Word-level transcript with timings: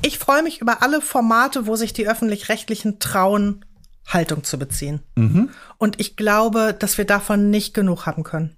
Ich 0.00 0.18
freue 0.18 0.42
mich 0.42 0.60
über 0.60 0.82
alle 0.82 1.02
Formate, 1.02 1.66
wo 1.66 1.76
sich 1.76 1.92
die 1.92 2.08
öffentlich-rechtlichen 2.08 2.98
trauen, 2.98 3.64
Haltung 4.06 4.42
zu 4.42 4.58
beziehen. 4.58 5.00
Mhm. 5.16 5.50
Und 5.78 6.00
ich 6.00 6.16
glaube, 6.16 6.74
dass 6.76 6.96
wir 6.98 7.04
davon 7.04 7.50
nicht 7.50 7.74
genug 7.74 8.06
haben 8.06 8.24
können. 8.24 8.56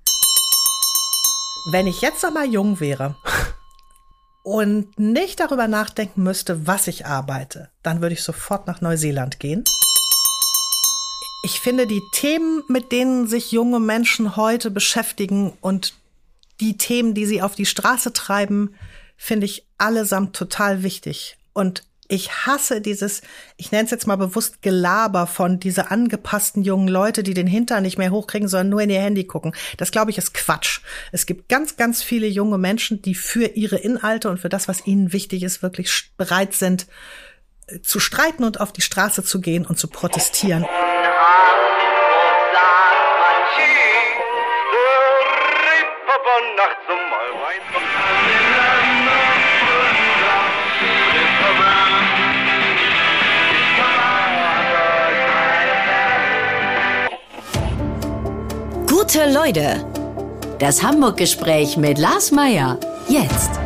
Wenn 1.71 1.87
ich 1.87 2.01
jetzt 2.03 2.23
noch 2.23 2.33
mal 2.33 2.47
jung 2.47 2.79
wäre 2.79 3.17
und 4.45 4.99
nicht 4.99 5.41
darüber 5.41 5.67
nachdenken 5.67 6.23
müsste, 6.23 6.67
was 6.67 6.87
ich 6.87 7.07
arbeite, 7.07 7.71
dann 7.83 8.01
würde 8.01 8.15
ich 8.15 8.23
sofort 8.23 8.67
nach 8.67 8.81
Neuseeland 8.81 9.41
gehen. 9.41 9.65
Ich 11.43 11.61
finde 11.61 11.87
die 11.87 12.03
Themen, 12.13 12.63
mit 12.69 12.91
denen 12.91 13.27
sich 13.27 13.53
junge 13.53 13.81
Menschen 13.81 14.37
heute 14.37 14.71
beschäftigen 14.71 15.53
und 15.61 15.95
die 16.61 16.79
Themen, 16.79 17.13
die 17.13 17.27
sie 17.27 17.43
auf 17.43 17.55
die 17.55 17.67
Straße 17.67 18.13
treiben, 18.15 18.75
finde 19.17 19.47
ich 19.47 19.67
allesamt 19.79 20.35
total 20.37 20.83
wichtig. 20.83 21.37
Und 21.53 21.85
ich 22.09 22.31
hasse 22.47 22.81
dieses, 22.81 23.23
ich 23.57 23.73
nenne 23.73 23.85
es 23.85 23.91
jetzt 23.91 24.07
mal 24.07 24.17
bewusst 24.17 24.61
Gelaber 24.61 25.27
von 25.27 25.59
diese 25.59 25.91
angepassten 25.91 26.63
jungen 26.63 26.89
Leute, 26.89 27.23
die 27.23 27.33
den 27.33 27.47
Hintern 27.47 27.83
nicht 27.83 27.97
mehr 27.97 28.11
hochkriegen, 28.11 28.47
sondern 28.47 28.69
nur 28.69 28.83
in 28.83 28.91
ihr 28.91 29.01
Handy 29.01 29.25
gucken. 29.25 29.55
Das 29.79 29.91
glaube 29.91 30.11
ich 30.11 30.19
ist 30.19 30.35
Quatsch. 30.35 30.81
Es 31.13 31.25
gibt 31.25 31.49
ganz, 31.49 31.77
ganz 31.77 32.03
viele 32.03 32.27
junge 32.27 32.59
Menschen, 32.59 33.01
die 33.01 33.15
für 33.15 33.47
ihre 33.47 33.77
Inhalte 33.77 34.29
und 34.29 34.39
für 34.39 34.51
das, 34.51 34.69
was 34.69 34.87
ihnen 34.87 35.13
wichtig 35.13 35.43
ist, 35.43 35.63
wirklich 35.63 36.11
bereit 36.19 36.53
sind, 36.53 36.87
äh, 37.69 37.81
zu 37.81 38.01
streiten 38.01 38.45
und 38.45 38.61
auf 38.61 38.73
die 38.73 38.83
Straße 38.83 39.25
zu 39.25 39.41
gehen 39.41 39.65
und 39.65 39.79
zu 39.79 39.89
protestieren. 39.89 40.67
Gute 59.15 59.33
Leute. 59.33 59.87
Das 60.59 60.83
Hamburg-Gespräch 60.83 61.77
mit 61.77 61.99
Lars 61.99 62.33
Meier. 62.33 62.81
Jetzt. 63.07 63.61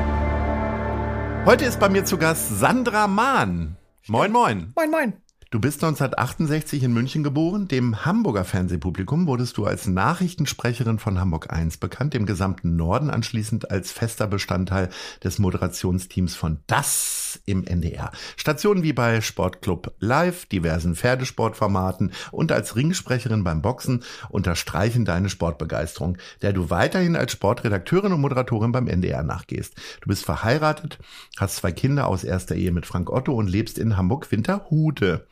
Heute 1.47 1.65
ist 1.65 1.81
bei 1.81 1.89
mir 1.89 2.05
zu 2.05 2.19
Gast 2.19 2.61
Sandra 2.61 3.07
Mahn. 3.07 3.79
Moin, 4.09 4.31
moin. 4.31 4.75
Moin, 4.77 4.91
moin. 4.91 5.15
Du 5.51 5.61
bist 5.61 5.83
1968 5.83 6.83
in 6.83 6.93
München 6.93 7.23
geboren. 7.23 7.69
Dem 7.69 8.05
Hamburger 8.05 8.45
Fernsehpublikum 8.45 9.27
wurdest 9.27 9.57
du 9.57 9.65
als 9.65 9.87
Nachrichtensprecherin 9.87 10.99
von 10.99 11.19
Hamburg 11.19 11.51
1 11.51 11.79
bekannt, 11.79 12.13
dem 12.13 12.27
gesamten 12.27 12.77
Norden 12.77 13.09
anschließend 13.09 13.71
als 13.71 13.91
fester 13.91 14.27
Bestandteil 14.27 14.91
des 15.25 15.39
Moderationsteams 15.39 16.37
von 16.37 16.59
Das 16.67 17.41
im 17.47 17.65
NDR. 17.65 18.13
Stationen 18.37 18.83
wie 18.83 18.93
bei 18.93 19.23
Sportclub 19.23 19.95
Live, 20.01 20.45
diversen 20.45 20.95
Pferdesportformaten 20.95 22.13
und 22.31 22.53
als 22.53 22.77
Ringsprecherin 22.77 23.43
beim 23.43 23.63
Boxen 23.63 24.05
unterstreichen 24.29 25.07
deine 25.07 25.31
Sportbegeisterung, 25.31 26.19
der 26.43 26.53
du 26.53 26.69
weiterhin 26.69 27.17
als 27.17 27.33
Sportredakteurin 27.33 28.13
und 28.13 28.21
Moderatorin 28.21 28.73
beim 28.73 28.87
NDR 28.87 29.23
nachgehst. 29.23 29.77
Du 30.03 30.09
bist 30.09 30.27
verheiratet, 30.27 30.99
hast 31.39 31.57
zwei 31.57 31.73
Kinder 31.73 32.07
aus 32.07 32.23
erster 32.23 32.55
Ehe 32.55 32.71
mit 32.71 32.85
Frank 32.85 33.11
Otto 33.11 33.33
und 33.33 33.49
lebst 33.49 33.79
in 33.79 33.97
Hamburg-Winterhude. 33.97 35.27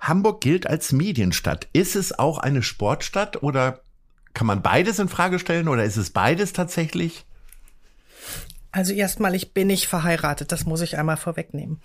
Hamburg 0.00 0.40
gilt 0.40 0.66
als 0.66 0.92
Medienstadt. 0.92 1.68
Ist 1.72 1.96
es 1.96 2.18
auch 2.18 2.38
eine 2.38 2.62
Sportstadt 2.62 3.42
oder 3.42 3.80
kann 4.34 4.46
man 4.46 4.62
beides 4.62 4.98
in 4.98 5.08
Frage 5.08 5.38
stellen 5.38 5.68
oder 5.68 5.84
ist 5.84 5.96
es 5.96 6.10
beides 6.10 6.52
tatsächlich? 6.52 7.24
Also 8.72 8.92
erstmal, 8.92 9.34
ich 9.34 9.54
bin 9.54 9.68
nicht 9.68 9.86
verheiratet, 9.86 10.50
das 10.50 10.66
muss 10.66 10.80
ich 10.80 10.98
einmal 10.98 11.16
vorwegnehmen. 11.16 11.80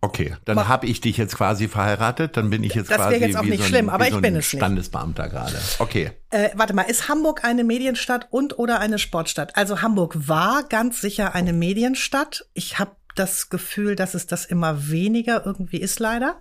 Okay, 0.00 0.36
dann 0.44 0.68
habe 0.68 0.86
ich 0.86 1.00
dich 1.00 1.16
jetzt 1.16 1.36
quasi 1.36 1.68
verheiratet, 1.68 2.36
dann 2.36 2.50
bin 2.50 2.62
ich 2.62 2.74
jetzt 2.74 2.90
das 2.90 2.98
quasi 2.98 3.16
jetzt 3.16 3.36
auch 3.36 3.44
wie 3.44 3.50
nicht 3.50 3.60
so 3.60 3.64
ein, 3.64 3.68
schlimm, 3.68 3.88
aber 3.88 4.04
wie 4.04 4.10
so 4.10 4.16
ich 4.16 4.22
bin 4.22 4.36
es 4.36 4.52
nicht. 4.52 4.60
Standesbeamter 4.60 5.28
gerade. 5.30 5.56
Okay. 5.78 6.10
Äh, 6.28 6.50
warte 6.54 6.74
mal, 6.74 6.82
ist 6.82 7.08
Hamburg 7.08 7.44
eine 7.44 7.64
Medienstadt 7.64 8.26
und 8.30 8.58
oder 8.58 8.80
eine 8.80 8.98
Sportstadt? 8.98 9.56
Also 9.56 9.80
Hamburg 9.80 10.28
war 10.28 10.64
ganz 10.64 11.00
sicher 11.00 11.34
eine 11.34 11.54
Medienstadt. 11.54 12.44
Ich 12.52 12.78
habe 12.78 12.90
das 13.14 13.48
Gefühl, 13.48 13.96
dass 13.96 14.14
es 14.14 14.26
das 14.26 14.44
immer 14.44 14.88
weniger 14.90 15.44
irgendwie 15.44 15.78
ist 15.78 16.00
leider. 16.00 16.40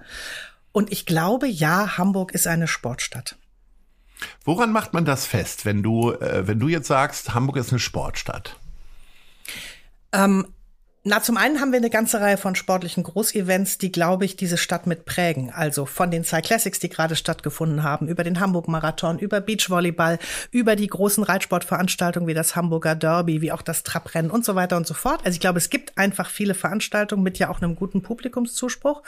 Und 0.72 0.92
ich 0.92 1.06
glaube, 1.06 1.48
ja, 1.48 1.98
Hamburg 1.98 2.34
ist 2.34 2.48
eine 2.48 2.68
Sportstadt. 2.68 3.38
Woran 4.44 4.72
macht 4.72 4.94
man 4.94 5.06
das 5.06 5.26
fest, 5.26 5.66
wenn 5.66 5.84
du, 5.84 6.12
äh, 6.14 6.48
wenn 6.48 6.60
du 6.60 6.68
jetzt 6.68 6.88
sagst, 6.88 7.34
Hamburg 7.34 7.58
ist 7.58 7.72
eine 7.72 7.80
Sportstadt? 7.80 8.58
Ähm, 10.12 10.48
na, 11.06 11.22
zum 11.22 11.36
einen 11.36 11.60
haben 11.60 11.74
wir 11.74 11.80
eine 11.80 11.90
ganze 11.90 12.22
Reihe 12.22 12.38
von 12.38 12.56
sportlichen 12.56 13.04
Großevents, 13.04 13.78
die, 13.78 13.92
glaube 13.92 14.24
ich, 14.24 14.38
diese 14.38 14.58
Stadt 14.58 14.88
mit 14.88 15.04
prägen. 15.04 15.52
Also 15.52 15.86
von 15.86 16.12
den 16.12 16.24
Cyclassics, 16.24 16.80
die 16.80 16.88
gerade 16.88 17.18
stattgefunden 17.18 17.84
haben, 17.84 18.08
über 18.08 18.24
den 18.24 18.40
Hamburg-Marathon, 18.40 19.20
über 19.20 19.42
Beachvolleyball, 19.42 20.18
über 20.52 20.78
die 20.78 20.88
großen 20.88 21.26
Reitsportveranstaltungen 21.26 22.28
wie 22.28 22.34
das 22.34 22.56
Hamburger 22.56 22.96
Derby, 22.96 23.42
wie 23.42 23.52
auch 23.52 23.62
das 23.62 23.84
Trabrennen 23.84 24.32
und 24.32 24.46
so 24.46 24.56
weiter 24.56 24.78
und 24.78 24.88
so 24.88 24.94
fort. 24.94 25.20
Also 25.26 25.36
ich 25.36 25.42
glaube, 25.42 25.58
es 25.58 25.70
gibt 25.70 25.98
einfach 25.98 26.30
viele 26.30 26.54
Veranstaltungen 26.54 27.22
mit 27.22 27.38
ja 27.38 27.50
auch 27.50 27.62
einem 27.62 27.76
guten 27.76 28.02
Publikumszuspruch. 28.02 29.04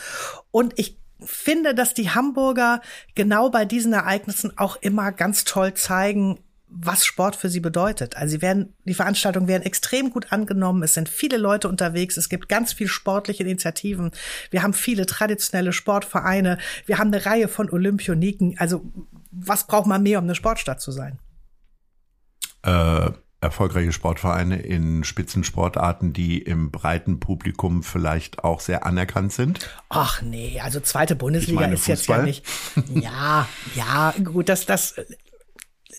Und 0.51 0.73
ich 0.77 0.97
finde, 1.22 1.73
dass 1.73 1.94
die 1.94 2.09
Hamburger 2.09 2.81
genau 3.16 3.50
bei 3.50 3.63
diesen 3.63 3.94
Ereignissen 3.94 4.57
auch 4.57 4.75
immer 4.81 5.13
ganz 5.13 5.45
toll 5.45 5.73
zeigen, 5.73 6.39
was 6.67 7.05
Sport 7.05 7.35
für 7.35 7.49
sie 7.49 7.59
bedeutet. 7.59 8.17
Also 8.17 8.31
sie 8.31 8.41
werden, 8.41 8.73
die 8.85 8.93
Veranstaltungen 8.93 9.47
werden 9.47 9.63
extrem 9.63 10.09
gut 10.09 10.31
angenommen. 10.31 10.83
Es 10.83 10.93
sind 10.93 11.09
viele 11.09 11.37
Leute 11.37 11.69
unterwegs. 11.69 12.17
Es 12.17 12.29
gibt 12.29 12.49
ganz 12.49 12.73
viel 12.73 12.87
sportliche 12.87 13.43
Initiativen. 13.43 14.11
Wir 14.49 14.63
haben 14.63 14.73
viele 14.73 15.05
traditionelle 15.05 15.73
Sportvereine. 15.73 16.57
Wir 16.85 16.97
haben 16.97 17.13
eine 17.13 17.25
Reihe 17.25 17.47
von 17.47 17.69
Olympioniken. 17.69 18.55
Also 18.57 18.83
was 19.31 19.67
braucht 19.67 19.87
man 19.87 20.03
mehr, 20.03 20.19
um 20.19 20.25
eine 20.25 20.35
Sportstadt 20.35 20.81
zu 20.81 20.91
sein? 20.91 21.19
Äh, 22.63 23.11
erfolgreiche 23.41 23.91
Sportvereine 23.91 24.57
in 24.61 25.03
Spitzensportarten, 25.03 26.13
die 26.13 26.41
im 26.41 26.71
breiten 26.71 27.19
Publikum 27.19 27.83
vielleicht 27.83 28.43
auch 28.43 28.59
sehr 28.59 28.85
anerkannt 28.85 29.33
sind? 29.33 29.69
Ach 29.89 30.21
nee, 30.21 30.59
also 30.61 30.79
zweite 30.79 31.15
Bundesliga 31.15 31.65
ist 31.65 31.85
Fußball. 31.85 31.95
jetzt 31.95 32.07
ja 32.07 32.21
nicht. 32.23 32.45
Ja, 33.03 33.47
ja, 33.75 34.13
gut, 34.23 34.49
das, 34.49 34.65
das, 34.65 34.95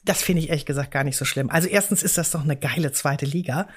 das 0.08 0.22
finde 0.22 0.42
ich 0.42 0.48
ehrlich 0.48 0.66
gesagt 0.66 0.90
gar 0.90 1.04
nicht 1.04 1.16
so 1.16 1.24
schlimm. 1.24 1.50
Also 1.50 1.68
erstens 1.68 2.02
ist 2.02 2.16
das 2.16 2.30
doch 2.30 2.42
eine 2.42 2.56
geile 2.56 2.92
zweite 2.92 3.26
Liga 3.26 3.68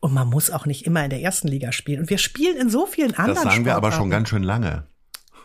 und 0.00 0.12
man 0.12 0.28
muss 0.28 0.50
auch 0.50 0.66
nicht 0.66 0.86
immer 0.86 1.02
in 1.02 1.10
der 1.10 1.20
ersten 1.20 1.48
Liga 1.48 1.72
spielen. 1.72 2.00
Und 2.00 2.10
wir 2.10 2.18
spielen 2.18 2.56
in 2.56 2.70
so 2.70 2.86
vielen 2.86 3.14
anderen 3.14 3.34
Das 3.34 3.54
sagen 3.54 3.64
wir 3.64 3.74
aber 3.74 3.92
schon 3.92 4.10
ganz 4.10 4.28
schön 4.28 4.42
lange. 4.42 4.84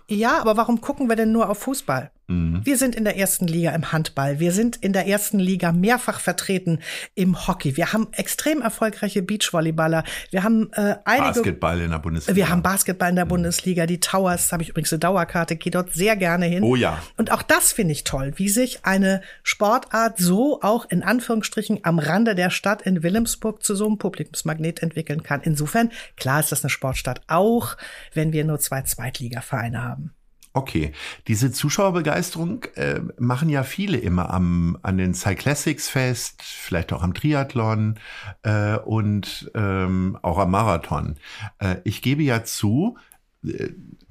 Ja, 0.10 0.40
aber 0.40 0.58
warum 0.58 0.82
gucken 0.82 1.08
wir 1.10 1.16
denn 1.16 1.32
nur 1.32 1.50
auf 1.50 1.60
Fußball? 1.60 2.12
Mhm. 2.28 2.62
Wir 2.64 2.78
sind 2.78 2.96
in 2.96 3.04
der 3.04 3.18
ersten 3.18 3.48
Liga 3.48 3.72
im 3.72 3.92
Handball. 3.92 4.40
Wir 4.40 4.52
sind 4.52 4.78
in 4.78 4.94
der 4.94 5.08
ersten 5.08 5.40
Liga 5.40 5.72
mehrfach 5.72 6.20
vertreten 6.20 6.80
im 7.16 7.48
Hockey. 7.48 7.76
Wir 7.76 7.92
haben 7.92 8.08
extrem 8.14 8.62
erfolgreiche 8.62 9.22
Beachvolleyballer. 9.22 10.04
Wir 10.32 10.44
haben 10.44 10.72
äh, 10.74 10.96
einige 11.06 11.34
Basketball 11.34 11.82
in 11.82 11.92
der 11.92 12.00
Bundesliga. 12.00 12.36
Wir 12.36 12.50
haben 12.50 12.64
Basketball 12.64 13.10
in 13.10 13.16
der 13.16 13.26
mhm. 13.26 13.30
Bundesliga. 13.30 13.86
Die 13.86 14.00
Towers 14.00 14.52
habe 14.52 14.64
ich 14.64 14.70
übrigens 14.70 14.94
eine 14.94 15.00
Dauerkarte. 15.00 15.56
Gehe 15.56 15.72
dort 15.72 15.94
sehr 15.94 16.16
gerne 16.16 16.46
hin. 16.46 16.64
Oh 16.64 16.76
ja. 16.76 17.02
Und 17.18 17.32
auch 17.32 17.42
das 17.42 17.74
finde 17.74 17.92
ich 17.92 18.04
toll, 18.04 18.34
wie 18.38 18.50
sich 18.50 18.86
eine 18.86 19.22
Sportart 19.44 20.18
so 20.18 20.62
auch 20.62 20.90
in 20.90 21.04
Anführungsstrichen 21.04 21.80
am 21.84 22.00
Rande 22.00 22.36
der 22.36 22.50
Stadt 22.50 22.84
in 22.84 23.04
Wilhelmsburg 23.04 23.64
zu 23.64 23.76
so 23.76 23.86
einem 23.86 23.98
Publikumsmagnet 23.98 24.82
entwickeln 24.82 25.24
kann. 25.24 25.42
Insofern 25.44 25.92
klar 26.16 26.40
ist 26.40 26.52
das 26.52 26.64
eine 26.64 26.70
Sportstadt, 26.70 27.22
auch 27.28 27.76
wenn 28.14 28.32
wir 28.32 28.46
nur 28.46 28.60
zwei 28.60 28.82
Zweitligavereine 28.82 29.84
haben. 29.84 30.14
Okay, 30.56 30.92
diese 31.28 31.52
Zuschauerbegeisterung 31.52 32.66
äh, 32.76 33.02
machen 33.18 33.50
ja 33.50 33.64
viele 33.64 33.98
immer 33.98 34.30
am 34.30 34.78
an 34.84 35.00
den 35.00 35.16
Cyclassics 35.16 35.90
fest, 35.90 36.44
vielleicht 36.44 36.94
auch 36.94 37.02
am 37.02 37.16
Triathlon 37.16 37.96
äh, 38.44 38.78
und 38.78 39.52
ähm, 39.56 40.20
auch 40.22 40.38
am 40.38 40.52
Marathon. 40.52 41.16
Äh, 41.58 41.78
ich 41.86 42.04
gebe 42.04 42.22
ja 42.22 42.44
zu, 42.44 43.00
äh, 43.44 43.70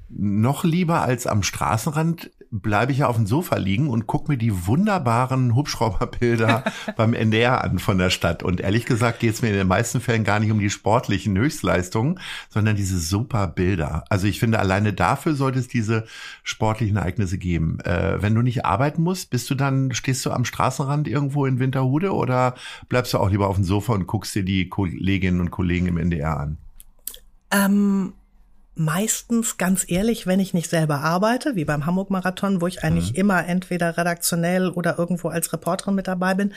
noch 0.08 0.64
lieber 0.64 1.02
als 1.02 1.28
am 1.28 1.44
Straßenrand 1.44 2.32
bleibe 2.52 2.92
ich 2.92 2.98
ja 2.98 3.06
auf 3.06 3.16
dem 3.16 3.26
Sofa 3.26 3.56
liegen 3.56 3.88
und 3.88 4.06
gucke 4.06 4.30
mir 4.30 4.36
die 4.36 4.66
wunderbaren 4.66 5.54
Hubschrauberbilder 5.54 6.64
beim 6.96 7.14
NDR 7.14 7.64
an 7.64 7.78
von 7.78 7.96
der 7.96 8.10
Stadt. 8.10 8.42
Und 8.42 8.60
ehrlich 8.60 8.84
gesagt 8.84 9.20
geht 9.20 9.32
es 9.32 9.40
mir 9.40 9.48
in 9.48 9.54
den 9.54 9.66
meisten 9.66 10.02
Fällen 10.02 10.22
gar 10.22 10.38
nicht 10.38 10.52
um 10.52 10.58
die 10.58 10.68
sportlichen 10.68 11.36
Höchstleistungen, 11.38 12.20
sondern 12.50 12.76
diese 12.76 12.98
super 12.98 13.46
Bilder. 13.46 14.04
Also 14.10 14.26
ich 14.26 14.38
finde, 14.38 14.58
alleine 14.58 14.92
dafür 14.92 15.34
sollte 15.34 15.58
es 15.58 15.66
diese 15.66 16.04
sportlichen 16.42 16.96
Ereignisse 16.96 17.38
geben. 17.38 17.80
Äh, 17.80 18.20
wenn 18.20 18.34
du 18.34 18.42
nicht 18.42 18.66
arbeiten 18.66 19.02
musst, 19.02 19.30
bist 19.30 19.48
du 19.48 19.54
dann, 19.54 19.94
stehst 19.94 20.24
du 20.26 20.30
am 20.30 20.44
Straßenrand 20.44 21.08
irgendwo 21.08 21.46
in 21.46 21.58
Winterhude 21.58 22.12
oder 22.12 22.54
bleibst 22.90 23.14
du 23.14 23.18
auch 23.18 23.30
lieber 23.30 23.48
auf 23.48 23.56
dem 23.56 23.64
Sofa 23.64 23.94
und 23.94 24.06
guckst 24.06 24.34
dir 24.34 24.44
die 24.44 24.68
Kolleginnen 24.68 25.40
und 25.40 25.50
Kollegen 25.50 25.86
im 25.86 25.96
NDR 25.96 26.38
an? 26.38 26.58
Ähm 27.50 28.12
meistens 28.74 29.58
ganz 29.58 29.84
ehrlich, 29.88 30.26
wenn 30.26 30.40
ich 30.40 30.54
nicht 30.54 30.70
selber 30.70 31.00
arbeite, 31.00 31.56
wie 31.56 31.64
beim 31.64 31.86
Hamburg 31.86 32.10
Marathon, 32.10 32.60
wo 32.60 32.66
ich 32.66 32.82
eigentlich 32.82 33.12
mhm. 33.12 33.18
immer 33.18 33.46
entweder 33.46 33.96
redaktionell 33.96 34.70
oder 34.70 34.98
irgendwo 34.98 35.28
als 35.28 35.52
Reporterin 35.52 35.94
mit 35.94 36.08
dabei 36.08 36.34
bin, 36.34 36.52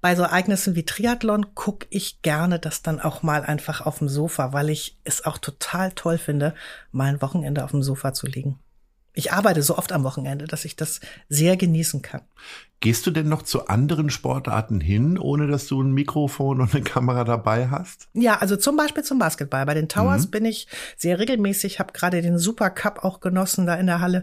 bei 0.00 0.14
so 0.14 0.22
Ereignissen 0.22 0.76
wie 0.76 0.84
Triathlon 0.84 1.54
gucke 1.54 1.86
ich 1.90 2.22
gerne 2.22 2.60
das 2.60 2.82
dann 2.82 3.00
auch 3.00 3.22
mal 3.22 3.42
einfach 3.42 3.84
auf 3.84 3.98
dem 3.98 4.08
Sofa, 4.08 4.52
weil 4.52 4.70
ich 4.70 4.96
es 5.02 5.24
auch 5.24 5.38
total 5.38 5.90
toll 5.92 6.18
finde, 6.18 6.54
mal 6.92 7.06
ein 7.06 7.20
Wochenende 7.20 7.64
auf 7.64 7.72
dem 7.72 7.82
Sofa 7.82 8.12
zu 8.12 8.26
liegen. 8.26 8.60
Ich 9.18 9.32
arbeite 9.32 9.64
so 9.64 9.76
oft 9.76 9.90
am 9.90 10.04
Wochenende, 10.04 10.44
dass 10.46 10.64
ich 10.64 10.76
das 10.76 11.00
sehr 11.28 11.56
genießen 11.56 12.02
kann. 12.02 12.20
Gehst 12.78 13.04
du 13.04 13.10
denn 13.10 13.28
noch 13.28 13.42
zu 13.42 13.66
anderen 13.66 14.10
Sportarten 14.10 14.80
hin, 14.80 15.18
ohne 15.18 15.48
dass 15.48 15.66
du 15.66 15.82
ein 15.82 15.90
Mikrofon 15.90 16.60
und 16.60 16.72
eine 16.72 16.84
Kamera 16.84 17.24
dabei 17.24 17.68
hast? 17.68 18.06
Ja, 18.14 18.38
also 18.38 18.54
zum 18.54 18.76
Beispiel 18.76 19.02
zum 19.02 19.18
Basketball. 19.18 19.66
Bei 19.66 19.74
den 19.74 19.88
Towers 19.88 20.26
mhm. 20.26 20.30
bin 20.30 20.44
ich 20.44 20.68
sehr 20.96 21.18
regelmäßig, 21.18 21.80
habe 21.80 21.92
gerade 21.92 22.22
den 22.22 22.38
Super 22.38 22.70
Cup 22.70 23.04
auch 23.04 23.18
genossen 23.18 23.66
da 23.66 23.74
in 23.74 23.86
der 23.86 24.00
Halle. 24.00 24.22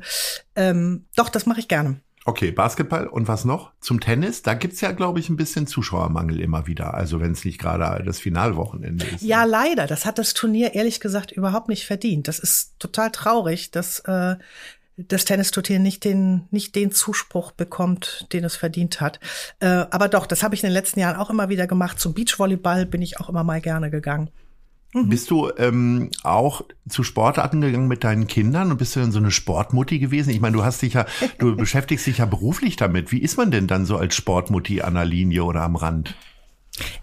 Ähm, 0.55 1.03
doch, 1.17 1.27
das 1.27 1.45
mache 1.45 1.59
ich 1.59 1.67
gerne. 1.67 1.99
Okay, 2.27 2.49
Basketball 2.49 3.05
und 3.05 3.27
was 3.27 3.45
noch? 3.45 3.71
Zum 3.81 3.99
Tennis, 3.99 4.41
da 4.41 4.55
gibt's 4.55 4.81
ja, 4.81 4.93
glaube 4.93 5.19
ich, 5.19 5.29
ein 5.29 5.37
bisschen 5.37 5.67
Zuschauermangel 5.67 6.39
immer 6.39 6.65
wieder. 6.65 6.95
Also 6.95 7.19
wenn 7.19 7.33
es 7.33 7.45
nicht 7.45 7.59
gerade 7.59 8.03
das 8.03 8.17
Finalwochenende 8.17 9.05
ist. 9.05 9.21
Ja, 9.21 9.43
leider. 9.43 9.85
Das 9.85 10.07
hat 10.07 10.17
das 10.17 10.33
Turnier 10.33 10.73
ehrlich 10.73 10.99
gesagt 10.99 11.31
überhaupt 11.31 11.69
nicht 11.69 11.85
verdient. 11.85 12.27
Das 12.27 12.39
ist 12.39 12.79
total 12.79 13.11
traurig, 13.11 13.69
dass 13.69 13.99
äh, 13.99 14.37
das 14.97 15.25
Tennisturnier 15.25 15.79
nicht 15.79 16.03
den, 16.03 16.47
nicht 16.51 16.75
den 16.75 16.91
Zuspruch 16.91 17.51
bekommt, 17.51 18.27
den 18.31 18.43
es 18.43 18.55
verdient 18.55 19.01
hat. 19.01 19.19
Äh, 19.59 19.67
aber 19.67 20.07
doch, 20.07 20.25
das 20.25 20.41
habe 20.43 20.55
ich 20.55 20.63
in 20.63 20.69
den 20.69 20.73
letzten 20.73 20.99
Jahren 20.99 21.17
auch 21.17 21.29
immer 21.29 21.49
wieder 21.49 21.67
gemacht. 21.67 21.99
Zum 21.99 22.13
Beachvolleyball 22.13 22.85
bin 22.85 23.01
ich 23.01 23.19
auch 23.19 23.29
immer 23.29 23.43
mal 23.43 23.61
gerne 23.61 23.91
gegangen. 23.91 24.29
Mhm. 24.93 25.09
Bist 25.09 25.29
du 25.29 25.51
ähm, 25.57 26.11
auch 26.23 26.61
zu 26.87 27.03
Sportarten 27.03 27.59
gegangen 27.59 27.89
mit 27.89 28.05
deinen 28.05 28.27
Kindern 28.27 28.71
und 28.71 28.77
bist 28.77 28.95
du 28.95 29.01
dann 29.01 29.11
so 29.11 29.19
eine 29.19 29.31
Sportmutti 29.31 29.99
gewesen? 29.99 30.29
Ich 30.29 30.39
meine, 30.39 30.55
du 30.55 30.63
hast 30.63 30.81
dich 30.81 30.93
ja, 30.93 31.05
du 31.39 31.55
beschäftigst 31.57 32.07
dich 32.07 32.19
ja 32.19 32.25
beruflich 32.25 32.77
damit. 32.77 33.11
Wie 33.11 33.19
ist 33.21 33.37
man 33.37 33.51
denn 33.51 33.67
dann 33.67 33.85
so 33.85 33.97
als 33.97 34.15
Sportmutti 34.15 34.81
an 34.81 34.93
der 34.93 35.05
Linie 35.05 35.43
oder 35.43 35.61
am 35.61 35.75
Rand? 35.75 36.15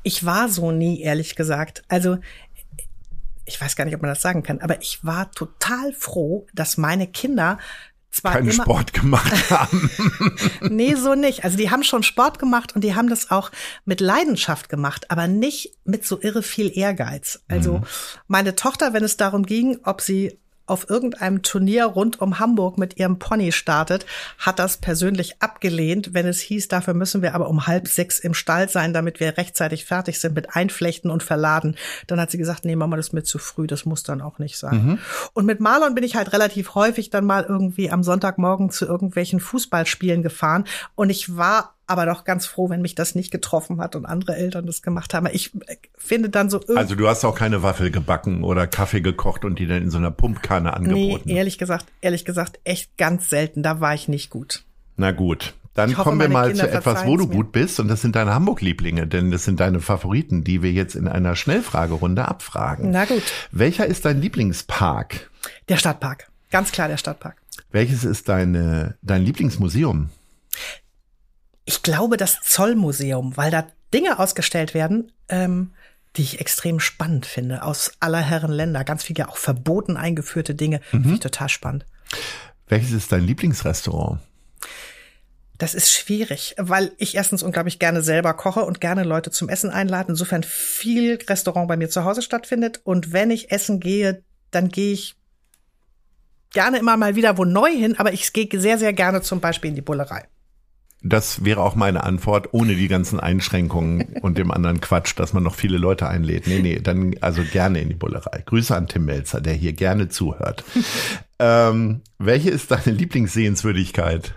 Ich 0.03 0.25
war 0.25 0.49
so 0.49 0.71
nie, 0.73 1.00
ehrlich 1.00 1.37
gesagt. 1.37 1.83
Also 1.89 2.19
ich 3.44 3.61
weiß 3.61 3.77
gar 3.77 3.85
nicht, 3.85 3.94
ob 3.94 4.03
man 4.03 4.11
das 4.11 4.23
sagen 4.23 4.43
kann, 4.43 4.61
aber 4.61 4.81
ich 4.81 5.05
war 5.05 5.31
total 5.33 5.93
froh, 5.93 6.47
dass 6.53 6.77
meine 6.77 7.06
Kinder 7.06 7.59
zwar 8.12 8.33
keinen 8.33 8.50
immer, 8.50 8.62
Sport 8.62 8.93
gemacht 8.93 9.50
haben. 9.50 9.91
nee, 10.69 10.94
so 10.94 11.15
nicht. 11.15 11.44
Also 11.44 11.56
die 11.56 11.71
haben 11.71 11.83
schon 11.83 12.03
Sport 12.03 12.39
gemacht 12.39 12.75
und 12.75 12.85
die 12.85 12.94
haben 12.94 13.09
das 13.09 13.31
auch 13.31 13.50
mit 13.85 14.00
Leidenschaft 14.00 14.69
gemacht, 14.69 15.11
aber 15.11 15.27
nicht 15.27 15.79
mit 15.85 16.06
so 16.06 16.21
irre 16.21 16.43
viel 16.43 16.77
Ehrgeiz. 16.77 17.43
Also 17.49 17.79
mhm. 17.79 17.85
meine 18.29 18.55
Tochter, 18.55 18.93
wenn 18.93 19.03
es 19.03 19.17
darum 19.17 19.47
ging, 19.47 19.79
ob 19.85 20.03
sie 20.03 20.39
auf 20.67 20.88
irgendeinem 20.88 21.43
Turnier 21.43 21.85
rund 21.87 22.20
um 22.20 22.38
Hamburg 22.38 22.79
mit 22.79 22.99
ihrem 22.99 23.19
Pony 23.19 23.53
startet, 23.53 24.06
hat 24.38 24.59
das 24.59 24.76
persönlich 24.76 25.43
abgelehnt, 25.43 26.14
wenn 26.14 26.26
es 26.26 26.41
hieß, 26.41 26.69
dafür 26.69 26.94
müssen 26.94 27.23
wir 27.23 27.35
aber 27.35 27.49
um 27.49 27.67
halb 27.67 27.88
sechs 27.88 28.19
im 28.19 28.35
Stall 28.35 28.69
sein, 28.69 28.93
damit 28.93 29.20
wir 29.20 29.37
rechtzeitig 29.37 29.85
fertig 29.85 30.20
sind 30.20 30.35
mit 30.35 30.55
Einflechten 30.55 31.11
und 31.11 31.23
Verladen. 31.23 31.76
Dann 32.06 32.20
hat 32.20 32.31
sie 32.31 32.38
gesagt, 32.38 32.64
nee, 32.64 32.76
Mama, 32.76 32.97
das 32.97 33.09
ist 33.09 33.12
mir 33.12 33.25
zu 33.25 33.38
früh, 33.38 33.67
das 33.67 33.85
muss 33.85 34.03
dann 34.03 34.20
auch 34.20 34.38
nicht 34.38 34.59
sein. 34.59 34.87
Mhm. 34.87 34.99
Und 35.32 35.47
mit 35.47 35.61
Marlon 35.61 35.94
bin 35.94 36.05
ich 36.05 36.17
halt 36.17 36.32
relativ 36.32 36.75
häufig 36.75 37.11
dann 37.11 37.25
mal 37.25 37.44
irgendwie 37.49 37.91
am 37.91 38.03
Sonntagmorgen 38.03 38.70
zu 38.70 38.87
irgendwelchen 38.87 39.41
Fußballspielen 39.41 40.23
gefahren 40.23 40.65
und 40.94 41.11
ich 41.11 41.37
war 41.37 41.75
aber 41.87 42.06
doch 42.06 42.25
ganz 42.25 42.46
froh, 42.46 42.70
wenn 42.70 42.82
mich 42.82 42.94
das 42.94 43.14
nicht 43.14 43.31
getroffen 43.31 43.81
hat 43.81 43.96
und 43.96 44.06
andere 44.06 44.37
Eltern 44.37 44.67
das 44.67 44.82
gemacht 44.82 45.14
haben. 45.14 45.29
Ich 45.32 45.55
äh, 45.67 45.76
finde 45.96 46.31
dann 46.31 46.50
so. 46.50 46.61
Also 46.75 46.94
du 46.94 47.08
hast 47.08 47.25
auch 47.25 47.34
keine 47.34 47.62
Waffel 47.62 47.90
gebacken 47.90 48.44
oder 48.44 48.67
Kaffee 48.67 49.00
gekocht 49.00 49.44
und 49.44 49.58
die 49.58 49.67
dann 49.67 49.82
in 49.82 49.90
so 49.90 49.99
einer 49.99 50.11
Pumpkanne 50.11 50.75
angeboten. 50.75 51.23
Nee, 51.26 51.37
ehrlich 51.37 51.58
gesagt, 51.58 51.87
ehrlich 52.00 52.25
gesagt, 52.25 52.61
echt 52.64 52.96
ganz 52.96 53.29
selten. 53.31 53.62
Da 53.62 53.81
war 53.81 53.94
ich 53.94 54.08
nicht 54.08 54.31
gut. 54.31 54.64
Na 54.96 55.11
gut. 55.11 55.55
Dann 55.75 55.90
hoffe, 55.96 56.02
kommen 56.11 56.20
wir 56.20 56.29
mal 56.29 56.49
Kinder 56.49 56.70
zu 56.70 56.76
etwas, 56.76 57.06
wo 57.06 57.17
du 57.17 57.26
mir. 57.26 57.34
gut 57.34 57.52
bist. 57.52 57.81
Und 57.81 57.88
das 57.88 58.02
sind 58.02 58.14
deine 58.14 58.34
Hamburg-Lieblinge, 58.34 59.06
denn 59.06 59.31
das 59.31 59.44
sind 59.44 59.58
deine 59.58 59.81
Favoriten, 59.81 60.44
die 60.44 60.62
wir 60.62 60.70
jetzt 60.70 60.94
in 60.94 61.08
einer 61.08 61.34
Schnellfragerunde 61.34 62.29
abfragen. 62.29 62.90
Na 62.90 63.06
gut. 63.06 63.23
Welcher 63.52 63.87
ist 63.87 64.05
dein 64.05 64.20
Lieblingspark? 64.20 65.31
Der 65.69 65.79
Stadtpark. 65.79 66.29
Ganz 66.50 66.73
klar 66.73 66.88
der 66.88 66.99
Stadtpark. 66.99 67.37
Welches 67.70 68.05
ist 68.05 68.29
deine, 68.29 68.96
dein 69.00 69.23
Lieblingsmuseum? 69.23 70.11
Ich 71.64 71.82
glaube, 71.82 72.17
das 72.17 72.41
Zollmuseum, 72.43 73.37
weil 73.37 73.50
da 73.50 73.67
Dinge 73.93 74.19
ausgestellt 74.19 74.75
werden, 74.75 75.12
ähm, 75.29 75.73
die 76.17 76.23
ich 76.23 76.41
extrem 76.41 76.81
spannend 76.81 77.26
finde, 77.26 77.62
aus 77.62 77.93
aller 78.00 78.20
Herren 78.20 78.53
Länder. 78.53 78.85
Ganz 78.85 79.05
viele 79.05 79.29
auch 79.29 79.37
verboten 79.37 79.97
eingeführte 79.97 80.55
Dinge. 80.55 80.81
Mhm. 80.93 81.03
Finde 81.03 81.14
ich 81.14 81.20
total 81.20 81.49
spannend. 81.49 81.87
Welches 82.69 82.93
ist 82.93 83.12
dein 83.12 83.25
Lieblingsrestaurant? 83.25 84.20
Das 85.59 85.75
ist 85.75 85.93
schwierig, 85.93 86.55
weil 86.59 86.91
ich 86.99 87.14
erstens 87.14 87.43
unglaublich 87.43 87.79
gerne 87.79 88.03
selber 88.03 88.35
koche 88.35 88.65
und 88.65 88.81
gerne 88.81 89.05
Leute 89.05 89.31
zum 89.31 89.49
Essen 89.49 89.70
einlade. 89.70 90.11
Insofern 90.11 90.43
viel 90.43 91.19
Restaurant 91.29 91.69
bei 91.69 91.76
mir 91.76 91.88
zu 91.88 92.05
Hause 92.05 92.23
stattfindet. 92.23 92.81
Und 92.85 93.12
wenn 93.12 93.31
ich 93.31 93.53
essen 93.53 93.79
gehe, 93.79 94.23
dann 94.50 94.69
gehe 94.69 94.93
ich 94.93 95.15
gerne 96.53 96.79
immer 96.79 96.97
mal 96.97 97.15
wieder 97.15 97.38
wo 97.38 97.44
neu 97.44 97.70
hin, 97.70 97.99
aber 97.99 98.12
ich 98.12 98.32
gehe 98.32 98.49
sehr, 98.61 98.79
sehr 98.79 98.93
gerne 98.93 99.23
zum 99.23 99.41
Beispiel 99.41 99.70
in 99.70 99.76
die 99.76 99.82
Bullerei. 99.82 100.26
Das 101.04 101.44
wäre 101.44 101.60
auch 101.60 101.75
meine 101.75 102.04
Antwort, 102.04 102.49
ohne 102.52 102.76
die 102.76 102.88
ganzen 102.88 103.19
Einschränkungen 103.19 104.16
und 104.22 104.38
dem 104.38 104.50
anderen 104.50 104.81
Quatsch, 104.81 105.14
dass 105.16 105.32
man 105.32 105.43
noch 105.43 105.54
viele 105.54 105.78
Leute 105.78 106.06
einlädt. 106.06 106.46
Nee, 106.46 106.60
nee, 106.60 106.78
dann 106.78 107.16
also 107.20 107.43
gerne 107.43 107.81
in 107.81 107.88
die 107.88 107.94
Bullerei. 107.94 108.43
Grüße 108.46 108.75
an 108.75 108.87
Tim 108.87 109.04
Melzer, 109.04 109.40
der 109.40 109.54
hier 109.54 109.72
gerne 109.72 110.08
zuhört. 110.08 110.64
ähm, 111.38 112.02
welche 112.19 112.50
ist 112.50 112.70
deine 112.70 112.93
Lieblingssehenswürdigkeit? 112.93 114.34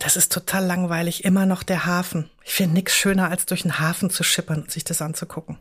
Das 0.00 0.16
ist 0.16 0.32
total 0.32 0.64
langweilig. 0.66 1.24
Immer 1.24 1.46
noch 1.46 1.62
der 1.62 1.86
Hafen. 1.86 2.30
Ich 2.44 2.54
finde 2.54 2.74
nichts 2.74 2.94
schöner, 2.94 3.30
als 3.30 3.46
durch 3.46 3.62
den 3.62 3.78
Hafen 3.78 4.10
zu 4.10 4.24
schippern 4.24 4.62
und 4.62 4.70
sich 4.70 4.84
das 4.84 5.02
anzugucken. 5.02 5.58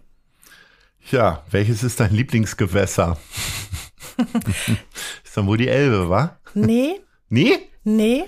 Ja, 1.12 1.44
welches 1.52 1.84
ist 1.84 2.00
dein 2.00 2.14
Lieblingsgewässer? 2.14 3.18
ist 5.24 5.38
dann 5.38 5.48
wohl 5.48 5.58
die 5.58 5.68
Elbe, 5.68 6.10
wa? 6.10 6.40
Nee. 6.54 7.02
Nee? 7.30 7.58
Nee. 7.84 8.26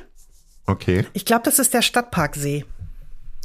Okay. 0.70 1.06
Ich 1.14 1.26
glaube, 1.26 1.44
das 1.46 1.58
ist 1.58 1.74
der 1.74 1.82
Stadtparksee. 1.82 2.64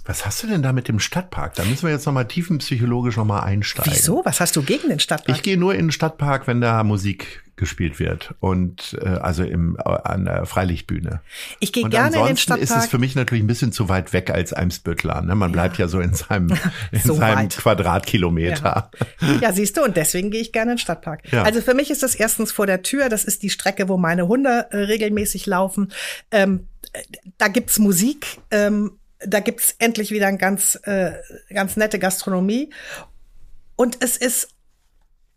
Was 0.06 0.27
hast 0.27 0.43
du 0.43 0.47
denn 0.47 0.62
da 0.62 0.73
mit 0.73 0.89
dem 0.89 1.01
Stadtpark? 1.01 1.55
Da 1.55 1.65
müssen 1.65 1.85
wir 1.85 1.91
jetzt 1.91 2.05
nochmal 2.05 2.29
tiefenpsychologisch 2.29 3.17
nochmal 3.17 3.45
einsteigen. 3.45 3.93
Wieso? 3.93 4.23
Was 4.25 4.41
hast 4.41 4.55
du 4.55 4.62
gegen 4.62 4.89
den 4.89 5.01
Stadtpark? 5.01 5.37
Ich 5.37 5.43
gehe 5.43 5.56
nur 5.56 5.75
in 5.75 5.87
den 5.87 5.93
Stadtpark, 5.93 6.47
wenn 6.47 6.61
da 6.61 6.85
Musik 6.85 7.43
gespielt 7.56 8.01
wird 8.01 8.35
und 8.41 8.99
äh, 9.01 9.06
also 9.06 9.45
im 9.45 9.77
äh, 9.77 9.83
an 9.83 10.25
der 10.25 10.45
Freilichtbühne. 10.45 11.21
Ich 11.61 11.73
gehe 11.73 11.89
gerne 11.89 12.19
in 12.19 12.27
den 12.27 12.37
Stadtpark. 12.37 12.62
ist 12.69 12.77
es 12.77 12.87
für 12.87 12.99
mich 12.99 13.15
natürlich 13.15 13.45
ein 13.45 13.47
bisschen 13.47 13.73
zu 13.73 13.89
weit 13.89 14.12
weg 14.12 14.31
als 14.31 14.53
Eimsbüttler. 14.53 15.23
Ne? 15.23 15.35
Man 15.37 15.53
bleibt 15.53 15.79
ja, 15.79 15.85
ja 15.85 15.89
so 15.89 16.01
in 16.01 16.15
seinem 16.15 16.50
in 16.91 17.00
so 17.00 17.15
seinem 17.15 17.45
weit. 17.45 17.57
Quadratkilometer. 17.57 18.91
Ja. 19.21 19.33
ja, 19.41 19.53
siehst 19.53 19.77
du, 19.77 19.85
und 19.85 19.97
deswegen 19.97 20.31
gehe 20.31 20.41
ich 20.41 20.53
gerne 20.53 20.73
in 20.73 20.77
den 20.77 20.83
Stadtpark. 20.83 21.33
Ja. 21.33 21.45
Also 21.45 21.61
für 21.61 21.75
mich 21.75 21.91
ist 21.91 22.03
das 22.03 22.15
erstens 22.15 22.50
vor 22.53 22.67
der 22.67 22.83
Tür. 22.83 23.09
Das 23.09 23.25
ist 23.25 23.43
die 23.43 23.50
Strecke, 23.50 23.89
wo 23.89 23.97
meine 23.97 24.27
Hunde 24.27 24.67
äh, 24.71 24.76
regelmäßig 24.78 25.47
laufen. 25.47 25.93
Ähm, 26.31 26.67
da 27.38 27.49
gibt's 27.49 27.78
Musik. 27.78 28.26
Ähm, 28.50 28.99
da 29.26 29.40
gibt's 29.40 29.75
endlich 29.78 30.11
wieder 30.11 30.26
ein 30.26 30.38
ganz, 30.38 30.78
äh, 30.85 31.12
ganz 31.50 31.76
nette 31.76 31.99
Gastronomie. 31.99 32.73
Und 33.76 33.99
es 34.02 34.16
ist, 34.16 34.49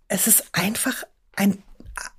es 0.07 0.27
ist 0.27 0.45
einfach 0.51 1.03
ein, 1.35 1.63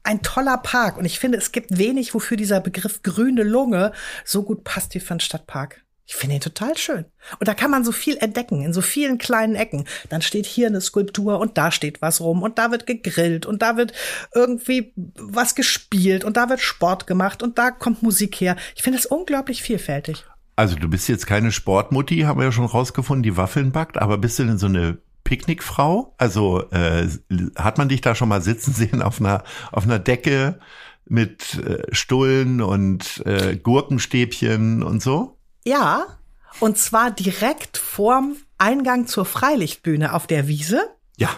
ein 0.02 0.22
toller 0.22 0.58
Park. 0.58 0.96
Und 0.96 1.04
ich 1.04 1.18
finde, 1.18 1.38
es 1.38 1.52
gibt 1.52 1.78
wenig, 1.78 2.14
wofür 2.14 2.36
dieser 2.36 2.60
Begriff 2.60 3.02
grüne 3.02 3.42
Lunge 3.42 3.92
so 4.24 4.42
gut 4.42 4.64
passt 4.64 4.94
wie 4.94 5.00
für 5.00 5.12
einen 5.12 5.20
Stadtpark. 5.20 5.84
Ich 6.10 6.16
finde 6.16 6.36
ihn 6.36 6.40
total 6.40 6.74
schön. 6.78 7.04
Und 7.38 7.48
da 7.48 7.52
kann 7.52 7.70
man 7.70 7.84
so 7.84 7.92
viel 7.92 8.16
entdecken, 8.16 8.62
in 8.62 8.72
so 8.72 8.80
vielen 8.80 9.18
kleinen 9.18 9.54
Ecken. 9.54 9.84
Dann 10.08 10.22
steht 10.22 10.46
hier 10.46 10.66
eine 10.66 10.80
Skulptur 10.80 11.38
und 11.38 11.58
da 11.58 11.70
steht 11.70 12.00
was 12.00 12.22
rum 12.22 12.42
und 12.42 12.58
da 12.58 12.70
wird 12.70 12.86
gegrillt 12.86 13.44
und 13.44 13.60
da 13.60 13.76
wird 13.76 13.92
irgendwie 14.34 14.94
was 14.96 15.54
gespielt 15.54 16.24
und 16.24 16.38
da 16.38 16.48
wird 16.48 16.60
Sport 16.60 17.06
gemacht 17.06 17.42
und 17.42 17.58
da 17.58 17.70
kommt 17.70 18.02
Musik 18.02 18.40
her. 18.40 18.56
Ich 18.74 18.82
finde 18.82 18.98
es 18.98 19.04
unglaublich 19.04 19.62
vielfältig. 19.62 20.24
Also 20.58 20.74
du 20.74 20.88
bist 20.88 21.08
jetzt 21.08 21.28
keine 21.28 21.52
Sportmutti, 21.52 22.22
haben 22.22 22.40
wir 22.40 22.46
ja 22.46 22.50
schon 22.50 22.64
rausgefunden, 22.64 23.22
die 23.22 23.36
Waffeln 23.36 23.70
backt, 23.70 23.96
aber 23.96 24.18
bist 24.18 24.40
du 24.40 24.44
denn 24.44 24.58
so 24.58 24.66
eine 24.66 24.98
Picknickfrau? 25.22 26.16
Also 26.18 26.68
äh, 26.72 27.06
hat 27.54 27.78
man 27.78 27.88
dich 27.88 28.00
da 28.00 28.16
schon 28.16 28.28
mal 28.28 28.42
sitzen 28.42 28.74
sehen 28.74 29.00
auf 29.00 29.20
einer 29.20 29.44
auf 29.70 29.84
einer 29.84 30.00
Decke 30.00 30.58
mit 31.04 31.54
äh, 31.64 31.84
Stullen 31.94 32.60
und 32.60 33.24
äh, 33.24 33.56
Gurkenstäbchen 33.56 34.82
und 34.82 35.00
so? 35.00 35.38
Ja, 35.64 36.18
und 36.58 36.76
zwar 36.76 37.12
direkt 37.12 37.78
vorm 37.78 38.34
Eingang 38.58 39.06
zur 39.06 39.26
Freilichtbühne 39.26 40.12
auf 40.12 40.26
der 40.26 40.48
Wiese. 40.48 40.80
Ja. 41.18 41.30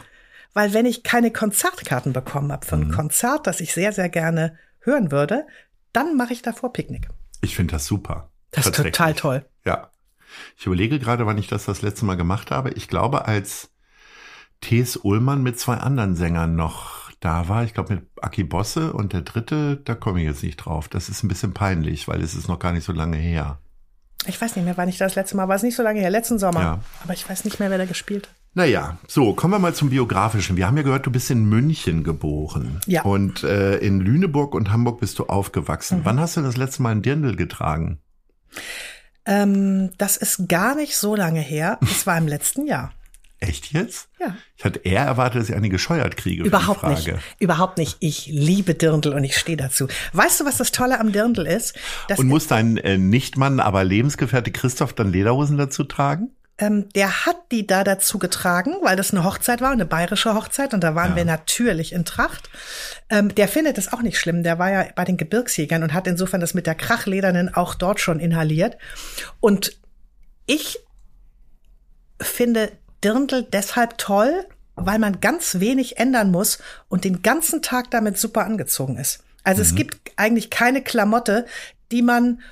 Weil 0.54 0.72
wenn 0.72 0.86
ich 0.86 1.02
keine 1.02 1.30
Konzertkarten 1.30 2.14
bekommen 2.14 2.52
habe 2.52 2.64
für 2.64 2.76
ein 2.76 2.88
mhm. 2.88 2.92
Konzert, 2.92 3.46
das 3.46 3.60
ich 3.60 3.74
sehr, 3.74 3.92
sehr 3.92 4.08
gerne 4.08 4.56
hören 4.80 5.12
würde, 5.12 5.46
dann 5.92 6.16
mache 6.16 6.32
ich 6.32 6.40
davor 6.40 6.72
Picknick. 6.72 7.08
Ich 7.42 7.54
finde 7.54 7.72
das 7.72 7.84
super. 7.84 8.30
Das 8.50 8.66
ist 8.66 8.75
total 8.75 9.14
toll. 9.14 9.45
Ja. 9.64 9.90
Ich 10.57 10.66
überlege 10.66 10.99
gerade, 10.99 11.26
wann 11.26 11.38
ich 11.38 11.49
das 11.49 11.64
das 11.64 11.83
letzte 11.83 12.04
Mal 12.04 12.16
gemacht 12.16 12.50
habe. 12.50 12.71
Ich 12.71 12.88
glaube, 12.88 13.26
als 13.26 13.71
T.S. 14.61 14.97
Ullmann 14.97 15.42
mit 15.42 15.59
zwei 15.59 15.76
anderen 15.76 16.14
Sängern 16.14 16.54
noch 16.54 17.11
da 17.21 17.49
war. 17.49 17.64
Ich 17.64 17.75
glaube, 17.75 17.95
mit 17.95 18.07
Aki 18.21 18.45
Bosse 18.45 18.92
und 18.92 19.12
der 19.12 19.23
dritte, 19.23 19.76
da 19.76 19.95
komme 19.95 20.21
ich 20.21 20.26
jetzt 20.26 20.42
nicht 20.42 20.57
drauf. 20.57 20.88
Das 20.88 21.09
ist 21.09 21.23
ein 21.23 21.28
bisschen 21.28 21.52
peinlich, 21.52 22.09
weil 22.09 22.23
es 22.23 22.35
ist 22.35 22.49
noch 22.49 22.59
gar 22.59 22.73
nicht 22.73 22.85
so 22.85 22.92
lange 22.92 23.16
her. 23.16 23.59
Ich 24.26 24.40
weiß 24.40 24.57
nicht 24.57 24.64
mehr, 24.64 24.76
wann 24.76 24.88
ich 24.88 24.99
das 24.99 25.14
letzte 25.14 25.37
Mal 25.37 25.49
war. 25.49 25.57
Es 25.57 25.62
nicht 25.62 25.76
so 25.76 25.83
lange 25.83 26.00
her, 26.00 26.11
letzten 26.11 26.38
Sommer. 26.38 26.61
Ja. 26.61 26.80
Aber 27.02 27.14
ich 27.14 27.28
weiß 27.28 27.45
nicht 27.45 27.59
mehr, 27.59 27.71
wer 27.71 27.78
da 27.78 27.87
gespielt 27.87 28.28
hat. 28.28 28.35
Naja, 28.52 28.99
so, 29.07 29.33
kommen 29.33 29.54
wir 29.54 29.59
mal 29.61 29.75
zum 29.75 29.90
Biografischen. 29.90 30.57
Wir 30.57 30.66
haben 30.66 30.76
ja 30.76 30.83
gehört, 30.83 31.07
du 31.07 31.12
bist 31.12 31.30
in 31.30 31.45
München 31.45 32.02
geboren. 32.02 32.80
Ja. 32.87 33.02
Und 33.02 33.45
äh, 33.45 33.76
in 33.78 34.00
Lüneburg 34.00 34.54
und 34.54 34.73
Hamburg 34.73 35.00
bist 35.00 35.21
du 35.21 35.26
aufgewachsen. 35.26 36.00
Wann 36.02 36.19
hast 36.19 36.37
du 36.37 36.42
das 36.42 36.57
letzte 36.57 36.83
Mal 36.83 36.90
ein 36.90 37.02
Dirndl 37.02 37.37
getragen? 37.37 38.00
Ähm, 39.26 39.90
das 39.99 40.16
ist 40.16 40.49
gar 40.49 40.75
nicht 40.75 40.97
so 40.97 41.14
lange 41.14 41.40
her. 41.40 41.78
Es 41.83 42.07
war 42.07 42.16
im 42.19 42.28
letzten 42.28 42.66
Jahr. 42.66 42.92
Echt 43.40 43.73
jetzt? 43.73 44.09
Ja. 44.21 44.37
Ich 44.57 44.64
hatte 44.64 44.80
eher 44.80 45.04
erwartet, 45.04 45.40
dass 45.40 45.49
ich 45.49 45.54
eine 45.54 45.71
gescheuert 45.71 46.19
kriege. 46.19 46.45
Überhaupt 46.45 46.83
nicht. 46.87 47.11
Überhaupt 47.38 47.78
nicht. 47.78 47.97
Ich 48.00 48.26
liebe 48.26 48.75
Dirndl 48.75 49.14
und 49.14 49.25
ich 49.25 49.37
stehe 49.38 49.57
dazu. 49.57 49.88
Weißt 50.12 50.40
du, 50.40 50.45
was 50.45 50.59
das 50.59 50.73
Tolle 50.73 51.00
am 51.00 51.11
Dirndl 51.11 51.47
ist? 51.47 51.75
Das 52.09 52.19
Und 52.19 52.28
muss 52.28 52.49
dein 52.49 52.76
äh, 52.76 52.99
Nichtmann, 52.99 53.59
aber 53.59 53.83
Lebensgefährte 53.83 54.52
Christoph 54.52 54.92
dann 54.92 55.11
Lederhosen 55.11 55.57
dazu 55.57 55.85
tragen? 55.85 56.30
Ähm, 56.60 56.90
der 56.90 57.26
hat 57.26 57.36
die 57.50 57.66
da 57.66 57.82
dazu 57.82 58.18
getragen, 58.18 58.74
weil 58.82 58.94
das 58.94 59.12
eine 59.12 59.24
Hochzeit 59.24 59.62
war, 59.62 59.70
eine 59.70 59.86
bayerische 59.86 60.34
Hochzeit, 60.34 60.74
und 60.74 60.84
da 60.84 60.94
waren 60.94 61.16
wir 61.16 61.24
natürlich 61.24 61.92
in 61.92 62.04
Tracht. 62.04 62.50
Ähm, 63.08 63.34
der 63.34 63.48
findet 63.48 63.78
es 63.78 63.92
auch 63.92 64.02
nicht 64.02 64.18
schlimm. 64.18 64.42
Der 64.42 64.58
war 64.58 64.70
ja 64.70 64.86
bei 64.94 65.04
den 65.04 65.16
Gebirgsjägern 65.16 65.82
und 65.82 65.94
hat 65.94 66.06
insofern 66.06 66.40
das 66.40 66.54
mit 66.54 66.66
der 66.66 66.74
Krachledernen 66.74 67.54
auch 67.54 67.74
dort 67.74 67.98
schon 67.98 68.20
inhaliert. 68.20 68.76
Und 69.40 69.80
ich 70.46 70.78
finde 72.20 72.70
Dirndl 73.02 73.42
deshalb 73.42 73.96
toll, 73.96 74.44
weil 74.74 74.98
man 74.98 75.20
ganz 75.20 75.60
wenig 75.60 75.96
ändern 75.98 76.30
muss 76.30 76.58
und 76.88 77.04
den 77.04 77.22
ganzen 77.22 77.62
Tag 77.62 77.90
damit 77.90 78.18
super 78.18 78.44
angezogen 78.44 78.98
ist. 78.98 79.24
Also 79.42 79.62
es 79.62 79.74
gibt 79.74 80.12
eigentlich 80.16 80.50
keine 80.50 80.82
Klamotte, 80.82 81.46
die 81.90 82.02
man 82.02 82.42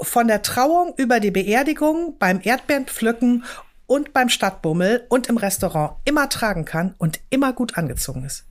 von 0.00 0.26
der 0.28 0.42
Trauung 0.42 0.94
über 0.96 1.20
die 1.20 1.30
Beerdigung, 1.30 2.16
beim 2.18 2.40
Erdbeerenpflücken 2.42 3.44
und 3.86 4.12
beim 4.12 4.28
Stadtbummel 4.28 5.04
und 5.08 5.26
im 5.28 5.36
Restaurant 5.36 5.96
immer 6.04 6.28
tragen 6.28 6.64
kann 6.64 6.94
und 6.98 7.20
immer 7.30 7.52
gut 7.52 7.76
angezogen 7.76 8.24
ist. 8.24 8.44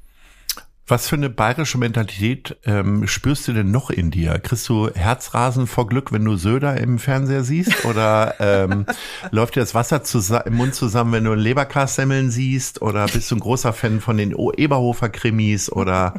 Was 0.86 1.08
für 1.08 1.16
eine 1.16 1.30
bayerische 1.30 1.78
Mentalität 1.78 2.58
ähm, 2.66 3.08
spürst 3.08 3.48
du 3.48 3.54
denn 3.54 3.72
noch 3.72 3.90
in 3.90 4.12
dir? 4.12 4.38
Kriegst 4.40 4.68
du 4.68 4.90
Herzrasen 4.94 5.66
vor 5.66 5.88
Glück, 5.88 6.12
wenn 6.12 6.26
du 6.26 6.36
Söder 6.36 6.76
im 6.78 7.00
Fernseher 7.00 7.46
siehst? 7.46 7.86
Oder 7.86 8.36
ähm, 8.40 8.86
läuft 9.32 9.56
dir 9.56 9.62
das 9.62 9.74
Wasser 9.74 10.02
im 10.46 10.56
Mund 10.56 10.76
zusammen, 10.76 11.14
wenn 11.14 11.24
du 11.24 11.34
Leberkassemmeln 11.36 12.32
siehst? 12.32 12.82
Oder 12.82 13.06
bist 13.08 13.32
du 13.32 13.36
ein 13.38 13.40
großer 13.40 13.72
Fan 13.72 14.02
von 14.02 14.18
den 14.18 14.36
O- 14.36 14.52
Eberhofer-Krimis? 14.52 15.72
Oder 15.72 16.16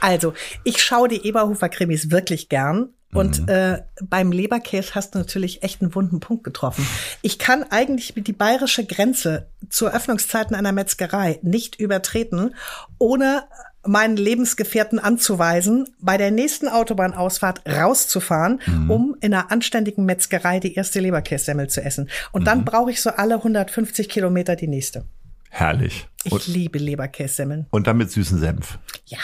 Also, 0.00 0.32
ich 0.64 0.82
schaue 0.82 1.08
die 1.08 1.26
Eberhofer-Krimis 1.26 2.10
wirklich 2.10 2.48
gern. 2.48 2.88
Und 3.14 3.48
äh, 3.48 3.82
beim 4.02 4.32
Leberkäse 4.32 4.94
hast 4.94 5.14
du 5.14 5.18
natürlich 5.18 5.62
echt 5.62 5.80
einen 5.80 5.94
wunden 5.94 6.20
Punkt 6.20 6.44
getroffen. 6.44 6.86
Ich 7.22 7.38
kann 7.38 7.64
eigentlich 7.70 8.12
die 8.16 8.32
bayerische 8.32 8.84
Grenze 8.84 9.46
zur 9.70 9.94
Öffnungszeiten 9.94 10.54
einer 10.54 10.72
Metzgerei 10.72 11.38
nicht 11.42 11.80
übertreten, 11.80 12.54
ohne 12.98 13.44
meinen 13.86 14.18
Lebensgefährten 14.18 14.98
anzuweisen, 14.98 15.88
bei 16.00 16.18
der 16.18 16.30
nächsten 16.30 16.68
Autobahnausfahrt 16.68 17.62
rauszufahren, 17.66 18.60
um 18.88 19.16
in 19.20 19.32
einer 19.32 19.50
anständigen 19.50 20.04
Metzgerei 20.04 20.60
die 20.60 20.74
erste 20.74 21.00
Leberkässemmel 21.00 21.68
zu 21.68 21.82
essen. 21.82 22.10
Und 22.32 22.44
dann 22.44 22.64
brauche 22.66 22.90
ich 22.90 23.00
so 23.00 23.10
alle 23.10 23.36
150 23.36 24.08
Kilometer 24.10 24.56
die 24.56 24.68
nächste. 24.68 25.04
herrlich. 25.48 26.06
Ich 26.24 26.32
Und, 26.32 26.46
liebe 26.46 26.78
Leberkässemmeln. 26.78 27.66
und 27.70 27.86
dann 27.86 27.96
mit 27.96 28.10
süßen 28.10 28.38
Senf. 28.38 28.78
Ja. 29.06 29.18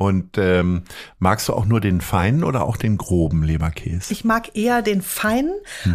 Und 0.00 0.38
ähm, 0.38 0.84
magst 1.18 1.46
du 1.48 1.52
auch 1.52 1.66
nur 1.66 1.78
den 1.78 2.00
feinen 2.00 2.42
oder 2.42 2.64
auch 2.64 2.78
den 2.78 2.96
groben 2.96 3.42
Leberkäse? 3.42 4.10
Ich 4.14 4.24
mag 4.24 4.56
eher 4.56 4.80
den 4.80 5.02
feinen 5.02 5.52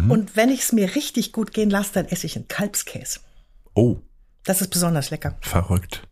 und 0.08 0.36
wenn 0.36 0.48
ich 0.48 0.60
es 0.60 0.72
mir 0.72 0.94
richtig 0.94 1.32
gut 1.32 1.52
gehen 1.52 1.70
lasse, 1.70 1.90
dann 1.94 2.06
esse 2.06 2.24
ich 2.24 2.36
einen 2.36 2.46
Kalbskäse. 2.46 3.18
Oh, 3.74 3.96
Das 4.44 4.60
ist 4.60 4.68
besonders 4.68 5.10
lecker. 5.10 5.34
verrückt. 5.40 6.06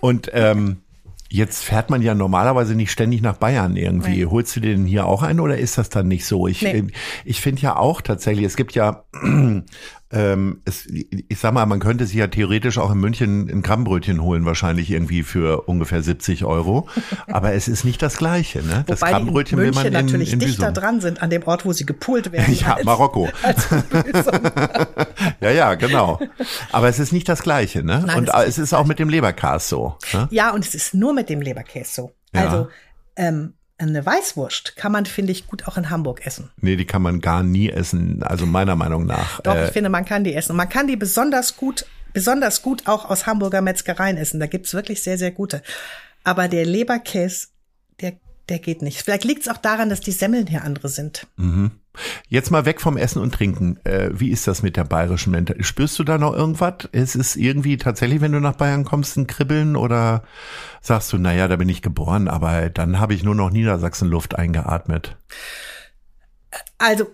Und 0.00 0.30
ähm, 0.34 0.82
jetzt 1.30 1.64
fährt 1.64 1.88
man 1.88 2.02
ja 2.02 2.14
normalerweise 2.14 2.74
nicht 2.74 2.90
ständig 2.90 3.22
nach 3.22 3.38
Bayern 3.38 3.74
irgendwie. 3.76 4.18
Nee. 4.18 4.26
Holst 4.26 4.54
du 4.56 4.60
dir 4.60 4.76
den 4.76 4.84
hier 4.84 5.06
auch 5.06 5.22
ein 5.22 5.40
oder 5.40 5.56
ist 5.56 5.78
das 5.78 5.88
dann 5.88 6.08
nicht 6.08 6.26
so? 6.26 6.46
Ich, 6.46 6.60
Nee. 6.60 6.72
äh, 6.78 6.86
ich 7.24 7.40
finde 7.40 7.62
ja 7.62 7.76
auch 7.76 8.02
tatsächlich, 8.02 8.44
es 8.44 8.56
gibt 8.56 8.74
ja, 8.74 9.04
ähm, 10.14 10.60
es, 10.64 10.86
ich 10.86 11.38
sag 11.38 11.52
mal, 11.52 11.66
man 11.66 11.80
könnte 11.80 12.06
sich 12.06 12.14
ja 12.14 12.28
theoretisch 12.28 12.78
auch 12.78 12.92
in 12.92 12.98
München 12.98 13.50
ein 13.50 13.62
Krabbenbrötchen 13.62 14.22
holen, 14.22 14.44
wahrscheinlich 14.44 14.90
irgendwie 14.90 15.24
für 15.24 15.62
ungefähr 15.62 16.02
70 16.02 16.44
Euro. 16.44 16.88
Aber 17.26 17.52
es 17.52 17.66
ist 17.66 17.84
nicht 17.84 18.00
das 18.00 18.16
Gleiche, 18.16 18.62
ne? 18.62 18.84
Das 18.86 19.00
Wobei 19.00 19.08
die 19.08 19.12
in 19.12 19.16
Krabbenbrötchen 19.18 19.58
will 19.58 19.64
München 19.66 19.92
man 19.92 20.00
in, 20.00 20.06
natürlich 20.06 20.32
in 20.32 20.38
dichter 20.38 20.70
dran 20.72 21.00
sind 21.00 21.20
an 21.22 21.30
dem 21.30 21.42
Ort, 21.42 21.64
wo 21.64 21.72
sie 21.72 21.84
gepult 21.84 22.30
werden. 22.32 22.54
Ja, 22.64 22.74
als- 22.74 22.84
Marokko. 22.84 23.28
als. 23.42 23.68
Ja, 25.40 25.50
ja, 25.50 25.74
genau. 25.74 26.20
Aber 26.70 26.88
es 26.88 26.98
ist 27.00 27.12
nicht 27.12 27.28
das 27.28 27.42
Gleiche, 27.42 27.82
ne? 27.82 28.04
Nein, 28.06 28.18
Und 28.18 28.28
es 28.28 28.46
ist 28.46 28.58
es 28.58 28.58
ist 28.58 28.72
auch 28.72 28.86
mit 28.86 28.98
dem 28.98 29.08
Leberkas 29.08 29.68
so. 29.68 29.96
Ne? 30.12 30.28
ja, 30.30 30.52
und 30.52 30.64
es 30.64 30.74
ist 30.74 30.94
nur 30.94 31.12
mit 31.12 31.28
dem 31.28 31.40
Leberkäse 31.40 31.90
so. 31.92 32.12
Ja. 32.32 32.42
Also 32.42 32.68
ähm, 33.16 33.54
eine 33.78 34.04
Weißwurst 34.06 34.76
kann 34.76 34.92
man, 34.92 35.04
finde 35.06 35.32
ich, 35.32 35.46
gut 35.46 35.66
auch 35.66 35.76
in 35.76 35.90
Hamburg 35.90 36.26
essen. 36.26 36.50
Nee, 36.60 36.76
die 36.76 36.84
kann 36.86 37.02
man 37.02 37.20
gar 37.20 37.42
nie 37.42 37.70
essen, 37.70 38.22
also 38.22 38.46
meiner 38.46 38.76
Meinung 38.76 39.04
nach. 39.06 39.40
Doch, 39.40 39.54
Äh, 39.54 39.66
ich 39.66 39.72
finde, 39.72 39.90
man 39.90 40.04
kann 40.04 40.24
die 40.24 40.34
essen. 40.34 40.52
Und 40.52 40.56
man 40.58 40.68
kann 40.68 40.86
die 40.86 40.96
besonders 40.96 41.56
gut, 41.56 41.84
besonders 42.12 42.62
gut 42.62 42.86
auch 42.86 43.10
aus 43.10 43.26
Hamburger 43.26 43.62
Metzgereien 43.62 44.16
essen. 44.16 44.38
Da 44.40 44.46
gibt's 44.46 44.74
wirklich 44.74 45.02
sehr, 45.02 45.18
sehr 45.18 45.32
gute. 45.32 45.62
Aber 46.22 46.48
der 46.48 46.64
Leberkäse, 46.64 47.48
der, 48.00 48.14
der 48.48 48.58
geht 48.60 48.80
nicht. 48.82 49.02
Vielleicht 49.02 49.24
liegt's 49.24 49.48
auch 49.48 49.58
daran, 49.58 49.88
dass 49.88 50.00
die 50.00 50.12
Semmeln 50.12 50.46
hier 50.46 50.62
andere 50.62 50.88
sind. 50.88 51.26
Jetzt 52.28 52.50
mal 52.50 52.64
weg 52.64 52.80
vom 52.80 52.96
Essen 52.96 53.22
und 53.22 53.34
Trinken. 53.34 53.78
Äh, 53.84 54.10
wie 54.12 54.30
ist 54.30 54.46
das 54.46 54.62
mit 54.62 54.76
der 54.76 54.84
bayerischen 54.84 55.30
Mentalität? 55.30 55.66
Spürst 55.66 55.98
du 55.98 56.04
da 56.04 56.18
noch 56.18 56.34
irgendwas? 56.34 56.88
Ist 56.92 57.14
es 57.14 57.36
irgendwie 57.36 57.76
tatsächlich, 57.76 58.20
wenn 58.20 58.32
du 58.32 58.40
nach 58.40 58.56
Bayern 58.56 58.84
kommst, 58.84 59.16
ein 59.16 59.26
Kribbeln 59.26 59.76
oder 59.76 60.24
sagst 60.80 61.12
du, 61.12 61.18
naja, 61.18 61.48
da 61.48 61.56
bin 61.56 61.68
ich 61.68 61.82
geboren, 61.82 62.28
aber 62.28 62.70
dann 62.70 62.98
habe 62.98 63.14
ich 63.14 63.22
nur 63.22 63.34
noch 63.34 63.50
Niedersachsenluft 63.50 64.36
eingeatmet? 64.36 65.16
Also 66.78 67.06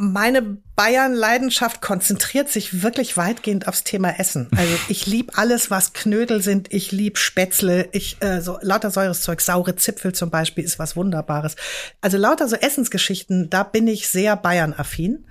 meine 0.00 0.42
Bayern-Leidenschaft 0.76 1.82
konzentriert 1.82 2.48
sich 2.48 2.82
wirklich 2.82 3.16
weitgehend 3.16 3.66
aufs 3.66 3.82
Thema 3.82 4.18
Essen. 4.18 4.48
Also 4.56 4.72
ich 4.88 5.06
lieb 5.06 5.36
alles, 5.36 5.70
was 5.72 5.92
Knödel 5.92 6.40
sind. 6.40 6.72
Ich 6.72 6.92
lieb 6.92 7.18
Spätzle. 7.18 7.88
Ich 7.90 8.16
äh, 8.22 8.40
so 8.40 8.58
lauter 8.62 8.92
säures 8.92 9.22
Zeug, 9.22 9.40
saure 9.40 9.74
Zipfel 9.74 10.14
zum 10.14 10.30
Beispiel 10.30 10.64
ist 10.64 10.78
was 10.78 10.94
Wunderbares. 10.94 11.56
Also 12.00 12.16
lauter 12.16 12.48
so 12.48 12.54
Essensgeschichten, 12.54 13.50
da 13.50 13.64
bin 13.64 13.88
ich 13.88 14.08
sehr 14.08 14.36
Bayern-affin. 14.36 15.26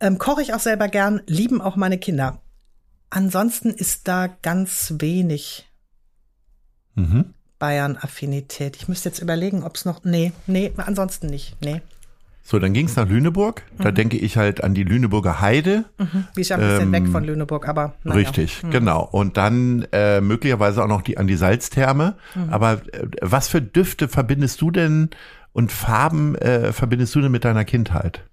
Ähm, 0.00 0.18
Koche 0.18 0.42
ich 0.42 0.52
auch 0.52 0.60
selber 0.60 0.88
gern, 0.88 1.22
lieben 1.26 1.62
auch 1.62 1.76
meine 1.76 1.98
Kinder. 1.98 2.42
Ansonsten 3.08 3.70
ist 3.70 4.06
da 4.06 4.26
ganz 4.26 4.94
wenig 4.98 5.66
Mhm. 6.94 7.34
Bayern-Affinität. 7.58 8.76
Ich 8.76 8.88
müsste 8.88 9.08
jetzt 9.08 9.20
überlegen, 9.20 9.62
ob 9.62 9.76
es 9.76 9.84
noch. 9.84 10.04
Nee, 10.04 10.32
nee, 10.46 10.72
ansonsten 10.76 11.28
nicht. 11.28 11.56
Nee. 11.60 11.80
So, 12.42 12.58
dann 12.58 12.72
ging's 12.72 12.96
nach 12.96 13.08
Lüneburg. 13.08 13.62
Mhm. 13.78 13.82
Da 13.82 13.90
denke 13.92 14.16
ich 14.16 14.36
halt 14.36 14.64
an 14.64 14.74
die 14.74 14.82
Lüneburger 14.82 15.40
Heide. 15.40 15.84
Wie 16.34 16.40
ist 16.40 16.48
ja 16.48 16.56
ein 16.56 16.62
bisschen 16.62 16.92
weg 16.92 17.06
von 17.08 17.24
Lüneburg, 17.24 17.68
aber. 17.68 17.94
Naja. 18.02 18.16
Richtig, 18.16 18.62
genau. 18.70 19.04
Und 19.04 19.36
dann 19.36 19.86
äh, 19.92 20.20
möglicherweise 20.20 20.82
auch 20.82 20.88
noch 20.88 21.02
die 21.02 21.18
an 21.18 21.26
die 21.26 21.36
Salztherme. 21.36 22.16
Mhm. 22.34 22.52
Aber 22.52 22.72
äh, 22.92 23.06
was 23.20 23.48
für 23.48 23.62
Düfte 23.62 24.08
verbindest 24.08 24.60
du 24.60 24.70
denn 24.70 25.10
und 25.52 25.70
Farben 25.70 26.34
äh, 26.36 26.72
verbindest 26.72 27.14
du 27.14 27.20
denn 27.20 27.32
mit 27.32 27.44
deiner 27.44 27.64
Kindheit? 27.64 28.24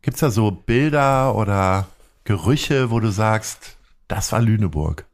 Gibt's 0.00 0.20
da 0.20 0.30
so 0.30 0.50
Bilder 0.50 1.36
oder 1.36 1.86
Gerüche, 2.24 2.90
wo 2.90 2.98
du 2.98 3.10
sagst, 3.10 3.76
das 4.08 4.32
war 4.32 4.40
Lüneburg? 4.40 5.06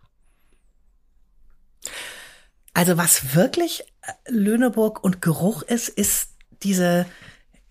Also 2.75 2.97
was 2.97 3.35
wirklich 3.35 3.83
äh, 4.03 4.13
Lüneburg 4.31 5.03
und 5.03 5.21
Geruch 5.21 5.63
ist, 5.63 5.89
ist 5.89 6.31
diese 6.63 7.07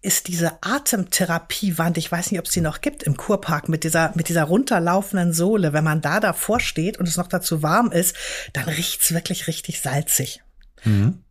ist 0.01 0.27
diese 0.27 0.61
Atemtherapiewand, 0.61 1.97
ich 1.97 2.11
weiß 2.11 2.31
nicht, 2.31 2.39
ob 2.39 2.45
es 2.45 2.51
die 2.51 2.61
noch 2.61 2.81
gibt 2.81 3.03
im 3.03 3.17
Kurpark 3.17 3.67
mit 3.67 3.83
dieser 3.83 4.11
mit 4.15 4.29
dieser 4.29 4.43
runterlaufenden 4.43 5.33
Sohle, 5.33 5.73
wenn 5.73 5.83
man 5.83 6.01
da 6.01 6.19
davor 6.19 6.59
steht 6.59 6.97
und 6.97 7.07
es 7.07 7.17
noch 7.17 7.27
dazu 7.27 7.63
warm 7.63 7.91
ist, 7.91 8.15
dann 8.53 8.65
riecht's 8.65 9.13
wirklich 9.13 9.47
richtig 9.47 9.81
salzig. 9.81 10.43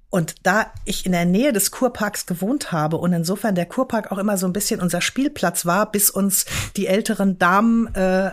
Und 0.09 0.35
da 0.45 0.73
ich 0.85 1.05
in 1.05 1.13
der 1.13 1.25
Nähe 1.25 1.53
des 1.53 1.71
Kurparks 1.71 2.27
gewohnt 2.27 2.73
habe 2.73 2.97
und 2.97 3.13
insofern 3.13 3.55
der 3.55 3.67
Kurpark 3.67 4.13
auch 4.13 4.19
immer 4.19 4.39
so 4.39 4.47
ein 4.47 4.53
bisschen 4.53 4.81
unser 4.81 5.01
Spielplatz 5.01 5.67
war, 5.67 5.91
bis 5.91 6.11
uns 6.11 6.47
die 6.77 6.87
älteren 6.87 7.39
Damen 7.39 7.95
äh, 7.95 8.33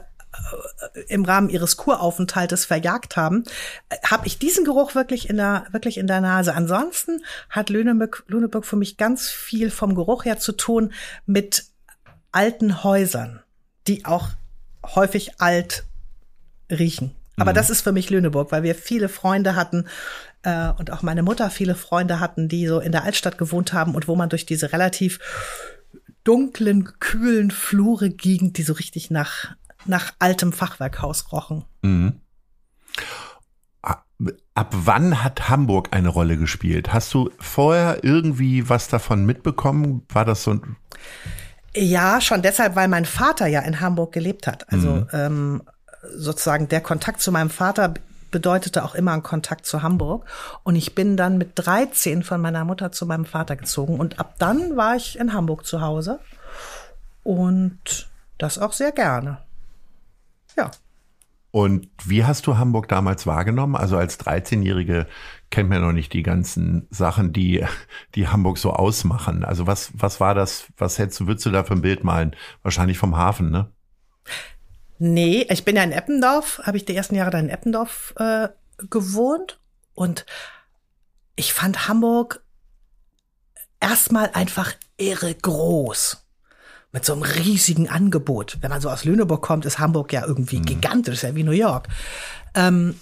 im 1.07 1.25
Rahmen 1.25 1.49
ihres 1.49 1.77
Kuraufenthaltes 1.77 2.65
verjagt 2.65 3.15
haben, 3.15 3.43
äh, 3.89 3.97
habe 4.05 4.27
ich 4.27 4.39
diesen 4.39 4.65
Geruch 4.65 4.95
wirklich 4.95 5.29
in 5.29 5.37
der 5.37 5.65
wirklich 5.71 5.97
in 5.97 6.07
der 6.07 6.21
Nase. 6.21 6.53
Ansonsten 6.53 7.23
hat 7.49 7.69
Lüneburg, 7.69 8.23
Lüneburg 8.27 8.65
für 8.65 8.75
mich 8.75 8.97
ganz 8.97 9.29
viel 9.29 9.71
vom 9.71 9.95
Geruch 9.95 10.25
her 10.25 10.39
zu 10.39 10.51
tun 10.51 10.93
mit 11.25 11.65
alten 12.31 12.83
Häusern, 12.83 13.41
die 13.87 14.05
auch 14.05 14.29
häufig 14.95 15.39
alt 15.39 15.85
riechen. 16.69 17.15
Aber 17.37 17.51
das 17.53 17.69
ist 17.71 17.81
für 17.81 17.91
mich 17.91 18.09
Lüneburg, 18.09 18.51
weil 18.51 18.61
wir 18.61 18.75
viele 18.75 19.09
Freunde 19.09 19.55
hatten 19.55 19.87
äh, 20.43 20.69
und 20.77 20.91
auch 20.91 21.01
meine 21.01 21.23
Mutter 21.23 21.49
viele 21.49 21.73
Freunde 21.73 22.19
hatten, 22.19 22.47
die 22.47 22.67
so 22.67 22.79
in 22.79 22.91
der 22.91 23.03
Altstadt 23.03 23.37
gewohnt 23.37 23.73
haben 23.73 23.95
und 23.95 24.07
wo 24.07 24.15
man 24.15 24.29
durch 24.29 24.45
diese 24.45 24.71
relativ 24.71 25.19
dunklen, 26.23 26.99
kühlen 26.99 27.51
Flure 27.51 28.09
ging, 28.09 28.53
die 28.53 28.63
so 28.63 28.73
richtig 28.73 29.09
nach, 29.09 29.55
nach 29.85 30.13
altem 30.19 30.53
Fachwerkhaus 30.53 31.31
rochen. 31.31 31.65
Mhm. 31.81 32.19
Ab 34.55 34.69
wann 34.71 35.23
hat 35.23 35.49
Hamburg 35.49 35.89
eine 35.91 36.07
Rolle 36.07 36.37
gespielt? 36.37 36.93
Hast 36.93 37.13
du 37.13 37.31
vorher 37.39 38.03
irgendwie 38.03 38.69
was 38.69 38.87
davon 38.87 39.25
mitbekommen? 39.25 40.03
War 40.09 40.23
das 40.23 40.43
so 40.43 40.51
ein 40.51 40.77
ja, 41.75 42.21
schon 42.21 42.41
deshalb, 42.41 42.75
weil 42.75 42.87
mein 42.87 43.05
Vater 43.05 43.47
ja 43.47 43.61
in 43.61 43.79
Hamburg 43.79 44.11
gelebt 44.11 44.45
hat. 44.45 44.71
Also 44.71 44.89
mhm. 44.89 45.07
ähm, 45.11 45.61
sozusagen 46.15 46.67
der 46.67 46.81
Kontakt 46.81 47.21
zu 47.21 47.31
meinem 47.31 47.49
Vater 47.49 47.93
bedeutete 48.29 48.83
auch 48.83 48.95
immer 48.95 49.13
einen 49.13 49.23
Kontakt 49.23 49.65
zu 49.65 49.81
Hamburg. 49.81 50.25
Und 50.63 50.75
ich 50.75 50.95
bin 50.95 51.17
dann 51.17 51.37
mit 51.37 51.51
13 51.55 52.23
von 52.23 52.41
meiner 52.41 52.65
Mutter 52.65 52.91
zu 52.91 53.05
meinem 53.05 53.25
Vater 53.25 53.55
gezogen. 53.55 53.99
Und 53.99 54.19
ab 54.19 54.35
dann 54.39 54.75
war 54.75 54.95
ich 54.95 55.17
in 55.17 55.33
Hamburg 55.33 55.65
zu 55.65 55.81
Hause. 55.81 56.19
Und 57.23 58.09
das 58.37 58.59
auch 58.59 58.73
sehr 58.73 58.91
gerne. 58.91 59.39
Ja. 60.55 60.72
Und 61.51 61.88
wie 62.03 62.25
hast 62.25 62.48
du 62.48 62.57
Hamburg 62.57 62.88
damals 62.88 63.27
wahrgenommen? 63.27 63.75
Also 63.75 63.95
als 63.95 64.19
13-Jährige 64.19 65.05
kennt 65.51 65.69
man 65.69 65.81
noch 65.81 65.91
nicht 65.91 66.12
die 66.13 66.24
ganzen 66.24 66.88
Sachen, 66.89 67.31
die, 67.31 67.63
die 68.15 68.27
Hamburg 68.27 68.57
so 68.57 68.72
ausmachen. 68.72 69.45
Also 69.45 69.67
was, 69.67 69.91
was 69.93 70.19
war 70.19 70.33
das, 70.33 70.65
was 70.77 70.98
hättest 70.98 71.19
du, 71.19 71.27
würdest 71.27 71.45
du 71.45 71.51
da 71.51 71.63
für 71.63 71.75
ein 71.75 71.83
Bild 71.83 72.03
malen? 72.03 72.36
Wahrscheinlich 72.63 72.98
vom 72.98 73.15
Hafen, 73.15 73.51
ne? 73.51 73.69
Nee, 74.98 75.45
ich 75.48 75.63
bin 75.63 75.75
ja 75.75 75.83
in 75.83 75.91
Eppendorf, 75.91 76.60
habe 76.63 76.77
ich 76.77 76.86
die 76.86 76.95
ersten 76.95 77.13
Jahre 77.13 77.29
da 77.29 77.39
in 77.39 77.50
Eppendorf 77.50 78.15
äh, 78.17 78.50
gewohnt 78.89 79.60
und 79.93 80.25
ich 81.36 81.53
fand 81.53 81.88
Hamburg 81.88 82.43
erstmal 83.79 84.31
einfach 84.33 84.74
irre 84.98 85.36
groß 85.36 86.22
mit 86.93 87.03
so 87.03 87.13
einem 87.13 87.23
riesigen 87.23 87.89
Angebot. 87.89 88.59
Wenn 88.62 88.69
man 88.69 88.79
so 88.79 88.89
aus 88.89 89.03
Lüneburg 89.03 89.41
kommt, 89.41 89.65
ist 89.65 89.79
Hamburg 89.79 90.13
ja 90.13 90.25
irgendwie 90.25 90.59
mhm. 90.59 90.65
gigantisch, 90.65 91.23
ja 91.23 91.35
wie 91.35 91.43
New 91.43 91.51
York. 91.51 91.89
Ähm, 92.53 92.95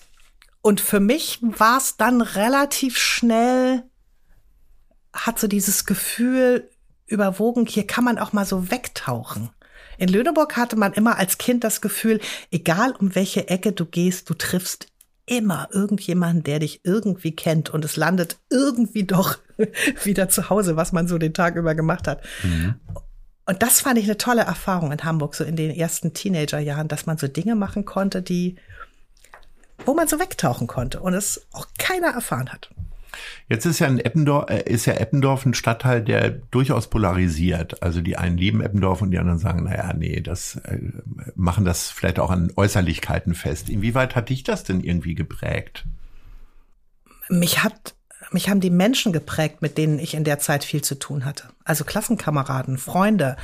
und 0.61 0.79
für 0.79 0.99
mich 0.99 1.39
war 1.41 1.77
es 1.77 1.97
dann 1.97 2.21
relativ 2.21 2.97
schnell, 2.97 3.83
hat 5.13 5.37
so 5.39 5.47
dieses 5.47 5.85
Gefühl 5.85 6.69
überwogen, 7.05 7.65
hier 7.65 7.85
kann 7.85 8.05
man 8.05 8.17
auch 8.17 8.31
mal 8.31 8.45
so 8.45 8.71
wegtauchen. 8.71 9.49
In 9.97 10.07
Lüneburg 10.07 10.55
hatte 10.55 10.77
man 10.77 10.93
immer 10.93 11.17
als 11.17 11.37
Kind 11.37 11.63
das 11.63 11.81
Gefühl, 11.81 12.21
egal 12.49 12.93
um 12.97 13.13
welche 13.13 13.49
Ecke 13.49 13.73
du 13.73 13.85
gehst, 13.85 14.29
du 14.29 14.33
triffst 14.33 14.87
immer 15.25 15.67
irgendjemanden, 15.71 16.43
der 16.43 16.59
dich 16.59 16.81
irgendwie 16.83 17.35
kennt 17.35 17.69
und 17.69 17.83
es 17.83 17.97
landet 17.97 18.37
irgendwie 18.49 19.03
doch 19.03 19.37
wieder 20.03 20.29
zu 20.29 20.49
Hause, 20.49 20.77
was 20.77 20.91
man 20.93 21.07
so 21.07 21.17
den 21.17 21.33
Tag 21.33 21.55
über 21.55 21.75
gemacht 21.75 22.07
hat. 22.07 22.23
Mhm. 22.43 22.75
Und 23.51 23.61
das 23.61 23.81
fand 23.81 23.97
ich 23.97 24.05
eine 24.05 24.15
tolle 24.15 24.43
Erfahrung 24.43 24.93
in 24.93 25.03
Hamburg, 25.03 25.35
so 25.35 25.43
in 25.43 25.57
den 25.57 25.71
ersten 25.71 26.13
Teenagerjahren, 26.13 26.87
dass 26.87 27.05
man 27.05 27.17
so 27.17 27.27
Dinge 27.27 27.55
machen 27.55 27.83
konnte, 27.83 28.21
die, 28.21 28.55
wo 29.85 29.93
man 29.93 30.07
so 30.07 30.21
wegtauchen 30.21 30.67
konnte 30.67 31.01
und 31.01 31.13
es 31.13 31.45
auch 31.51 31.67
keiner 31.77 32.11
erfahren 32.13 32.47
hat. 32.47 32.69
Jetzt 33.49 33.65
ist 33.65 33.79
ja 33.79 33.87
in 33.87 33.99
Eppendorf, 33.99 34.49
äh, 34.49 34.63
ist 34.71 34.85
ja 34.85 34.93
Eppendorf 34.93 35.45
ein 35.45 35.53
Stadtteil, 35.53 36.01
der 36.01 36.29
durchaus 36.29 36.89
polarisiert. 36.89 37.83
Also 37.83 37.99
die 37.99 38.15
einen 38.15 38.37
lieben 38.37 38.61
Eppendorf 38.61 39.01
und 39.01 39.11
die 39.11 39.19
anderen 39.19 39.37
sagen, 39.37 39.65
naja, 39.65 39.91
nee, 39.91 40.21
das 40.21 40.55
äh, 40.55 40.79
machen 41.35 41.65
das 41.65 41.89
vielleicht 41.89 42.19
auch 42.19 42.29
an 42.29 42.53
Äußerlichkeiten 42.55 43.35
fest. 43.35 43.67
Inwieweit 43.67 44.15
hat 44.15 44.29
dich 44.29 44.43
das 44.43 44.63
denn 44.63 44.79
irgendwie 44.79 45.13
geprägt? 45.13 45.83
Mich 47.27 47.65
hat 47.65 47.95
mich 48.33 48.49
haben 48.49 48.61
die 48.61 48.69
Menschen 48.69 49.11
geprägt, 49.11 49.61
mit 49.61 49.77
denen 49.77 49.99
ich 49.99 50.13
in 50.13 50.23
der 50.23 50.39
Zeit 50.39 50.63
viel 50.63 50.81
zu 50.81 50.95
tun 50.95 51.25
hatte. 51.25 51.45
Also 51.63 51.83
Klassenkameraden, 51.83 52.77
Freunde. 52.77 53.37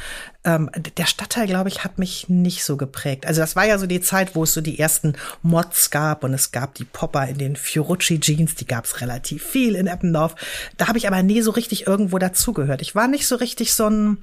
Ähm, 0.44 0.70
der 0.98 1.06
Stadtteil, 1.06 1.48
glaube 1.48 1.70
ich, 1.70 1.84
hat 1.84 2.00
mich 2.00 2.30
nicht 2.30 2.64
so 2.64 2.78
geprägt. 2.78 3.26
Also 3.26 3.42
das 3.42 3.56
war 3.56 3.66
ja 3.66 3.78
so 3.78 3.86
die 3.86 4.02
Zeit, 4.02 4.36
wo 4.36 4.44
es 4.44 4.54
so 4.54 4.62
die 4.62 4.80
ersten 4.80 5.14
Mods 5.42 5.90
gab 5.90 6.24
und 6.24 6.34
es 6.34 6.52
gab 6.52 6.76
die 6.76 6.86
Popper 6.86 7.28
in 7.28 7.38
den 7.38 7.56
Fiorucci-Jeans, 7.56 8.56
die 8.56 8.66
gab 8.66 8.86
es 8.86 9.02
relativ 9.02 9.44
viel 9.44 9.76
in 9.76 9.88
Eppendorf. 9.88 10.36
Da 10.78 10.88
habe 10.88 10.98
ich 10.98 11.08
aber 11.08 11.22
nie 11.22 11.42
so 11.42 11.52
richtig 11.52 11.88
irgendwo 11.88 12.18
dazugehört. 12.18 12.82
Ich 12.82 12.96
war 12.96 13.08
nicht 13.08 13.28
so 13.28 13.36
richtig 13.36 13.74
so 13.74 13.90
ein, 13.90 14.18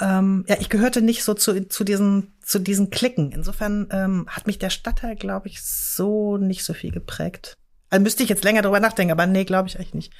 ähm, 0.00 0.44
ja, 0.48 0.56
ich 0.60 0.68
gehörte 0.68 1.02
nicht 1.02 1.24
so 1.24 1.34
zu, 1.34 1.68
zu 1.68 1.84
diesen 1.84 2.32
zu 2.44 2.58
diesen 2.58 2.90
Klicken. 2.90 3.32
Insofern 3.32 3.88
ähm, 3.90 4.26
hat 4.28 4.46
mich 4.46 4.58
der 4.58 4.70
Stadtteil, 4.70 5.16
glaube 5.16 5.48
ich, 5.48 5.62
so 5.62 6.36
nicht 6.36 6.64
so 6.64 6.74
viel 6.74 6.90
geprägt. 6.90 7.56
Also 7.92 8.02
müsste 8.02 8.22
ich 8.22 8.30
jetzt 8.30 8.42
länger 8.42 8.62
drüber 8.62 8.80
nachdenken, 8.80 9.12
aber 9.12 9.26
nee, 9.26 9.44
glaube 9.44 9.68
ich 9.68 9.76
eigentlich 9.76 9.92
nicht. 9.92 10.12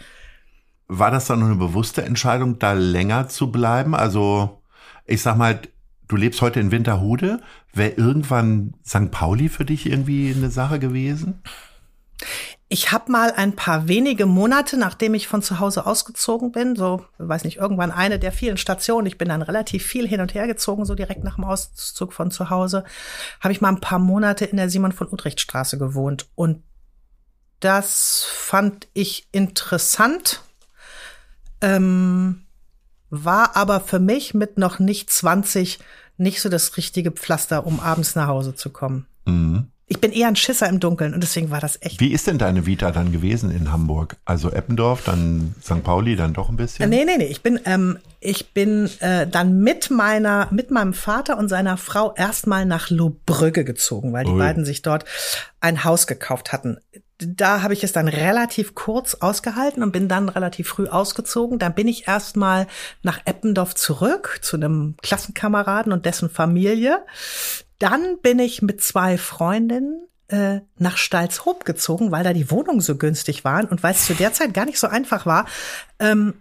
War 0.89 1.11
das 1.11 1.25
dann 1.25 1.43
eine 1.43 1.55
bewusste 1.55 2.03
Entscheidung, 2.03 2.59
da 2.59 2.75
länger 2.75 3.29
zu 3.29 3.51
bleiben? 3.51 3.95
Also, 3.95 4.61
ich 5.07 5.23
sag 5.23 5.39
mal, 5.39 5.59
du 6.07 6.17
lebst 6.17 6.43
heute 6.43 6.61
in 6.61 6.71
Winterhude. 6.71 7.41
Wäre 7.73 7.93
irgendwann 7.93 8.75
St. 8.87 9.11
Pauli 9.11 9.49
für 9.49 9.65
dich 9.65 9.87
irgendwie 9.87 10.35
eine 10.37 10.51
Sache 10.51 10.79
gewesen? 10.81 11.41
Ich 12.69 12.93
habe 12.93 13.11
mal 13.11 13.33
ein 13.33 13.57
paar 13.57 13.89
wenige 13.89 14.27
Monate, 14.27 14.77
nachdem 14.77 15.15
ich 15.15 15.27
von 15.27 15.41
zu 15.41 15.59
Hause 15.59 15.87
ausgezogen 15.87 16.53
bin, 16.53 16.77
so, 16.77 17.07
weiß 17.17 17.45
nicht, 17.45 17.57
irgendwann 17.57 17.91
eine 17.91 18.19
der 18.19 18.33
vielen 18.33 18.59
Stationen, 18.59 19.07
ich 19.07 19.17
bin 19.17 19.31
dann 19.31 19.41
relativ 19.41 19.83
viel 19.87 20.07
hin 20.07 20.21
und 20.21 20.35
her 20.35 20.47
gezogen, 20.47 20.85
so 20.85 20.95
direkt 20.95 21.25
nach 21.25 21.37
dem 21.37 21.45
Auszug 21.45 22.13
von 22.13 22.31
zu 22.31 22.51
Hause, 22.51 22.85
habe 23.41 23.53
ich 23.53 23.63
mal 23.63 23.71
ein 23.71 23.81
paar 23.81 23.99
Monate 23.99 24.45
in 24.45 24.59
der 24.59 24.69
Simon 24.69 24.93
von 24.93 25.11
Utrecht 25.11 25.41
Straße 25.41 25.79
gewohnt. 25.79 26.29
Und 26.35 26.63
das 27.63 28.25
fand 28.29 28.89
ich 28.93 29.29
interessant, 29.33 30.43
ähm, 31.61 32.43
war 33.09 33.57
aber 33.57 33.81
für 33.81 34.01
mich 34.01 34.35
mit 34.35 34.59
noch 34.59 34.79
nicht 34.79 35.11
20 35.11 35.79
nicht 36.17 36.41
so 36.41 36.49
das 36.49 36.77
richtige 36.77 37.11
Pflaster, 37.11 37.67
um 37.67 37.81
abends 37.81 38.15
nach 38.15 38.27
Hause 38.27 38.55
zu 38.55 38.71
kommen. 38.71 39.07
Mhm. 39.27 39.69
Ich 39.87 40.01
bin 40.01 40.11
eher 40.11 40.29
ein 40.29 40.37
Schisser 40.37 40.69
im 40.71 40.81
Dunkeln 40.81 41.13
und 41.13 41.23
deswegen 41.23 41.51
war 41.51 41.61
das 41.61 41.77
echt. 41.83 42.01
Wie 42.01 42.13
ist 42.13 42.27
denn 42.27 42.39
deine 42.39 42.65
Vita 42.65 42.93
dann 42.93 43.13
gewesen 43.13 43.51
in 43.51 43.71
Hamburg? 43.71 44.17
Also 44.25 44.51
Eppendorf, 44.51 45.05
dann 45.05 45.55
St. 45.63 45.83
Pauli, 45.83 46.17
dann 46.17 46.33
doch 46.33 46.49
ein 46.49 46.57
bisschen? 46.57 46.89
Nee, 46.89 47.05
nee, 47.05 47.19
nee. 47.19 47.27
Ich 47.27 47.43
bin, 47.43 47.61
ähm, 47.67 47.99
ich 48.19 48.55
bin 48.55 48.89
äh, 49.01 49.27
dann 49.27 49.61
mit 49.61 49.91
meiner, 49.91 50.49
mit 50.51 50.71
meinem 50.71 50.95
Vater 50.95 51.37
und 51.37 51.49
seiner 51.49 51.77
Frau 51.77 52.15
erstmal 52.15 52.65
nach 52.65 52.89
Lohbrügge 52.89 53.65
gezogen, 53.65 54.15
weil 54.15 54.25
die 54.25 54.31
Ui. 54.31 54.39
beiden 54.39 54.65
sich 54.65 54.81
dort 54.81 55.05
ein 55.61 55.85
Haus 55.85 56.07
gekauft 56.07 56.53
hatten 56.53 56.79
da 57.27 57.63
habe 57.63 57.75
ich 57.75 57.85
es 57.85 57.93
dann 57.93 58.09
relativ 58.09 58.75
kurz 58.75 59.15
ausgehalten 59.15 59.83
und 59.83 59.93
bin 59.93 60.09
dann 60.09 60.29
relativ 60.29 60.69
früh 60.69 60.89
ausgezogen. 60.89 61.59
Dann 61.59 61.75
bin 61.75 61.89
ich 61.89 62.09
erstmal 62.09 62.67
nach 63.03 63.21
Eppendorf 63.25 63.75
zurück 63.75 64.39
zu 64.43 64.57
einem 64.57 64.97
Klassenkameraden 65.03 65.93
und 65.93 66.07
dessen 66.07 66.31
Familie. 66.31 67.05
Dann 67.79 68.19
bin 68.21 68.39
ich 68.39 68.63
mit 68.63 68.83
zwei 68.83 69.19
Freundinnen 69.19 70.07
äh, 70.29 70.61
nach 70.79 70.97
Stalzhoop 70.97 71.65
gezogen, 71.65 72.11
weil 72.11 72.25
da 72.25 72.33
die 72.33 72.51
Wohnungen 72.51 72.81
so 72.81 72.97
günstig 72.97 73.45
waren 73.45 73.67
und 73.67 73.83
weil 73.83 73.95
es 73.95 74.07
zu 74.07 74.15
der 74.15 74.33
Zeit 74.33 74.55
gar 74.55 74.65
nicht 74.65 74.79
so 74.79 74.87
einfach 74.87 75.27
war, 75.27 75.47
ähm, 75.99 76.35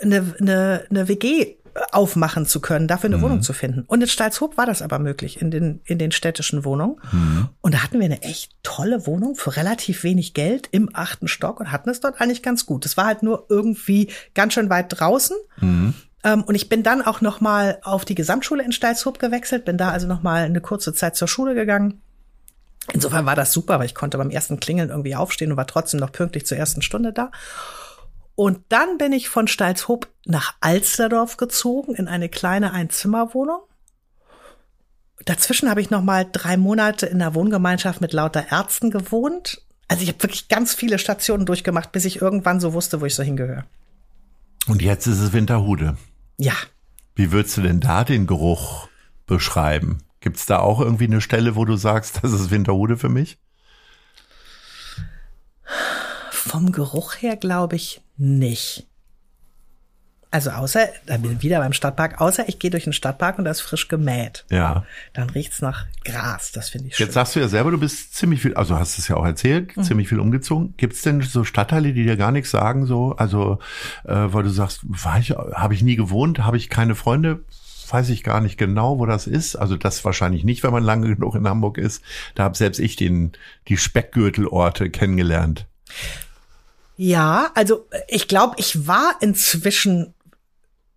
eine, 0.00 0.34
eine, 0.40 0.86
eine 0.90 1.08
WG 1.08 1.56
aufmachen 1.92 2.46
zu 2.46 2.60
können, 2.60 2.88
dafür 2.88 3.08
eine 3.08 3.18
mhm. 3.18 3.22
Wohnung 3.22 3.42
zu 3.42 3.52
finden. 3.52 3.84
Und 3.86 4.00
in 4.00 4.08
Stalzhoop 4.08 4.56
war 4.56 4.66
das 4.66 4.82
aber 4.82 4.98
möglich 4.98 5.40
in 5.40 5.50
den, 5.50 5.80
in 5.84 5.98
den 5.98 6.12
städtischen 6.12 6.64
Wohnungen. 6.64 6.96
Mhm. 7.12 7.48
Und 7.60 7.74
da 7.74 7.82
hatten 7.82 7.98
wir 7.98 8.04
eine 8.04 8.22
echt 8.22 8.52
tolle 8.62 9.06
Wohnung 9.06 9.36
für 9.36 9.56
relativ 9.56 10.02
wenig 10.04 10.34
Geld 10.34 10.68
im 10.72 10.90
achten 10.92 11.28
Stock 11.28 11.60
und 11.60 11.72
hatten 11.72 11.90
es 11.90 12.00
dort 12.00 12.20
eigentlich 12.20 12.42
ganz 12.42 12.66
gut. 12.66 12.86
Es 12.86 12.96
war 12.96 13.06
halt 13.06 13.22
nur 13.22 13.46
irgendwie 13.48 14.10
ganz 14.34 14.54
schön 14.54 14.70
weit 14.70 14.86
draußen. 14.88 15.36
Mhm. 15.60 15.94
Ähm, 16.24 16.42
und 16.42 16.54
ich 16.54 16.68
bin 16.68 16.82
dann 16.82 17.02
auch 17.02 17.20
noch 17.20 17.40
mal 17.40 17.78
auf 17.82 18.04
die 18.04 18.14
Gesamtschule 18.14 18.64
in 18.64 18.72
Stalzhoop 18.72 19.18
gewechselt, 19.18 19.64
bin 19.64 19.78
da 19.78 19.90
also 19.90 20.06
noch 20.06 20.22
mal 20.22 20.44
eine 20.44 20.60
kurze 20.60 20.92
Zeit 20.92 21.16
zur 21.16 21.28
Schule 21.28 21.54
gegangen. 21.54 22.02
Insofern 22.92 23.26
war 23.26 23.34
das 23.34 23.52
super, 23.52 23.78
weil 23.78 23.86
ich 23.86 23.94
konnte 23.94 24.18
beim 24.18 24.30
ersten 24.30 24.60
Klingeln 24.60 24.90
irgendwie 24.90 25.16
aufstehen 25.16 25.50
und 25.50 25.56
war 25.56 25.66
trotzdem 25.66 26.00
noch 26.00 26.12
pünktlich 26.12 26.46
zur 26.46 26.56
ersten 26.56 26.82
Stunde 26.82 27.12
da. 27.12 27.30
Und 28.36 28.60
dann 28.68 28.98
bin 28.98 29.12
ich 29.12 29.28
von 29.28 29.48
Stalzhoop 29.48 30.08
nach 30.26 30.54
Alsterdorf 30.60 31.38
gezogen 31.38 31.94
in 31.94 32.06
eine 32.06 32.28
kleine 32.28 32.72
Einzimmerwohnung. 32.72 33.60
Dazwischen 35.24 35.70
habe 35.70 35.80
ich 35.80 35.90
noch 35.90 36.02
mal 36.02 36.26
drei 36.30 36.56
Monate 36.56 37.06
in 37.06 37.18
der 37.18 37.34
Wohngemeinschaft 37.34 38.00
mit 38.00 38.12
lauter 38.12 38.52
Ärzten 38.52 38.90
gewohnt. 38.90 39.62
Also 39.88 40.02
ich 40.02 40.10
habe 40.10 40.22
wirklich 40.22 40.48
ganz 40.48 40.74
viele 40.74 40.98
Stationen 40.98 41.46
durchgemacht, 41.46 41.92
bis 41.92 42.04
ich 42.04 42.20
irgendwann 42.20 42.60
so 42.60 42.74
wusste, 42.74 43.00
wo 43.00 43.06
ich 43.06 43.14
so 43.14 43.22
hingehöre. 43.22 43.64
Und 44.68 44.82
jetzt 44.82 45.06
ist 45.06 45.20
es 45.20 45.32
Winterhude. 45.32 45.96
Ja. 46.36 46.54
Wie 47.14 47.32
würdest 47.32 47.56
du 47.56 47.62
denn 47.62 47.80
da 47.80 48.04
den 48.04 48.26
Geruch 48.26 48.88
beschreiben? 49.26 50.02
Gibt 50.20 50.36
es 50.36 50.46
da 50.46 50.58
auch 50.58 50.80
irgendwie 50.80 51.04
eine 51.04 51.20
Stelle, 51.20 51.56
wo 51.56 51.64
du 51.64 51.76
sagst, 51.76 52.18
das 52.22 52.32
ist 52.32 52.50
Winterhude 52.50 52.98
für 52.98 53.08
mich? 53.08 53.38
Vom 56.46 56.72
Geruch 56.72 57.14
her 57.16 57.36
glaube 57.36 57.76
ich 57.76 58.00
nicht. 58.16 58.86
Also 60.30 60.50
außer, 60.50 60.88
da 61.06 61.16
bin 61.16 61.32
ich 61.32 61.42
wieder 61.42 61.60
beim 61.60 61.72
Stadtpark, 61.72 62.20
außer 62.20 62.48
ich 62.48 62.58
gehe 62.58 62.70
durch 62.70 62.84
den 62.84 62.92
Stadtpark 62.92 63.38
und 63.38 63.44
da 63.44 63.50
ist 63.50 63.60
frisch 63.62 63.88
gemäht. 63.88 64.44
Ja. 64.50 64.84
Dann 65.14 65.30
riecht's 65.30 65.62
nach 65.62 65.86
Gras, 66.04 66.52
das 66.52 66.68
finde 66.68 66.88
ich 66.88 66.96
schön. 66.96 67.06
Jetzt 67.06 67.14
sagst 67.14 67.36
du 67.36 67.40
ja 67.40 67.48
selber, 67.48 67.70
du 67.70 67.78
bist 67.78 68.14
ziemlich 68.14 68.42
viel, 68.42 68.54
also 68.54 68.76
hast 68.78 68.98
es 68.98 69.08
ja 69.08 69.16
auch 69.16 69.24
erzählt, 69.24 69.74
Mhm. 69.76 69.82
ziemlich 69.84 70.08
viel 70.08 70.20
umgezogen. 70.20 70.74
Gibt's 70.76 71.02
denn 71.02 71.22
so 71.22 71.44
Stadtteile, 71.44 71.92
die 71.94 72.04
dir 72.04 72.16
gar 72.16 72.32
nichts 72.32 72.50
sagen, 72.50 72.86
so, 72.86 73.14
also, 73.16 73.60
äh, 74.04 74.14
weil 74.14 74.42
du 74.42 74.50
sagst, 74.50 74.80
war 74.84 75.18
ich, 75.18 75.30
habe 75.30 75.74
ich 75.74 75.82
nie 75.82 75.96
gewohnt, 75.96 76.40
habe 76.40 76.56
ich 76.58 76.68
keine 76.68 76.94
Freunde, 76.96 77.44
weiß 77.88 78.08
ich 78.10 78.22
gar 78.24 78.40
nicht 78.40 78.58
genau, 78.58 78.98
wo 78.98 79.06
das 79.06 79.26
ist. 79.28 79.56
Also 79.56 79.76
das 79.76 80.04
wahrscheinlich 80.04 80.44
nicht, 80.44 80.64
wenn 80.64 80.72
man 80.72 80.82
lange 80.82 81.06
genug 81.14 81.34
in 81.36 81.48
Hamburg 81.48 81.78
ist. 81.78 82.02
Da 82.34 82.42
habe 82.44 82.56
selbst 82.58 82.78
ich 82.80 82.96
den, 82.96 83.32
die 83.68 83.76
Speckgürtelorte 83.78 84.90
kennengelernt. 84.90 85.66
Ja, 86.96 87.50
also 87.54 87.86
ich 88.08 88.26
glaube, 88.26 88.56
ich 88.58 88.86
war 88.86 89.16
inzwischen 89.20 90.14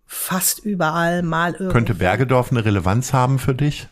fast 0.06 0.58
überall 0.60 1.22
mal 1.22 1.52
irgendwie. 1.52 1.72
Könnte 1.72 1.94
Bergedorf 1.94 2.50
eine 2.50 2.64
Relevanz 2.64 3.12
haben 3.12 3.38
für 3.38 3.54
dich? 3.54 3.88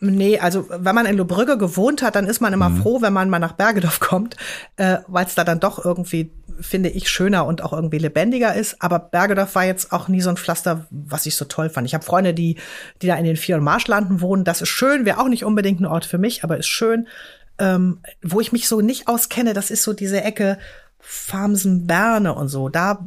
Nee, 0.00 0.38
also 0.38 0.68
wenn 0.68 0.94
man 0.94 1.06
in 1.06 1.16
Lobrügge 1.16 1.56
gewohnt 1.56 2.02
hat, 2.02 2.14
dann 2.14 2.26
ist 2.26 2.40
man 2.40 2.52
immer 2.52 2.70
froh, 2.70 3.00
wenn 3.00 3.14
man 3.14 3.30
mal 3.30 3.38
nach 3.38 3.52
Bergedorf 3.52 4.00
kommt, 4.00 4.36
äh, 4.76 4.98
weil 5.06 5.24
es 5.24 5.34
da 5.34 5.44
dann 5.44 5.60
doch 5.60 5.82
irgendwie, 5.82 6.30
finde 6.60 6.90
ich, 6.90 7.08
schöner 7.08 7.46
und 7.46 7.62
auch 7.62 7.72
irgendwie 7.72 7.98
lebendiger 7.98 8.54
ist. 8.54 8.82
Aber 8.82 8.98
Bergedorf 8.98 9.54
war 9.54 9.64
jetzt 9.64 9.92
auch 9.92 10.08
nie 10.08 10.20
so 10.20 10.28
ein 10.28 10.36
Pflaster, 10.36 10.86
was 10.90 11.24
ich 11.24 11.36
so 11.36 11.46
toll 11.46 11.70
fand. 11.70 11.86
Ich 11.86 11.94
habe 11.94 12.04
Freunde, 12.04 12.34
die, 12.34 12.58
die 13.00 13.06
da 13.06 13.14
in 13.14 13.24
den 13.24 13.36
Vier- 13.36 13.56
und 13.56 13.64
Marschlanden 13.64 14.20
wohnen. 14.20 14.44
Das 14.44 14.60
ist 14.60 14.68
schön, 14.68 15.06
wäre 15.06 15.20
auch 15.20 15.28
nicht 15.28 15.44
unbedingt 15.44 15.80
ein 15.80 15.86
Ort 15.86 16.04
für 16.04 16.18
mich, 16.18 16.44
aber 16.44 16.58
ist 16.58 16.68
schön. 16.68 17.08
Ähm, 17.58 18.00
wo 18.20 18.40
ich 18.40 18.52
mich 18.52 18.68
so 18.68 18.82
nicht 18.82 19.08
auskenne, 19.08 19.54
das 19.54 19.70
ist 19.70 19.84
so 19.84 19.94
diese 19.94 20.20
Ecke 20.22 20.58
Farmsen-Berne 21.04 22.34
und 22.34 22.48
so. 22.48 22.68
Da 22.68 23.06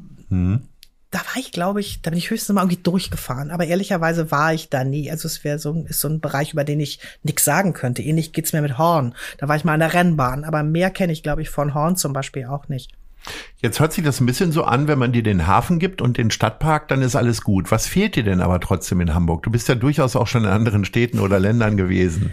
da 1.10 1.20
war 1.20 1.38
ich, 1.38 1.52
glaube 1.54 1.80
ich, 1.80 2.02
da 2.02 2.10
bin 2.10 2.18
ich 2.20 2.30
höchstens 2.30 2.54
mal 2.54 2.62
irgendwie 2.64 2.84
durchgefahren. 2.84 3.50
Aber 3.52 3.66
ehrlicherweise 3.66 4.30
war 4.30 4.54
ich 4.54 4.70
da 4.70 4.84
nie. 4.84 5.10
Also 5.10 5.28
es 5.28 5.44
wäre 5.44 5.58
so, 5.58 5.86
ist 5.88 6.02
so 6.02 6.10
ein 6.10 6.20
Bereich, 6.20 6.52
über 6.52 6.66
den 6.66 6.82
ich 6.82 7.00
nichts 7.24 7.46
sagen 7.46 7.72
könnte. 7.74 8.02
Ähnlich 8.02 8.34
geht's 8.34 8.52
mir 8.52 8.62
mit 8.62 8.78
Horn. 8.78 9.16
Da 9.38 9.48
war 9.48 9.56
ich 9.56 9.64
mal 9.64 9.74
an 9.74 9.80
der 9.80 9.94
Rennbahn. 9.94 10.44
Aber 10.44 10.64
mehr 10.64 10.90
kenne 10.90 11.14
ich, 11.14 11.24
glaube 11.24 11.42
ich, 11.42 11.50
von 11.50 11.74
Horn 11.74 11.96
zum 11.96 12.12
Beispiel 12.12 12.46
auch 12.46 12.68
nicht. 12.68 12.92
Jetzt 13.62 13.80
hört 13.80 13.94
sich 13.94 14.04
das 14.04 14.20
ein 14.20 14.26
bisschen 14.26 14.52
so 14.52 14.64
an, 14.64 14.88
wenn 14.88 15.00
man 15.00 15.14
dir 15.14 15.24
den 15.24 15.48
Hafen 15.48 15.80
gibt 15.80 16.02
und 16.02 16.18
den 16.18 16.30
Stadtpark, 16.32 16.88
dann 16.90 17.02
ist 17.02 17.16
alles 17.16 17.42
gut. 17.42 17.72
Was 17.72 17.88
fehlt 17.88 18.16
dir 18.16 18.24
denn 18.24 18.42
aber 18.42 18.60
trotzdem 18.60 19.02
in 19.02 19.14
Hamburg? 19.14 19.44
Du 19.44 19.50
bist 19.52 19.68
ja 19.70 19.76
durchaus 19.76 20.16
auch 20.16 20.28
schon 20.28 20.44
in 20.44 20.50
anderen 20.50 20.86
Städten 20.86 21.20
oder 21.20 21.40
Ländern 21.40 21.78
gewesen. 21.78 22.32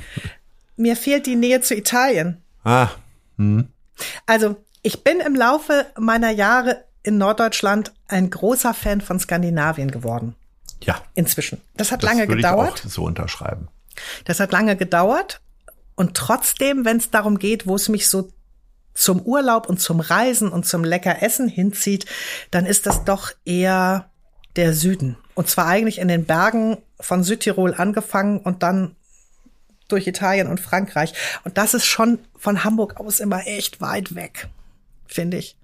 Mir 0.76 0.96
fehlt 0.96 1.26
die 1.26 1.36
Nähe 1.36 1.60
zu 1.60 1.74
Italien. 1.76 2.38
Ah, 2.64 2.88
Also 4.26 4.56
ich 4.84 5.02
bin 5.02 5.18
im 5.20 5.34
Laufe 5.34 5.86
meiner 5.98 6.30
Jahre 6.30 6.84
in 7.02 7.18
Norddeutschland 7.18 7.92
ein 8.06 8.30
großer 8.30 8.72
Fan 8.74 9.00
von 9.00 9.18
Skandinavien 9.18 9.90
geworden. 9.90 10.36
ja. 10.82 11.02
Inzwischen. 11.14 11.60
Das 11.76 11.90
hat 11.90 12.02
Das 12.02 12.10
lange 12.10 12.28
würde 12.28 12.36
gedauert. 12.36 12.78
ich 12.80 12.84
auch 12.86 12.90
so 12.90 13.04
unterschreiben. 13.04 13.68
Das 14.24 14.38
hat 14.40 14.52
lange 14.52 14.76
gedauert. 14.76 15.40
Und 15.96 16.14
trotzdem, 16.16 16.84
wenn 16.84 16.98
es 16.98 17.10
darum 17.10 17.38
geht, 17.38 17.66
wo 17.66 17.76
es 17.76 17.88
mich 17.88 18.08
so 18.08 18.30
zum 18.94 19.20
Urlaub 19.22 19.68
und 19.68 19.80
zum 19.80 20.00
Reisen 20.00 20.48
und 20.50 20.66
zum 20.66 20.84
lecker 20.84 21.22
Essen 21.22 21.48
hinzieht, 21.48 22.06
dann 22.50 22.66
ist 22.66 22.86
das 22.86 23.04
doch 23.04 23.32
eher 23.44 24.10
der 24.56 24.72
Süden. 24.74 25.16
Und 25.34 25.48
zwar 25.48 25.66
eigentlich 25.66 25.98
in 25.98 26.08
den 26.08 26.24
Bergen 26.26 26.78
von 27.00 27.24
Südtirol 27.24 27.74
angefangen 27.74 28.38
und 28.40 28.62
dann 28.62 28.94
durch 29.88 30.06
Italien 30.06 30.46
und 30.48 30.60
Frankreich. 30.60 31.12
Und 31.44 31.58
das 31.58 31.74
ist 31.74 31.84
schon 31.86 32.18
von 32.36 32.64
Hamburg 32.64 32.98
aus 33.00 33.20
immer 33.20 33.46
echt 33.46 33.80
weit 33.80 34.14
weg, 34.14 34.48
finde 35.06 35.38
ich. 35.38 35.56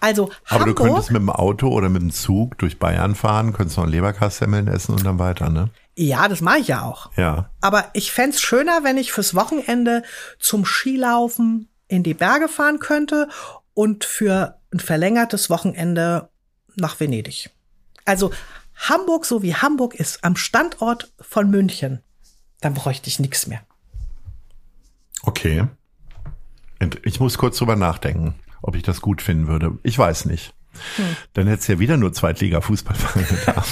Also 0.00 0.30
Aber 0.48 0.66
du 0.66 0.70
Hamburg, 0.70 0.76
könntest 0.76 1.10
mit 1.10 1.20
dem 1.20 1.30
Auto 1.30 1.68
oder 1.68 1.88
mit 1.88 2.02
dem 2.02 2.12
Zug 2.12 2.58
durch 2.58 2.78
Bayern 2.78 3.14
fahren, 3.14 3.52
könntest 3.52 3.76
noch 3.76 3.84
ein 3.84 3.90
Leberkassemmeln 3.90 4.68
essen 4.68 4.92
und 4.92 5.04
dann 5.04 5.18
weiter, 5.18 5.50
ne? 5.50 5.70
ja, 5.96 6.28
das 6.28 6.40
mache 6.40 6.58
ich 6.58 6.68
ja 6.68 6.82
auch. 6.82 7.10
Ja. 7.16 7.50
Aber 7.60 7.90
ich 7.92 8.12
fänd's 8.12 8.40
schöner, 8.40 8.82
wenn 8.82 8.98
ich 8.98 9.12
fürs 9.12 9.34
Wochenende 9.34 10.02
zum 10.38 10.64
Skilaufen 10.64 11.68
in 11.88 12.02
die 12.02 12.14
Berge 12.14 12.48
fahren 12.48 12.78
könnte 12.78 13.28
und 13.74 14.04
für 14.04 14.58
ein 14.72 14.80
verlängertes 14.80 15.50
Wochenende 15.50 16.28
nach 16.74 16.98
Venedig. 16.98 17.50
Also 18.04 18.32
Hamburg, 18.74 19.24
so 19.24 19.42
wie 19.42 19.54
Hamburg 19.54 19.94
ist, 19.94 20.24
am 20.24 20.36
Standort 20.36 21.12
von 21.20 21.48
München, 21.50 22.02
dann 22.60 22.74
bräuchte 22.74 23.08
ich 23.08 23.20
nichts 23.20 23.46
mehr. 23.46 23.60
Okay. 25.22 25.66
Und 26.80 26.98
ich 27.04 27.20
muss 27.20 27.38
kurz 27.38 27.58
drüber 27.58 27.76
nachdenken, 27.76 28.34
ob 28.64 28.76
ich 28.76 28.82
das 28.82 29.00
gut 29.02 29.20
finden 29.20 29.46
würde. 29.46 29.78
Ich 29.82 29.98
weiß 29.98 30.24
nicht. 30.24 30.54
Dann 31.34 31.46
hättest 31.46 31.68
du 31.68 31.74
ja 31.74 31.78
wieder 31.78 31.96
nur 31.96 32.12
Zweitliga-Fußballvereine 32.12 33.38
da. 33.46 33.64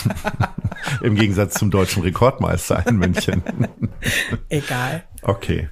Im 1.02 1.14
Gegensatz 1.16 1.54
zum 1.54 1.70
deutschen 1.70 2.02
Rekordmeister 2.02 2.86
in 2.86 2.96
München. 2.98 3.42
Egal. 4.48 5.04
Okay. 5.22 5.68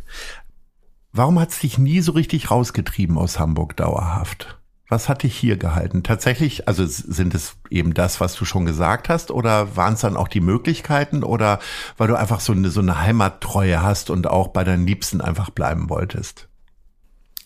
Warum 1.12 1.38
hat 1.38 1.50
es 1.50 1.58
dich 1.60 1.78
nie 1.78 2.00
so 2.00 2.12
richtig 2.12 2.50
rausgetrieben 2.50 3.18
aus 3.18 3.38
Hamburg 3.38 3.76
dauerhaft? 3.76 4.58
Was 4.88 5.08
hat 5.08 5.22
dich 5.22 5.36
hier 5.36 5.56
gehalten? 5.56 6.02
Tatsächlich, 6.02 6.66
also 6.66 6.84
sind 6.86 7.34
es 7.34 7.56
eben 7.68 7.94
das, 7.94 8.20
was 8.20 8.34
du 8.34 8.44
schon 8.44 8.64
gesagt 8.64 9.08
hast, 9.08 9.30
oder 9.30 9.76
waren 9.76 9.94
es 9.94 10.00
dann 10.00 10.16
auch 10.16 10.26
die 10.26 10.40
Möglichkeiten, 10.40 11.22
oder 11.22 11.60
weil 11.96 12.08
du 12.08 12.16
einfach 12.16 12.40
so 12.40 12.52
eine, 12.52 12.70
so 12.70 12.80
eine 12.80 13.00
Heimattreue 13.00 13.82
hast 13.82 14.10
und 14.10 14.26
auch 14.26 14.48
bei 14.48 14.64
deinen 14.64 14.86
Liebsten 14.86 15.20
einfach 15.20 15.50
bleiben 15.50 15.90
wolltest? 15.90 16.49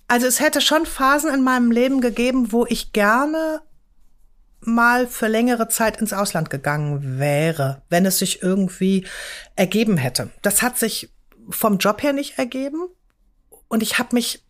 Also 0.09 0.27
es 0.27 0.41
hätte 0.41 0.61
schon 0.61 0.87
Phasen 0.87 1.33
in 1.33 1.43
meinem 1.43 1.71
Leben 1.71 2.01
gegeben, 2.01 2.53
wo 2.53 2.67
ich 2.67 2.93
gerne 2.93 3.63
mal 4.61 5.07
für 5.07 5.29
längere 5.29 5.69
Zeit 5.69 6.01
ins 6.01 6.13
Ausland 6.13 6.51
gegangen 6.51 7.19
wäre, 7.19 7.83
wenn 7.89 8.07
es 8.07 8.19
sich 8.19 8.43
irgendwie 8.43 9.07
ergeben 9.57 9.97
hätte. 9.97 10.31
Das 10.43 10.63
hat 10.63 10.79
sich 10.79 11.11
vom 11.51 11.79
Job 11.79 12.03
her 12.03 12.13
nicht 12.13 12.39
ergeben 12.39 12.89
und 13.69 13.83
ich 13.83 13.99
habe 13.99 14.15
mich 14.15 14.43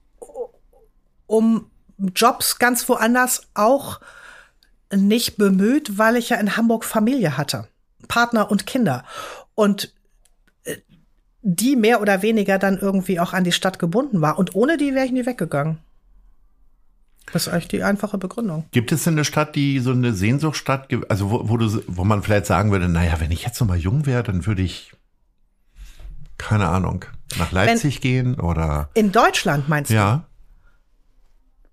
um 1.27 1.71
Jobs 1.99 2.59
ganz 2.59 2.89
woanders 2.89 3.49
auch 3.55 4.01
nicht 4.93 5.37
bemüht, 5.37 5.99
weil 5.99 6.17
ich 6.17 6.29
ja 6.29 6.37
in 6.37 6.57
Hamburg 6.57 6.85
Familie 6.85 7.37
hatte, 7.37 7.69
Partner 8.07 8.51
und 8.51 8.67
Kinder 8.67 9.05
und 9.55 9.93
die 11.47 11.77
mehr 11.77 12.01
oder 12.01 12.23
weniger 12.23 12.59
dann 12.59 12.79
irgendwie 12.79 13.21
auch 13.21 13.35
an 13.35 13.45
die 13.45 13.53
Stadt 13.53 13.79
gebunden 13.79 14.23
war. 14.23 14.39
Und 14.39 14.55
ohne 14.55 14.79
die 14.79 14.95
wäre 14.95 15.05
ich 15.05 15.13
nie 15.13 15.27
weggegangen. 15.27 15.79
Das 17.33 17.47
ist 17.47 17.53
eigentlich 17.53 17.69
die 17.69 17.83
einfache 17.83 18.17
Begründung. 18.17 18.65
Gibt 18.71 18.93
es 18.93 19.05
denn 19.05 19.15
eine 19.15 19.25
Stadt, 19.25 19.55
die 19.55 19.79
so 19.81 19.93
eine 19.93 20.15
Sehnsuchtsstadt 20.15 20.89
gibt, 20.89 21.11
also 21.11 21.31
wo, 21.31 21.49
wo 21.49 21.57
du, 21.59 21.83
wo 21.87 22.05
man 22.05 22.23
vielleicht 22.23 22.47
sagen 22.47 22.71
würde, 22.71 22.89
naja, 22.89 23.21
wenn 23.21 23.31
ich 23.31 23.45
jetzt 23.45 23.61
noch 23.61 23.69
mal 23.69 23.77
jung 23.77 24.07
wäre, 24.07 24.23
dann 24.23 24.47
würde 24.47 24.63
ich, 24.63 24.95
keine 26.39 26.69
Ahnung, 26.69 27.05
nach 27.39 27.53
Leipzig 27.53 28.01
gehen 28.01 28.41
oder, 28.41 28.89
In 28.95 29.13
Deutschland 29.13 29.69
meinst 29.69 29.91
ja. 29.91 30.25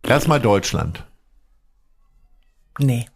Erstmal 0.03 0.41
Deutschland. 0.41 1.05
du? 2.77 2.85
Nee. 2.85 3.07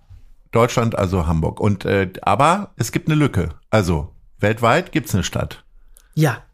Deutschland, 0.52 0.98
also 0.98 1.28
Hamburg. 1.28 1.60
Und 1.60 1.84
äh, 1.84 2.14
aber 2.22 2.72
es 2.78 2.94
gibt 2.94 3.10
eine 3.10 3.16
Lücke. 3.16 3.50
Also 3.72 4.14
weltweit 4.40 4.94
gibt's 4.94 5.14
eine 5.14 5.24
Stadt. 5.24 5.66
Ja. 6.14 6.45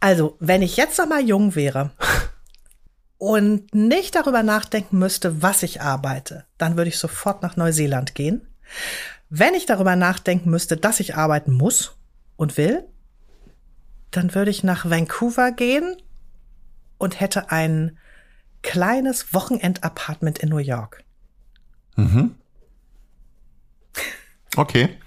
Also, 0.00 0.36
wenn 0.40 0.62
ich 0.62 0.76
jetzt 0.76 0.98
noch 0.98 1.08
mal 1.08 1.22
jung 1.22 1.54
wäre 1.54 1.90
und 3.18 3.74
nicht 3.74 4.14
darüber 4.14 4.42
nachdenken 4.42 4.98
müsste, 4.98 5.42
was 5.42 5.62
ich 5.62 5.80
arbeite, 5.80 6.46
dann 6.58 6.76
würde 6.76 6.88
ich 6.88 6.98
sofort 6.98 7.42
nach 7.42 7.56
Neuseeland 7.56 8.14
gehen. 8.14 8.46
Wenn 9.28 9.54
ich 9.54 9.66
darüber 9.66 9.96
nachdenken 9.96 10.50
müsste, 10.50 10.76
dass 10.76 11.00
ich 11.00 11.16
arbeiten 11.16 11.52
muss 11.52 11.96
und 12.36 12.56
will, 12.56 12.84
dann 14.10 14.34
würde 14.34 14.50
ich 14.50 14.64
nach 14.64 14.88
Vancouver 14.88 15.52
gehen 15.52 15.96
und 16.98 17.20
hätte 17.20 17.50
ein 17.50 17.98
kleines 18.62 19.32
Wochenendapartment 19.32 20.38
in 20.38 20.48
New 20.48 20.58
York. 20.58 21.04
Okay. 24.56 24.98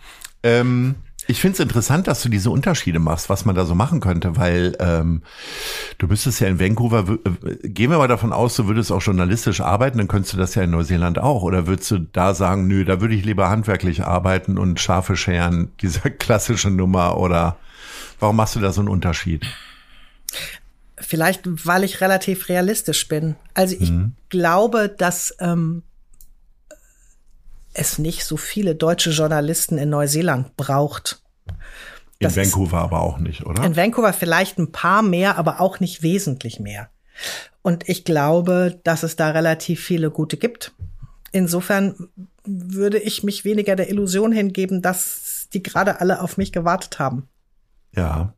Ähm, 0.42 0.96
ich 1.28 1.40
finde 1.40 1.54
es 1.54 1.60
interessant, 1.60 2.08
dass 2.08 2.22
du 2.22 2.30
diese 2.30 2.50
Unterschiede 2.50 3.00
machst, 3.00 3.30
was 3.30 3.46
man 3.46 3.56
da 3.56 3.66
so 3.66 3.76
machen 3.76 4.00
könnte, 4.00 4.36
weil 4.36 4.76
ähm, 4.80 5.22
du 5.98 6.08
müsstest 6.08 6.42
ja 6.42 6.48
in 6.48 6.60
Vancouver, 6.60 7.06
äh, 7.08 7.68
gehen 7.68 7.92
wir 7.92 7.98
mal 7.98 8.08
davon 8.08 8.34
aus, 8.34 8.56
du 8.56 8.68
würdest 8.68 8.92
auch 8.92 9.02
journalistisch 9.02 9.62
arbeiten, 9.62 9.98
dann 9.98 10.08
könntest 10.08 10.34
du 10.34 10.38
das 10.38 10.56
ja 10.56 10.64
in 10.64 10.72
Neuseeland 10.72 11.20
auch. 11.20 11.44
Oder 11.44 11.68
würdest 11.68 11.92
du 11.92 12.00
da 12.00 12.34
sagen, 12.34 12.68
nö, 12.68 12.84
da 12.84 13.00
würde 13.00 13.16
ich 13.16 13.24
lieber 13.24 13.50
handwerklich 13.50 14.04
arbeiten 14.04 14.58
und 14.58 14.80
Schafe 14.80 15.16
scheren, 15.16 15.72
diese 15.82 16.12
klassische 16.12 16.70
Nummer 16.70 17.18
oder 17.18 17.58
warum 18.20 18.36
machst 18.36 18.56
du 18.56 18.60
da 18.60 18.72
so 18.72 18.82
einen 18.82 18.90
Unterschied? 18.90 19.46
Vielleicht, 20.98 21.42
weil 21.46 21.84
ich 21.84 22.02
relativ 22.02 22.50
realistisch 22.50 23.08
bin. 23.08 23.36
Also 23.54 23.76
ich 23.78 23.92
glaube, 24.30 24.90
dass 24.90 25.36
ähm, 25.40 25.84
es 27.74 27.98
nicht 27.98 28.26
so 28.26 28.38
viele 28.38 28.76
deutsche 28.76 29.12
Journalisten 29.12 29.78
in 29.78 29.90
Neuseeland 29.90 30.56
braucht. 30.58 31.22
In 31.48 31.54
Das 32.28 32.38
ist- 32.38 32.54
Vancouver 32.54 32.80
aber 32.80 33.02
auch 33.02 33.18
nicht, 33.18 33.46
oder? 33.46 33.64
In 33.64 33.76
Vancouver 33.76 34.14
vielleicht 34.14 34.58
ein 34.60 34.72
paar 34.72 35.02
mehr, 35.02 35.38
aber 35.38 35.60
auch 35.60 35.80
nicht 35.80 36.04
wesentlich 36.04 36.60
mehr. 36.60 36.90
Und 37.62 37.88
ich 37.90 38.06
glaube, 38.06 38.80
dass 38.84 39.04
es 39.04 39.16
da 39.16 39.30
relativ 39.32 39.82
viele 39.84 40.12
gute 40.12 40.38
gibt. 40.38 40.74
Insofern 41.32 42.10
würde 42.46 43.00
ich 43.00 43.24
mich 43.24 43.46
weniger 43.46 43.76
der 43.76 43.90
Illusion 43.90 44.32
hingeben, 44.32 44.82
dass 44.82 45.48
die 45.54 45.64
gerade 45.64 46.00
alle 46.02 46.22
auf 46.22 46.38
mich 46.38 46.52
gewartet 46.52 47.00
haben. 47.00 47.28
Ja. 47.96 48.34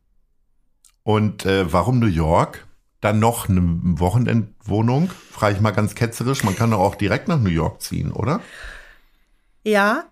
Und 1.02 1.44
äh, 1.46 1.72
warum 1.72 1.98
New 1.98 2.06
York? 2.06 2.66
Dann 3.00 3.18
noch 3.18 3.48
eine 3.48 3.60
Wochenendwohnung? 3.62 5.10
Frage 5.30 5.54
ich 5.56 5.60
mal 5.60 5.70
ganz 5.72 5.94
ketzerisch. 5.94 6.42
Man 6.44 6.56
kann 6.56 6.70
doch 6.70 6.80
auch 6.80 6.94
direkt 6.94 7.28
nach 7.28 7.38
New 7.38 7.50
York 7.50 7.80
ziehen, 7.82 8.12
oder? 8.12 8.40
Ja, 9.66 10.04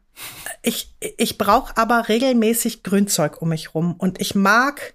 ich, 0.62 0.92
ich 0.98 1.38
brauche 1.38 1.76
aber 1.76 2.08
regelmäßig 2.08 2.82
Grünzeug 2.82 3.40
um 3.40 3.50
mich 3.50 3.72
rum. 3.72 3.94
Und 3.96 4.20
ich 4.20 4.34
mag, 4.34 4.94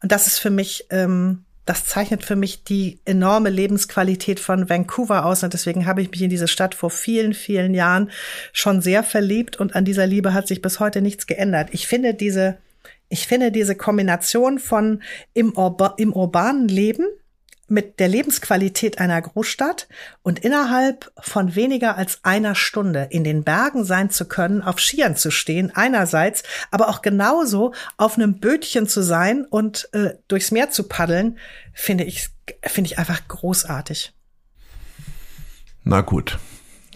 und 0.00 0.12
das 0.12 0.28
ist 0.28 0.38
für 0.38 0.50
mich, 0.50 0.86
ähm, 0.90 1.44
das 1.64 1.86
zeichnet 1.86 2.24
für 2.24 2.36
mich 2.36 2.62
die 2.62 3.00
enorme 3.04 3.50
Lebensqualität 3.50 4.38
von 4.38 4.70
Vancouver 4.70 5.26
aus. 5.26 5.42
Und 5.42 5.54
deswegen 5.54 5.86
habe 5.86 6.02
ich 6.02 6.10
mich 6.12 6.22
in 6.22 6.30
diese 6.30 6.46
Stadt 6.46 6.76
vor 6.76 6.90
vielen, 6.90 7.34
vielen 7.34 7.74
Jahren 7.74 8.12
schon 8.52 8.80
sehr 8.80 9.02
verliebt. 9.02 9.58
Und 9.58 9.74
an 9.74 9.84
dieser 9.84 10.06
Liebe 10.06 10.32
hat 10.32 10.46
sich 10.46 10.62
bis 10.62 10.78
heute 10.78 11.02
nichts 11.02 11.26
geändert. 11.26 11.70
Ich 11.72 11.88
finde 11.88 12.14
diese, 12.14 12.58
ich 13.08 13.26
finde 13.26 13.50
diese 13.50 13.74
Kombination 13.74 14.60
von 14.60 15.02
im, 15.34 15.52
Urba 15.58 15.94
im 15.96 16.12
urbanen 16.12 16.68
Leben 16.68 17.06
mit 17.68 17.98
der 17.98 18.08
Lebensqualität 18.08 18.98
einer 18.98 19.20
Großstadt 19.20 19.88
und 20.22 20.38
innerhalb 20.38 21.10
von 21.18 21.54
weniger 21.54 21.96
als 21.96 22.20
einer 22.22 22.54
Stunde 22.54 23.08
in 23.10 23.24
den 23.24 23.42
Bergen 23.42 23.84
sein 23.84 24.10
zu 24.10 24.26
können, 24.26 24.62
auf 24.62 24.80
Skiern 24.80 25.16
zu 25.16 25.30
stehen, 25.30 25.72
einerseits, 25.74 26.44
aber 26.70 26.88
auch 26.88 27.02
genauso 27.02 27.72
auf 27.96 28.16
einem 28.16 28.38
Bötchen 28.38 28.86
zu 28.86 29.02
sein 29.02 29.44
und 29.44 29.88
äh, 29.92 30.14
durchs 30.28 30.50
Meer 30.50 30.70
zu 30.70 30.84
paddeln, 30.84 31.38
finde 31.72 32.04
ich, 32.04 32.28
finde 32.62 32.90
ich 32.90 32.98
einfach 32.98 33.26
großartig. 33.26 34.12
Na 35.82 36.00
gut. 36.00 36.38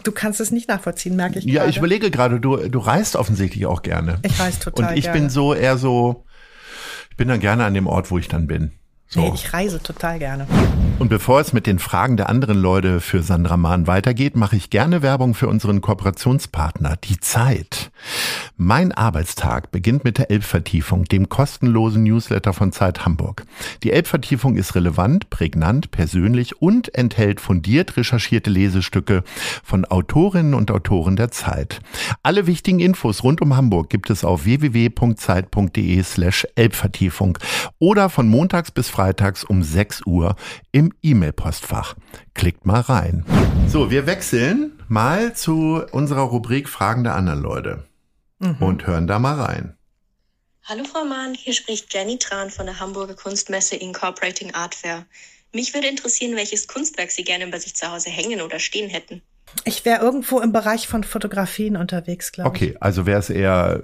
Du 0.03 0.11
kannst 0.11 0.39
es 0.39 0.51
nicht 0.51 0.67
nachvollziehen, 0.67 1.15
merke 1.15 1.39
ich. 1.39 1.45
Ja, 1.45 1.59
gerade. 1.61 1.69
ich 1.69 1.77
überlege 1.77 2.11
gerade, 2.11 2.39
du, 2.39 2.57
du 2.57 2.79
reist 2.79 3.15
offensichtlich 3.15 3.65
auch 3.65 3.83
gerne. 3.83 4.19
Ich 4.23 4.39
reise 4.39 4.59
total 4.59 4.91
Und 4.91 4.97
ich 4.97 5.05
gerne. 5.05 5.19
bin 5.19 5.29
so 5.29 5.53
eher 5.53 5.77
so, 5.77 6.25
ich 7.09 7.17
bin 7.17 7.27
dann 7.27 7.39
gerne 7.39 7.65
an 7.65 7.73
dem 7.73 7.87
Ort, 7.87 8.09
wo 8.09 8.17
ich 8.17 8.27
dann 8.27 8.47
bin. 8.47 8.71
So. 9.13 9.19
Nee, 9.19 9.31
ich 9.35 9.51
reise 9.51 9.83
total 9.83 10.19
gerne. 10.19 10.47
Und 10.97 11.09
bevor 11.09 11.41
es 11.41 11.51
mit 11.51 11.67
den 11.67 11.79
Fragen 11.79 12.15
der 12.15 12.29
anderen 12.29 12.61
Leute 12.61 13.01
für 13.01 13.23
Sandra 13.23 13.57
Mahn 13.57 13.87
weitergeht, 13.87 14.37
mache 14.37 14.55
ich 14.55 14.69
gerne 14.69 15.01
Werbung 15.01 15.33
für 15.33 15.49
unseren 15.49 15.81
Kooperationspartner, 15.81 16.95
die 16.95 17.19
Zeit. 17.19 17.91
Mein 18.55 18.93
Arbeitstag 18.93 19.71
beginnt 19.71 20.05
mit 20.05 20.17
der 20.17 20.31
Elbvertiefung, 20.31 21.05
dem 21.05 21.27
kostenlosen 21.27 22.03
Newsletter 22.03 22.53
von 22.53 22.71
Zeit 22.71 23.03
Hamburg. 23.03 23.43
Die 23.83 23.91
Elbvertiefung 23.91 24.55
ist 24.55 24.75
relevant, 24.75 25.29
prägnant, 25.29 25.91
persönlich 25.91 26.61
und 26.61 26.95
enthält 26.95 27.41
fundiert 27.41 27.97
recherchierte 27.97 28.49
Lesestücke 28.49 29.23
von 29.63 29.83
Autorinnen 29.83 30.53
und 30.53 30.71
Autoren 30.71 31.17
der 31.17 31.31
Zeit. 31.31 31.81
Alle 32.23 32.47
wichtigen 32.47 32.79
Infos 32.79 33.23
rund 33.23 33.41
um 33.41 33.57
Hamburg 33.57 33.89
gibt 33.89 34.09
es 34.09 34.23
auf 34.23 34.45
www.zeit.de 34.45 36.03
slash 36.03 36.47
Elbvertiefung 36.55 37.37
oder 37.79 38.09
von 38.09 38.29
montags 38.29 38.71
bis 38.71 38.87
freitags 38.87 39.00
um 39.49 39.63
6 39.63 40.05
Uhr 40.05 40.35
im 40.71 40.93
E-Mail-Postfach. 41.01 41.95
Klickt 42.33 42.65
mal 42.65 42.81
rein. 42.81 43.25
So, 43.67 43.89
wir 43.89 44.05
wechseln 44.05 44.79
mal 44.87 45.33
zu 45.35 45.83
unserer 45.91 46.21
Rubrik 46.21 46.69
Fragen 46.69 47.03
der 47.03 47.15
anderen 47.15 47.41
Leute 47.41 47.83
und 48.59 48.85
hören 48.87 49.07
da 49.07 49.19
mal 49.19 49.39
rein. 49.39 49.77
Hallo 50.63 50.83
Frau 50.83 51.03
Mahn, 51.05 51.33
hier 51.33 51.53
spricht 51.53 51.93
Jenny 51.93 52.19
Tran 52.19 52.49
von 52.49 52.65
der 52.67 52.79
Hamburger 52.79 53.15
Kunstmesse 53.15 53.75
Incorporating 53.75 54.53
Art 54.53 54.75
Fair. 54.75 55.05
Mich 55.53 55.73
würde 55.73 55.87
interessieren, 55.87 56.35
welches 56.35 56.67
Kunstwerk 56.67 57.11
Sie 57.11 57.23
gerne 57.23 57.47
bei 57.47 57.59
sich 57.59 57.75
zu 57.75 57.91
Hause 57.91 58.09
hängen 58.09 58.41
oder 58.41 58.59
stehen 58.59 58.89
hätten. 58.89 59.21
Ich 59.65 59.83
wäre 59.85 60.01
irgendwo 60.01 60.39
im 60.39 60.51
Bereich 60.51 60.87
von 60.87 61.03
Fotografien 61.03 61.75
unterwegs, 61.77 62.31
glaube 62.31 62.49
ich. 62.55 62.61
Okay, 62.69 62.77
also 62.79 63.05
wäre 63.05 63.19
es 63.19 63.29
eher 63.29 63.81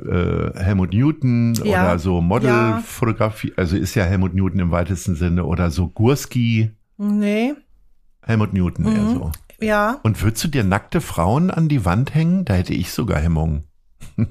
äh, 0.56 0.60
Helmut 0.64 0.94
Newton 0.94 1.56
Ja. 1.64 1.84
oder 1.84 2.00
so 2.00 2.22
Modelfotografie, 2.22 3.54
also 3.58 3.76
ist 3.78 3.96
ja 3.96 4.04
Helmut 4.06 4.34
Newton 4.34 4.60
im 4.60 4.72
weitesten 4.72 5.16
Sinne 5.16 5.44
oder 5.46 5.70
so 5.72 5.88
Gurski, 5.88 6.72
Nee, 6.98 7.54
Helmut 8.22 8.54
Newton 8.54 8.86
Mhm. 8.86 8.96
eher 8.96 9.10
so. 9.14 9.32
ja. 9.60 10.00
Und 10.04 10.22
würdest 10.24 10.44
du 10.44 10.48
dir 10.48 10.64
nackte 10.64 11.00
Frauen 11.02 11.52
an 11.52 11.68
die 11.70 11.86
Wand 11.86 12.16
hängen? 12.16 12.44
Da 12.46 12.54
hätte 12.56 12.74
ich 12.74 12.92
sogar 12.92 13.20
Hemmungen. 13.20 13.64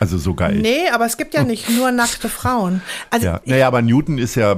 Also 0.00 0.18
sogar 0.18 0.50
ich. 0.52 0.60
Nee, 0.60 0.88
aber 0.92 1.06
es 1.06 1.16
gibt 1.16 1.34
ja 1.34 1.44
nicht 1.44 1.70
nur 1.70 1.92
nackte 1.92 2.28
Frauen. 2.28 2.82
Also 3.10 3.26
Ja, 3.26 3.40
naja, 3.44 3.68
aber 3.68 3.80
Newton 3.80 4.18
ist 4.18 4.34
ja, 4.34 4.56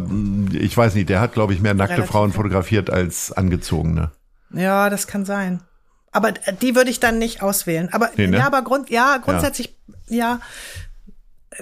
ich 0.53 0.75
weiß 0.75 0.95
nicht, 0.95 1.11
der 1.11 1.21
hat, 1.21 1.35
glaube 1.35 1.53
ich, 1.53 1.61
mehr 1.61 1.75
nackte 1.75 1.97
Relativ. 1.97 2.11
Frauen 2.11 2.33
fotografiert 2.33 2.89
als 2.89 3.33
angezogene. 3.33 4.13
Ja, 4.55 4.89
das 4.89 5.07
kann 5.07 5.27
sein. 5.27 5.61
Aber 6.17 6.33
die 6.33 6.75
würde 6.75 6.91
ich 6.91 6.99
dann 6.99 7.19
nicht 7.19 7.43
auswählen. 7.43 7.91
Aber 7.93 8.11
Nee, 8.17 8.27
ne? 8.29 8.39
ja, 8.39 8.47
aber 8.47 8.63
Grund, 8.63 8.89
ja, 8.89 9.19
grundsätzlich, 9.19 9.77
ja, 10.09 10.41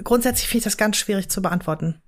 grundsätzlich 0.05 0.47
finde 0.49 0.59
ich 0.59 0.65
das 0.65 0.77
ganz 0.77 0.97
schwierig 0.97 1.29
zu 1.29 1.43
beantworten. 1.43 2.01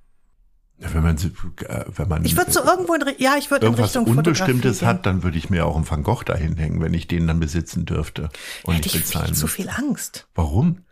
Ja, 0.79 0.93
Wenn 0.95 1.03
man, 1.03 1.17
äh, 1.17 1.85
wenn 1.89 2.09
man 2.09 2.25
Ich 2.25 2.37
würde 2.37 2.53
so 2.53 2.63
irgendwo 2.63 2.95
in, 2.95 3.03
ja, 3.19 3.35
ich 3.39 3.51
würde 3.51 3.67
in 3.67 3.75
Richtung 3.75 4.05
Unbestimmtes 4.05 4.83
hat, 4.83 5.07
dann 5.07 5.23
würde 5.23 5.39
ich 5.39 5.51
mir 5.51 5.67
auch 5.67 5.75
einen 5.75 5.91
Van 5.91 6.03
Gogh 6.03 6.23
dahin 6.25 6.57
hängen, 6.57 6.81
wenn 6.83 6.95
ich 6.95 7.09
den 7.09 7.27
dann 7.27 7.41
besitzen 7.41 7.85
dürfte 7.85 8.29
und 8.63 8.75
Hätte 8.75 8.89
ich 8.97 9.05
viel 9.07 9.33
zu 9.35 9.47
viel 9.47 9.69
Angst, 9.71 10.29
Warum? 10.35 10.85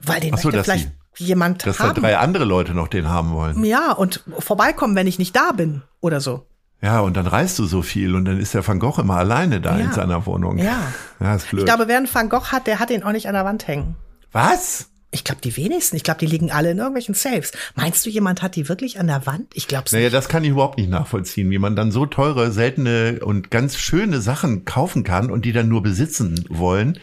weil 0.00 0.20
den 0.20 0.36
so, 0.36 0.48
möchte 0.48 0.58
dass 0.58 0.66
vielleicht 0.66 0.90
jemand 1.16 1.64
Dass 1.64 1.76
da 1.78 1.84
haben. 1.84 2.02
drei 2.02 2.18
andere 2.18 2.44
Leute 2.44 2.74
noch 2.74 2.88
den 2.88 3.08
haben 3.08 3.30
wollen. 3.32 3.64
ja, 3.64 3.92
und 3.92 4.24
vorbeikommen, 4.40 4.96
wenn 4.96 5.06
ich 5.06 5.18
nicht 5.18 5.36
da 5.36 5.52
bin 5.52 5.82
oder 6.00 6.20
so. 6.20 6.46
Ja, 6.82 6.98
und 7.00 7.16
dann 7.16 7.26
reist 7.28 7.58
du 7.60 7.64
so 7.66 7.80
viel 7.80 8.14
und 8.16 8.24
dann 8.24 8.38
ist 8.40 8.54
der 8.54 8.66
Van 8.66 8.80
Gogh 8.80 8.98
immer 9.00 9.16
alleine 9.16 9.60
da 9.60 9.78
Ja. 9.78 9.84
in 9.84 9.92
seiner 9.92 10.26
Wohnung. 10.26 10.58
Ja. 10.58 10.78
Ja, 11.20 11.34
ist 11.36 11.48
blöd. 11.48 11.60
Ich 11.60 11.66
glaube, 11.66 11.86
wer 11.88 11.96
einen 11.96 12.12
Van 12.12 12.28
Gogh 12.28 12.50
hat, 12.50 12.66
der 12.66 12.80
hat 12.80 12.90
ihn 12.90 13.02
auch 13.04 13.12
nicht 13.12 13.28
an 13.28 13.34
der 13.34 13.44
Wand 13.44 13.68
hängen. 13.68 13.94
Was? 14.32 14.88
Ich 15.14 15.24
glaube, 15.24 15.42
die 15.42 15.54
wenigsten. 15.58 15.94
Ich 15.96 16.04
glaube, 16.04 16.20
die 16.20 16.26
liegen 16.26 16.50
alle 16.50 16.70
in 16.70 16.78
irgendwelchen 16.78 17.14
Safes. 17.14 17.52
Meinst 17.74 18.06
du, 18.06 18.10
jemand 18.10 18.40
hat 18.40 18.56
die 18.56 18.68
wirklich 18.70 18.98
an 18.98 19.06
der 19.08 19.26
Wand? 19.26 19.46
Ich 19.52 19.68
glaube 19.68 19.84
es 19.86 19.92
Naja, 19.92 20.06
nicht. 20.06 20.14
das 20.14 20.28
kann 20.30 20.42
ich 20.42 20.50
überhaupt 20.50 20.78
nicht 20.78 20.88
nachvollziehen, 20.88 21.50
wie 21.50 21.58
man 21.58 21.76
dann 21.76 21.92
so 21.92 22.06
teure, 22.06 22.50
seltene 22.50 23.20
und 23.22 23.50
ganz 23.50 23.76
schöne 23.76 24.22
Sachen 24.22 24.64
kaufen 24.64 25.04
kann 25.04 25.30
und 25.30 25.44
die 25.44 25.52
dann 25.52 25.68
nur 25.68 25.82
besitzen 25.82 26.44
wollen. 26.48 26.98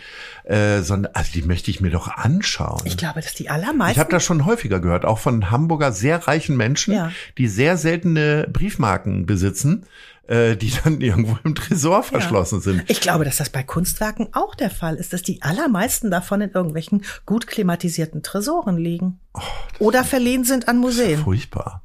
Äh, 0.45 0.81
sondern, 0.81 1.11
also 1.13 1.31
die 1.33 1.43
möchte 1.43 1.69
ich 1.69 1.79
mir 1.81 1.91
doch 1.91 2.07
anschauen. 2.07 2.81
Ich 2.85 2.97
glaube, 2.97 3.21
dass 3.21 3.35
die 3.35 3.43
Ich 3.43 3.51
allermeisten. 3.51 3.99
habe 3.99 4.09
das 4.09 4.23
schon 4.23 4.45
häufiger 4.45 4.79
gehört, 4.79 5.05
auch 5.05 5.19
von 5.19 5.51
Hamburger 5.51 5.91
sehr 5.91 6.27
reichen 6.27 6.57
Menschen, 6.57 6.95
Ja. 6.95 7.11
die 7.37 7.47
sehr 7.47 7.77
seltene 7.77 8.47
Briefmarken 8.51 9.27
besitzen, 9.27 9.85
äh, 10.29 10.55
die 10.55 10.71
dann 10.83 11.01
irgendwo 11.01 11.37
im 11.43 11.55
Tresor 11.55 12.03
verschlossen 12.03 12.61
sind. 12.61 12.83
Ich 12.87 13.01
glaube, 13.01 13.25
dass 13.25 13.37
das 13.37 13.49
bei 13.49 13.63
Kunstwerken 13.63 14.29
auch 14.33 14.53
der 14.55 14.69
Fall 14.69 14.95
ist, 14.95 15.11
dass 15.11 15.23
die 15.23 15.41
allermeisten 15.41 16.11
davon 16.11 16.41
in 16.41 16.51
irgendwelchen 16.51 17.03
gut 17.25 17.47
klimatisierten 17.47 18.21
Tresoren 18.21 18.77
liegen. 18.77 19.19
Oh, 19.33 19.41
Oder 19.79 20.03
verliehen 20.03 20.43
sind 20.43 20.67
an 20.67 20.77
Museen. 20.77 21.23
Furchtbar. 21.23 21.81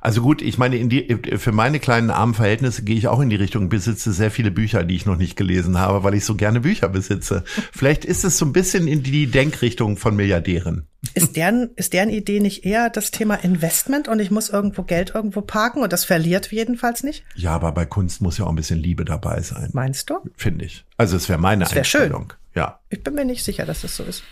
Also 0.00 0.22
gut, 0.22 0.42
ich 0.42 0.58
meine, 0.58 0.76
in 0.76 0.88
die, 0.88 1.18
für 1.36 1.52
meine 1.52 1.80
kleinen 1.80 2.10
armen 2.10 2.34
Verhältnisse 2.34 2.82
gehe 2.84 2.96
ich 2.96 3.08
auch 3.08 3.20
in 3.20 3.30
die 3.30 3.36
Richtung, 3.36 3.68
besitze 3.68 4.12
sehr 4.12 4.30
viele 4.30 4.50
Bücher, 4.50 4.84
die 4.84 4.96
ich 4.96 5.06
noch 5.06 5.16
nicht 5.16 5.36
gelesen 5.36 5.78
habe, 5.78 6.02
weil 6.04 6.14
ich 6.14 6.24
so 6.24 6.34
gerne 6.34 6.60
Bücher 6.60 6.88
besitze. 6.88 7.44
Vielleicht 7.72 8.04
ist 8.04 8.24
es 8.24 8.38
so 8.38 8.46
ein 8.46 8.52
bisschen 8.52 8.88
in 8.88 9.02
die 9.02 9.26
Denkrichtung 9.26 9.96
von 9.96 10.16
Milliardären. 10.16 10.86
Ist 11.14 11.36
deren, 11.36 11.70
ist 11.76 11.92
deren 11.94 12.10
Idee 12.10 12.40
nicht 12.40 12.64
eher 12.64 12.90
das 12.90 13.10
Thema 13.10 13.36
Investment 13.36 14.06
und 14.06 14.20
ich 14.20 14.30
muss 14.30 14.50
irgendwo 14.50 14.82
Geld 14.82 15.12
irgendwo 15.14 15.40
parken 15.40 15.82
und 15.82 15.92
das 15.92 16.04
verliert 16.04 16.52
jedenfalls 16.52 17.02
nicht? 17.02 17.24
Ja, 17.34 17.52
aber 17.52 17.72
bei 17.72 17.86
Kunst 17.86 18.20
muss 18.20 18.36
ja 18.36 18.44
auch 18.44 18.50
ein 18.50 18.56
bisschen 18.56 18.78
Liebe 18.78 19.04
dabei 19.06 19.40
sein, 19.40 19.70
Meinst 19.72 20.10
du? 20.10 20.18
finde 20.36 20.66
ich. 20.66 20.84
Also 20.98 21.16
es 21.16 21.28
wäre 21.28 21.38
meine 21.38 21.64
wär 21.64 21.84
schön. 21.84 22.02
Einstellung. 22.02 22.32
Ja. 22.54 22.80
Ich 22.90 23.02
bin 23.02 23.14
mir 23.14 23.24
nicht 23.24 23.44
sicher, 23.44 23.64
dass 23.64 23.80
das 23.82 23.96
so 23.96 24.02
ist. 24.02 24.22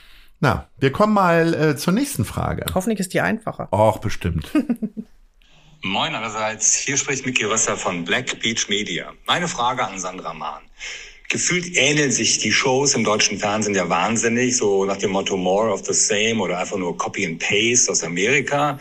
Na, 0.41 0.69
wir 0.79 0.93
kommen 0.93 1.15
mal 1.15 1.55
äh, 1.55 1.77
zur 1.77 1.93
nächsten 1.95 2.25
Frage. 2.25 2.67
Hoffentlich 2.75 3.01
ist 3.01 3.15
die 3.15 3.21
einfacher. 3.21 3.73
Och, 3.73 3.99
bestimmt. 3.99 4.49
Moin 5.83 6.13
allerseits, 6.13 6.75
hier 6.75 6.97
spricht 6.97 7.25
Micky 7.25 7.45
Rösser 7.45 7.77
von 7.77 8.05
Black 8.05 8.41
Beach 8.41 8.69
Media. 8.69 9.13
Meine 9.27 9.47
Frage 9.47 9.87
an 9.87 9.99
Sandra 10.01 10.35
Mahn. 10.35 10.63
Gefühlt 11.29 11.77
ähneln 11.77 12.11
sich 12.11 12.39
die 12.39 12.51
Shows 12.51 12.95
im 12.95 13.05
deutschen 13.05 13.39
Fernsehen 13.39 13.77
ja 13.77 13.89
wahnsinnig, 13.89 14.57
so 14.57 14.85
nach 14.85 14.97
dem 14.97 15.11
Motto 15.11 15.37
More 15.37 15.73
of 15.73 15.85
the 15.87 15.93
Same 15.93 16.43
oder 16.43 16.59
einfach 16.59 16.79
nur 16.79 16.97
Copy 16.97 17.25
and 17.27 17.39
Paste 17.39 17.93
aus 17.93 18.03
Amerika. 18.03 18.79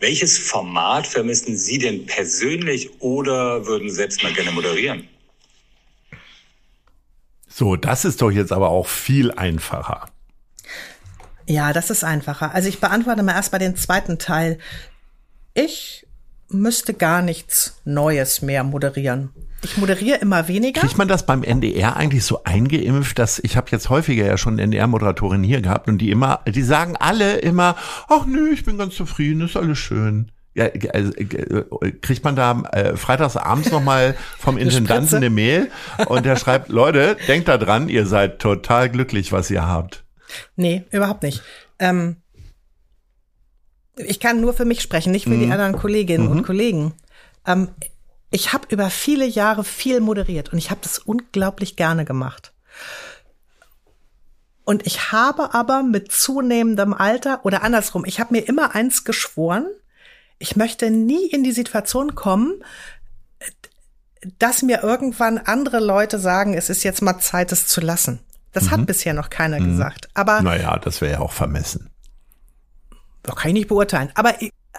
Welches 0.00 0.36
Format 0.36 1.06
vermissen 1.06 1.56
Sie 1.56 1.78
denn 1.78 2.04
persönlich 2.04 2.90
oder 3.00 3.64
würden 3.64 3.88
selbst 3.88 4.22
mal 4.22 4.34
gerne 4.34 4.50
moderieren? 4.50 5.08
So, 7.48 7.76
das 7.76 8.04
ist 8.04 8.20
doch 8.20 8.30
jetzt 8.30 8.52
aber 8.52 8.68
auch 8.68 8.88
viel 8.88 9.30
einfacher. 9.30 10.10
Ja, 11.46 11.72
das 11.72 11.90
ist 11.90 12.04
einfacher. 12.04 12.54
Also 12.54 12.68
ich 12.68 12.80
beantworte 12.80 13.22
mal 13.22 13.34
erst 13.34 13.52
mal 13.52 13.58
den 13.58 13.76
zweiten 13.76 14.18
Teil. 14.18 14.58
Ich 15.54 16.06
müsste 16.48 16.94
gar 16.94 17.22
nichts 17.22 17.80
Neues 17.84 18.42
mehr 18.42 18.64
moderieren. 18.64 19.30
Ich 19.64 19.76
moderiere 19.76 20.18
immer 20.18 20.48
weniger. 20.48 20.80
Kriegt 20.80 20.98
man 20.98 21.08
das 21.08 21.24
beim 21.24 21.44
NDR 21.44 21.96
eigentlich 21.96 22.24
so 22.24 22.42
eingeimpft, 22.44 23.18
dass 23.18 23.38
ich 23.38 23.56
habe 23.56 23.70
jetzt 23.70 23.90
häufiger 23.90 24.26
ja 24.26 24.36
schon 24.36 24.58
NDR-Moderatorin 24.58 25.42
hier 25.44 25.60
gehabt 25.62 25.88
und 25.88 25.98
die 25.98 26.10
immer, 26.10 26.40
die 26.46 26.62
sagen 26.62 26.96
alle 26.98 27.36
immer, 27.36 27.76
ach 28.08 28.26
nö, 28.26 28.52
ich 28.52 28.64
bin 28.64 28.76
ganz 28.76 28.96
zufrieden, 28.96 29.42
ist 29.42 29.56
alles 29.56 29.78
schön. 29.78 30.32
Ja, 30.54 30.66
also, 30.92 31.12
kriegt 32.02 32.24
man 32.24 32.36
da 32.36 32.62
äh, 32.72 32.96
freitags 32.96 33.36
abends 33.36 33.70
nochmal 33.70 34.16
vom 34.38 34.58
Intendanten 34.58 35.16
eine 35.16 35.30
Mail 35.30 35.70
und 36.06 36.26
der 36.26 36.36
schreibt, 36.36 36.68
Leute, 36.68 37.16
denkt 37.26 37.48
da 37.48 37.56
dran, 37.56 37.88
ihr 37.88 38.04
seid 38.04 38.38
total 38.38 38.90
glücklich, 38.90 39.32
was 39.32 39.50
ihr 39.50 39.66
habt. 39.66 40.04
Nee, 40.56 40.84
überhaupt 40.90 41.22
nicht. 41.22 41.42
Ähm, 41.78 42.16
ich 43.96 44.20
kann 44.20 44.40
nur 44.40 44.54
für 44.54 44.64
mich 44.64 44.80
sprechen, 44.80 45.12
nicht 45.12 45.24
für 45.24 45.30
mhm. 45.30 45.40
die 45.40 45.52
anderen 45.52 45.76
Kolleginnen 45.76 46.26
mhm. 46.26 46.32
und 46.32 46.42
Kollegen. 46.44 46.94
Ähm, 47.46 47.68
ich 48.30 48.52
habe 48.52 48.66
über 48.70 48.88
viele 48.90 49.26
Jahre 49.26 49.64
viel 49.64 50.00
moderiert 50.00 50.52
und 50.52 50.58
ich 50.58 50.70
habe 50.70 50.80
das 50.82 50.98
unglaublich 50.98 51.76
gerne 51.76 52.04
gemacht. 52.04 52.52
Und 54.64 54.86
ich 54.86 55.12
habe 55.12 55.54
aber 55.54 55.82
mit 55.82 56.12
zunehmendem 56.12 56.94
Alter 56.94 57.44
oder 57.44 57.62
andersrum, 57.62 58.04
ich 58.04 58.20
habe 58.20 58.32
mir 58.32 58.40
immer 58.40 58.74
eins 58.74 59.04
geschworen, 59.04 59.66
ich 60.38 60.56
möchte 60.56 60.90
nie 60.90 61.26
in 61.26 61.44
die 61.44 61.52
Situation 61.52 62.14
kommen, 62.14 62.64
dass 64.38 64.62
mir 64.62 64.82
irgendwann 64.82 65.38
andere 65.38 65.80
Leute 65.80 66.18
sagen, 66.18 66.54
es 66.54 66.70
ist 66.70 66.84
jetzt 66.84 67.02
mal 67.02 67.18
Zeit, 67.18 67.52
es 67.52 67.66
zu 67.66 67.80
lassen. 67.80 68.20
Das 68.52 68.64
mhm. 68.64 68.70
hat 68.70 68.86
bisher 68.86 69.14
noch 69.14 69.30
keiner 69.30 69.60
mhm. 69.60 69.70
gesagt. 69.70 70.08
Aber 70.14 70.40
naja, 70.42 70.78
das 70.78 71.00
wäre 71.00 71.12
ja 71.12 71.18
auch 71.20 71.32
vermessen. 71.32 71.91
Doch 73.22 73.36
kann 73.36 73.50
ich 73.50 73.54
nicht 73.54 73.68
beurteilen. 73.68 74.10
Aber, 74.14 74.34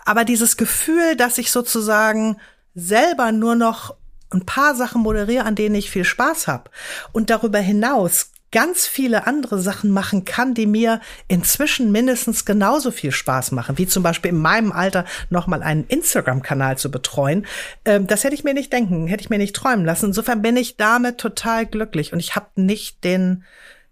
aber 0.05 0.25
dieses 0.25 0.57
Gefühl, 0.57 1.15
dass 1.15 1.37
ich 1.37 1.51
sozusagen 1.51 2.37
selber 2.75 3.31
nur 3.31 3.55
noch 3.55 3.95
ein 4.31 4.45
paar 4.45 4.75
Sachen 4.75 5.01
moderiere, 5.01 5.45
an 5.45 5.55
denen 5.55 5.75
ich 5.75 5.91
viel 5.91 6.05
Spaß 6.05 6.47
habe 6.47 6.69
und 7.11 7.29
darüber 7.29 7.59
hinaus 7.59 8.31
ganz 8.53 8.85
viele 8.85 9.25
andere 9.25 9.59
Sachen 9.59 9.89
machen 9.89 10.25
kann, 10.25 10.53
die 10.53 10.67
mir 10.67 11.01
inzwischen 11.27 11.91
mindestens 11.91 12.45
genauso 12.45 12.91
viel 12.91 13.11
Spaß 13.11 13.51
machen, 13.51 13.79
wie 13.79 13.87
zum 13.87 14.03
Beispiel 14.03 14.29
in 14.29 14.37
meinem 14.37 14.71
Alter 14.71 15.05
nochmal 15.31 15.63
einen 15.63 15.85
Instagram-Kanal 15.85 16.77
zu 16.77 16.91
betreuen. 16.91 17.47
Ähm, 17.83 18.05
das 18.05 18.23
hätte 18.23 18.35
ich 18.35 18.43
mir 18.43 18.53
nicht 18.53 18.71
denken, 18.71 19.07
hätte 19.07 19.23
ich 19.23 19.31
mir 19.31 19.39
nicht 19.39 19.55
träumen 19.55 19.85
lassen. 19.85 20.05
Insofern 20.05 20.43
bin 20.43 20.55
ich 20.55 20.77
damit 20.77 21.17
total 21.17 21.65
glücklich 21.65 22.13
und 22.13 22.19
ich 22.19 22.35
habe 22.35 22.45
nicht 22.55 23.03
den, 23.03 23.43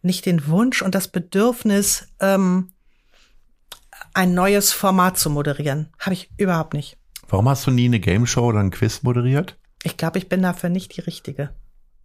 nicht 0.03 0.27
den 0.27 0.47
Wunsch 0.47 0.83
und 0.83 0.93
das 0.93 1.07
Bedürfnis, 1.07 2.07
ähm, 2.19 2.69
ein 4.13 4.33
neues 4.33 4.71
Format 4.71 5.17
zu 5.17 5.29
moderieren. 5.29 5.89
Habe 5.99 6.13
ich 6.13 6.29
überhaupt 6.37 6.73
nicht. 6.73 6.97
Warum 7.29 7.47
hast 7.47 7.65
du 7.65 7.71
nie 7.71 7.85
eine 7.85 7.99
Game 7.99 8.27
Show 8.27 8.45
oder 8.45 8.59
ein 8.59 8.71
Quiz 8.71 9.03
moderiert? 9.03 9.57
Ich 9.83 9.97
glaube, 9.97 10.17
ich 10.17 10.29
bin 10.29 10.41
dafür 10.41 10.69
nicht 10.69 10.95
die 10.95 11.01
Richtige. 11.01 11.51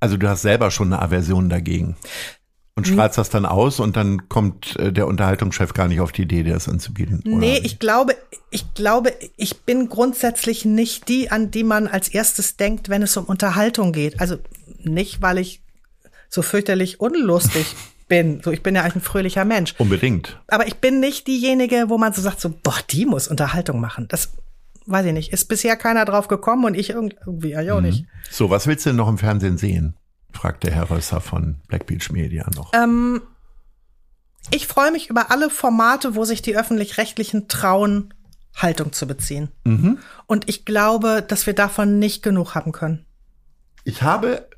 Also 0.01 0.17
du 0.17 0.29
hast 0.29 0.43
selber 0.43 0.71
schon 0.71 0.93
eine 0.93 1.03
Aversion 1.03 1.49
dagegen 1.49 1.97
und 2.77 2.87
strahlst 2.87 3.17
das 3.17 3.31
dann 3.31 3.47
aus 3.47 3.81
und 3.81 3.97
dann 3.97 4.29
kommt 4.29 4.77
äh, 4.77 4.93
der 4.93 5.07
Unterhaltungschef 5.07 5.73
gar 5.73 5.89
nicht 5.89 6.01
auf 6.01 6.13
die 6.13 6.23
Idee, 6.23 6.43
dir 6.43 6.53
das 6.53 6.69
anzubieten. 6.69 7.23
Nee, 7.25 7.59
ich 7.65 7.79
glaube, 7.79 8.15
ich 8.51 8.75
glaube, 8.75 9.15
ich 9.37 9.63
bin 9.63 9.89
grundsätzlich 9.89 10.67
nicht 10.67 11.09
die, 11.09 11.31
an 11.31 11.51
die 11.51 11.65
man 11.65 11.87
als 11.87 12.09
erstes 12.09 12.59
denkt, 12.59 12.91
wenn 12.91 13.03
es 13.03 13.17
um 13.17 13.25
Unterhaltung 13.25 13.93
geht. 13.93 14.21
Also 14.21 14.37
nicht, 14.83 15.23
weil 15.23 15.39
ich 15.39 15.63
so 16.29 16.43
fürchterlich 16.43 17.01
unlustig 17.01 17.75
bin. 18.09 18.41
So, 18.43 18.51
ich 18.51 18.63
bin 18.63 18.75
ja 18.75 18.83
eigentlich 18.83 18.97
ein 18.97 19.01
fröhlicher 19.03 19.45
Mensch. 19.45 19.75
Unbedingt. 19.79 20.41
Aber 20.49 20.67
ich 20.67 20.77
bin 20.77 21.01
nicht 21.01 21.27
diejenige, 21.27 21.87
wo 21.89 21.99
man 21.99 22.13
so 22.13 22.23
sagt, 22.23 22.41
so, 22.41 22.51
boah, 22.51 22.79
die 22.91 23.07
muss 23.07 23.29
Unterhaltung 23.29 23.81
machen. 23.81 24.07
Das 24.09 24.33
weiß 24.87 25.07
ich 25.07 25.13
nicht. 25.13 25.33
Ist 25.33 25.47
bisher 25.47 25.77
keiner 25.77 26.05
drauf 26.05 26.29
gekommen 26.29 26.65
und 26.65 26.75
ich 26.75 26.91
irgendwie 26.91 27.51
ja 27.51 27.75
auch 27.75 27.81
mhm. 27.81 27.87
nicht. 27.87 28.05
So, 28.31 28.51
was 28.51 28.67
willst 28.67 28.87
du 28.87 28.91
denn 28.91 28.97
noch 28.97 29.09
im 29.09 29.19
Fernsehen 29.19 29.59
sehen? 29.59 29.95
fragt 30.33 30.65
der 30.65 30.73
Herr 30.73 30.91
Rösser 30.91 31.21
von 31.21 31.57
Black 31.67 31.87
Beach 31.87 32.11
Media 32.11 32.47
noch. 32.55 32.73
Ähm, 32.75 33.23
ich 34.51 34.67
freue 34.67 34.93
mich 34.93 35.09
über 35.09 35.31
alle 35.31 35.51
Formate, 35.51 36.15
wo 36.15 36.25
sich 36.25 36.43
die 36.43 36.57
öffentlich-rechtlichen 36.57 37.49
trauen, 37.49 38.13
Haltung 38.55 38.93
zu 38.93 39.07
beziehen. 39.07 39.51
Mhm. 39.65 39.99
Und 40.27 40.49
ich 40.49 40.65
glaube, 40.65 41.25
dass 41.27 41.47
wir 41.47 41.55
davon 41.55 41.99
nicht 41.99 42.23
genug 42.23 42.55
haben 42.55 42.73
können. 42.73 43.05
Ich 43.85 44.03
habe 44.03 44.49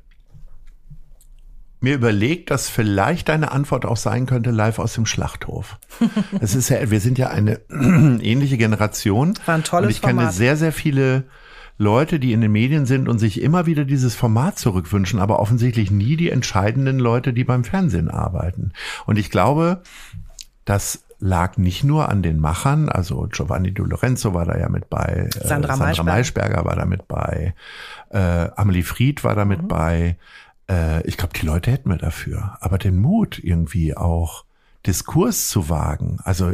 mir 1.81 1.95
überlegt, 1.95 2.51
dass 2.51 2.69
vielleicht 2.69 3.29
deine 3.29 3.51
Antwort 3.51 3.85
auch 3.85 3.97
sein 3.97 4.25
könnte, 4.25 4.51
live 4.51 4.79
aus 4.79 4.93
dem 4.93 5.05
Schlachthof. 5.05 5.79
Es 6.41 6.55
ist 6.55 6.69
ja, 6.69 6.89
wir 6.91 6.99
sind 6.99 7.17
ja 7.17 7.29
eine 7.29 7.59
ähnliche 7.69 8.57
Generation. 8.57 9.33
War 9.45 9.55
ein 9.55 9.63
tolles 9.63 9.85
Und 9.85 9.91
ich 9.91 10.01
kenne 10.01 10.21
Format. 10.21 10.33
sehr, 10.33 10.57
sehr 10.57 10.71
viele 10.71 11.25
Leute, 11.77 12.19
die 12.19 12.33
in 12.33 12.41
den 12.41 12.51
Medien 12.51 12.85
sind 12.85 13.07
und 13.07 13.19
sich 13.19 13.41
immer 13.41 13.65
wieder 13.65 13.85
dieses 13.85 14.13
Format 14.13 14.59
zurückwünschen, 14.59 15.19
aber 15.19 15.39
offensichtlich 15.39 15.91
nie 15.91 16.17
die 16.17 16.29
entscheidenden 16.29 16.99
Leute, 16.99 17.31
die 17.31 17.45
beim 17.45 17.63
Fernsehen 17.63 18.09
arbeiten. 18.09 18.73
Und 19.05 19.17
ich 19.17 19.31
glaube, 19.31 19.81
das 20.65 21.05
lag 21.19 21.57
nicht 21.57 21.83
nur 21.83 22.09
an 22.09 22.21
den 22.21 22.39
Machern, 22.39 22.89
also 22.89 23.27
Giovanni 23.31 23.73
Di 23.73 23.81
Lorenzo 23.81 24.33
war 24.33 24.45
da 24.45 24.57
ja 24.57 24.69
mit 24.69 24.89
bei, 24.89 25.29
äh, 25.33 25.47
Sandra, 25.47 25.75
Sandra 25.75 26.03
Maischberger 26.03 26.65
war 26.65 26.75
da 26.75 26.85
mit 26.85 27.07
bei, 27.07 27.53
äh, 28.09 28.49
Amelie 28.55 28.83
Fried 28.83 29.23
war 29.23 29.35
da 29.35 29.45
mit 29.45 29.63
mhm. 29.63 29.67
bei, 29.67 30.17
äh, 30.69 31.05
ich 31.07 31.17
glaube, 31.17 31.33
die 31.33 31.45
Leute 31.45 31.71
hätten 31.71 31.89
wir 31.89 31.97
dafür. 31.97 32.57
Aber 32.61 32.77
den 32.77 32.99
Mut 32.99 33.39
irgendwie 33.39 33.95
auch 33.97 34.45
Diskurs 34.85 35.49
zu 35.49 35.69
wagen. 35.69 36.19
Also 36.23 36.53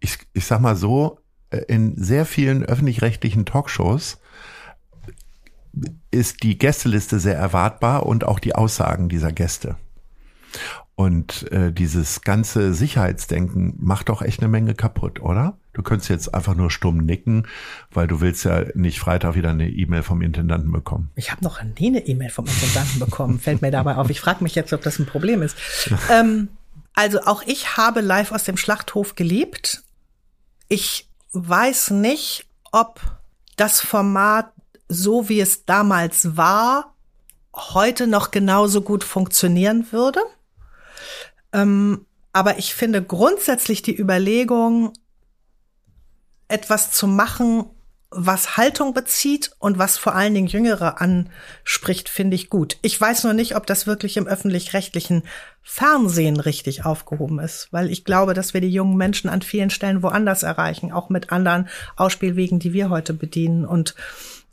ich, 0.00 0.18
ich 0.32 0.46
sag 0.46 0.60
mal 0.60 0.76
so, 0.76 1.18
äh, 1.50 1.58
in 1.68 2.02
sehr 2.02 2.24
vielen 2.24 2.64
öffentlich-rechtlichen 2.64 3.44
Talkshows 3.44 4.18
ist 6.10 6.42
die 6.42 6.58
Gästeliste 6.58 7.20
sehr 7.20 7.36
erwartbar 7.36 8.06
und 8.06 8.24
auch 8.24 8.38
die 8.38 8.54
Aussagen 8.54 9.08
dieser 9.08 9.32
Gäste. 9.32 9.76
Und 10.98 11.52
äh, 11.52 11.72
dieses 11.72 12.22
ganze 12.22 12.74
Sicherheitsdenken 12.74 13.76
macht 13.78 14.08
doch 14.08 14.20
echt 14.20 14.40
eine 14.40 14.48
Menge 14.48 14.74
kaputt, 14.74 15.20
oder? 15.20 15.56
Du 15.72 15.84
könntest 15.84 16.10
jetzt 16.10 16.34
einfach 16.34 16.56
nur 16.56 16.72
stumm 16.72 16.96
nicken, 16.96 17.46
weil 17.92 18.08
du 18.08 18.20
willst 18.20 18.44
ja 18.44 18.64
nicht 18.74 18.98
Freitag 18.98 19.36
wieder 19.36 19.50
eine 19.50 19.70
E-Mail 19.70 20.02
vom 20.02 20.22
Intendanten 20.22 20.72
bekommen. 20.72 21.10
Ich 21.14 21.30
habe 21.30 21.44
noch 21.44 21.62
nie 21.62 21.86
eine 21.86 22.04
E-Mail 22.04 22.30
vom 22.30 22.46
Intendanten 22.46 22.98
bekommen, 22.98 23.38
fällt 23.38 23.62
mir 23.62 23.70
dabei 23.70 23.94
auf. 23.94 24.10
Ich 24.10 24.20
frage 24.20 24.42
mich 24.42 24.56
jetzt, 24.56 24.72
ob 24.72 24.82
das 24.82 24.98
ein 24.98 25.06
Problem 25.06 25.40
ist. 25.40 25.56
ähm, 26.10 26.48
also 26.94 27.20
auch 27.26 27.44
ich 27.46 27.76
habe 27.76 28.00
live 28.00 28.32
aus 28.32 28.42
dem 28.42 28.56
Schlachthof 28.56 29.14
gelebt. 29.14 29.84
Ich 30.66 31.08
weiß 31.30 31.92
nicht, 31.92 32.48
ob 32.72 33.00
das 33.54 33.80
Format, 33.80 34.50
so 34.88 35.28
wie 35.28 35.38
es 35.38 35.64
damals 35.64 36.36
war, 36.36 36.96
heute 37.54 38.08
noch 38.08 38.32
genauso 38.32 38.80
gut 38.80 39.04
funktionieren 39.04 39.92
würde. 39.92 40.22
Ähm, 41.52 42.06
aber 42.32 42.58
ich 42.58 42.74
finde 42.74 43.02
grundsätzlich 43.02 43.82
die 43.82 43.98
Überlegung, 43.98 44.92
etwas 46.48 46.90
zu 46.92 47.06
machen, 47.06 47.66
was 48.10 48.56
Haltung 48.56 48.94
bezieht 48.94 49.50
und 49.58 49.76
was 49.78 49.98
vor 49.98 50.14
allen 50.14 50.32
Dingen 50.32 50.46
Jüngere 50.46 51.00
anspricht, 51.00 52.08
finde 52.08 52.36
ich 52.36 52.48
gut. 52.48 52.78
Ich 52.80 52.98
weiß 52.98 53.24
nur 53.24 53.34
nicht, 53.34 53.54
ob 53.54 53.66
das 53.66 53.86
wirklich 53.86 54.16
im 54.16 54.26
öffentlich-rechtlichen 54.26 55.24
Fernsehen 55.62 56.40
richtig 56.40 56.86
aufgehoben 56.86 57.38
ist, 57.38 57.68
weil 57.70 57.90
ich 57.90 58.04
glaube, 58.04 58.32
dass 58.32 58.54
wir 58.54 58.62
die 58.62 58.70
jungen 58.70 58.96
Menschen 58.96 59.28
an 59.28 59.42
vielen 59.42 59.68
Stellen 59.68 60.02
woanders 60.02 60.42
erreichen, 60.42 60.90
auch 60.90 61.10
mit 61.10 61.32
anderen 61.32 61.68
Ausspielwegen, 61.96 62.58
die 62.58 62.72
wir 62.72 62.88
heute 62.88 63.12
bedienen. 63.12 63.66
Und 63.66 63.94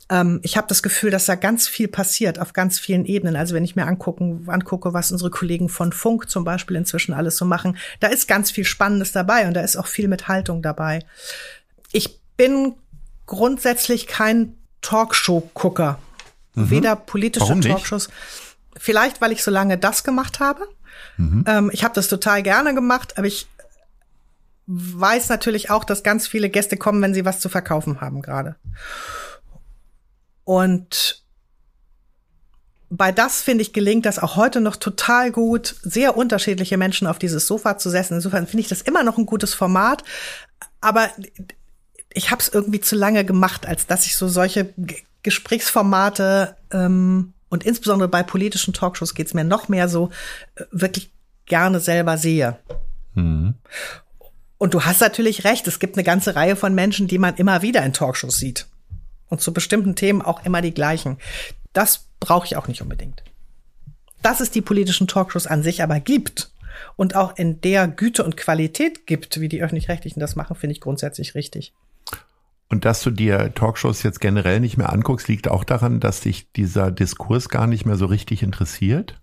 ähm, 0.08 0.40
ich 0.42 0.56
habe 0.56 0.68
das 0.68 0.82
Gefühl, 0.82 1.10
dass 1.10 1.26
da 1.26 1.34
ganz 1.34 1.66
viel 1.66 1.88
passiert 1.88 2.38
auf 2.38 2.52
ganz 2.52 2.78
vielen 2.78 3.04
Ebenen. 3.06 3.36
Also 3.36 3.54
wenn 3.54 3.64
ich 3.64 3.76
mir 3.76 3.86
angucken, 3.86 4.44
angucke, 4.48 4.92
was 4.92 5.10
unsere 5.10 5.30
Kollegen 5.30 5.68
von 5.68 5.92
Funk 5.92 6.30
zum 6.30 6.44
Beispiel 6.44 6.76
inzwischen 6.76 7.12
alles 7.12 7.36
so 7.36 7.44
machen, 7.44 7.76
da 8.00 8.08
ist 8.08 8.28
ganz 8.28 8.50
viel 8.50 8.64
Spannendes 8.64 9.12
dabei 9.12 9.48
und 9.48 9.54
da 9.54 9.62
ist 9.62 9.76
auch 9.76 9.86
viel 9.86 10.08
mit 10.08 10.28
Haltung 10.28 10.62
dabei. 10.62 11.00
Ich 11.92 12.20
bin 12.36 12.74
grundsätzlich 13.26 14.06
kein 14.06 14.54
Talkshow-Gucker. 14.80 15.98
Mhm. 16.54 16.70
Weder 16.70 16.96
politische 16.96 17.46
Warum 17.46 17.60
Talkshows. 17.60 18.08
Vielleicht, 18.76 19.20
weil 19.20 19.32
ich 19.32 19.42
so 19.42 19.50
lange 19.50 19.76
das 19.78 20.04
gemacht 20.04 20.38
habe. 20.38 20.62
Mhm. 21.16 21.44
Ähm, 21.48 21.70
ich 21.72 21.82
habe 21.82 21.94
das 21.94 22.08
total 22.08 22.42
gerne 22.42 22.74
gemacht, 22.74 23.18
aber 23.18 23.26
ich 23.26 23.48
weiß 24.66 25.28
natürlich 25.28 25.70
auch, 25.70 25.84
dass 25.84 26.02
ganz 26.02 26.26
viele 26.26 26.48
Gäste 26.48 26.76
kommen, 26.76 27.02
wenn 27.02 27.14
sie 27.14 27.24
was 27.24 27.40
zu 27.40 27.48
verkaufen 27.48 28.00
haben 28.00 28.22
gerade. 28.22 28.56
Und 30.46 31.24
bei 32.88 33.10
das, 33.10 33.42
finde 33.42 33.62
ich, 33.62 33.72
gelingt 33.72 34.06
das 34.06 34.20
auch 34.20 34.36
heute 34.36 34.60
noch 34.60 34.76
total 34.76 35.32
gut, 35.32 35.74
sehr 35.82 36.16
unterschiedliche 36.16 36.76
Menschen 36.76 37.08
auf 37.08 37.18
dieses 37.18 37.48
Sofa 37.48 37.78
zu 37.78 37.90
setzen. 37.90 38.14
Insofern 38.14 38.46
finde 38.46 38.60
ich 38.60 38.68
das 38.68 38.80
immer 38.80 39.02
noch 39.02 39.18
ein 39.18 39.26
gutes 39.26 39.54
Format. 39.54 40.04
Aber 40.80 41.10
ich 42.14 42.30
habe 42.30 42.40
es 42.40 42.48
irgendwie 42.48 42.80
zu 42.80 42.94
lange 42.94 43.24
gemacht, 43.24 43.66
als 43.66 43.88
dass 43.88 44.06
ich 44.06 44.16
so 44.16 44.28
solche 44.28 44.72
G 44.76 45.02
Gesprächsformate 45.24 46.56
ähm, 46.70 47.32
und 47.48 47.66
insbesondere 47.66 48.08
bei 48.08 48.22
politischen 48.22 48.72
Talkshows 48.72 49.16
geht's 49.16 49.34
mir 49.34 49.42
noch 49.42 49.68
mehr 49.68 49.88
so 49.88 50.10
äh, 50.54 50.62
wirklich 50.70 51.10
gerne 51.46 51.80
selber 51.80 52.16
sehe. 52.16 52.60
Mhm. 53.14 53.54
Und 54.56 54.74
du 54.74 54.84
hast 54.84 55.00
natürlich 55.00 55.42
recht, 55.42 55.66
es 55.66 55.80
gibt 55.80 55.96
eine 55.96 56.04
ganze 56.04 56.36
Reihe 56.36 56.54
von 56.54 56.76
Menschen, 56.76 57.08
die 57.08 57.18
man 57.18 57.34
immer 57.34 57.62
wieder 57.62 57.82
in 57.82 57.92
Talkshows 57.92 58.38
sieht 58.38 58.68
und 59.28 59.40
zu 59.40 59.52
bestimmten 59.52 59.96
Themen 59.96 60.22
auch 60.22 60.44
immer 60.44 60.62
die 60.62 60.74
gleichen. 60.74 61.18
Das 61.72 62.06
brauche 62.20 62.46
ich 62.46 62.56
auch 62.56 62.68
nicht 62.68 62.82
unbedingt. 62.82 63.22
Dass 64.22 64.40
es 64.40 64.50
die 64.50 64.62
politischen 64.62 65.06
Talkshows 65.06 65.46
an 65.46 65.62
sich 65.62 65.82
aber 65.82 66.00
gibt 66.00 66.50
und 66.96 67.14
auch 67.14 67.36
in 67.36 67.60
der 67.60 67.88
Güte 67.88 68.24
und 68.24 68.36
Qualität 68.36 69.06
gibt, 69.06 69.40
wie 69.40 69.48
die 69.48 69.62
öffentlich-rechtlichen 69.62 70.20
das 70.20 70.36
machen, 70.36 70.56
finde 70.56 70.72
ich 70.72 70.80
grundsätzlich 70.80 71.34
richtig. 71.34 71.74
Und 72.68 72.84
dass 72.84 73.02
du 73.02 73.10
dir 73.10 73.54
Talkshows 73.54 74.02
jetzt 74.02 74.20
generell 74.20 74.58
nicht 74.60 74.76
mehr 74.76 74.92
anguckst, 74.92 75.28
liegt 75.28 75.48
auch 75.48 75.62
daran, 75.62 76.00
dass 76.00 76.20
dich 76.20 76.50
dieser 76.52 76.90
Diskurs 76.90 77.48
gar 77.48 77.66
nicht 77.66 77.86
mehr 77.86 77.96
so 77.96 78.06
richtig 78.06 78.42
interessiert? 78.42 79.20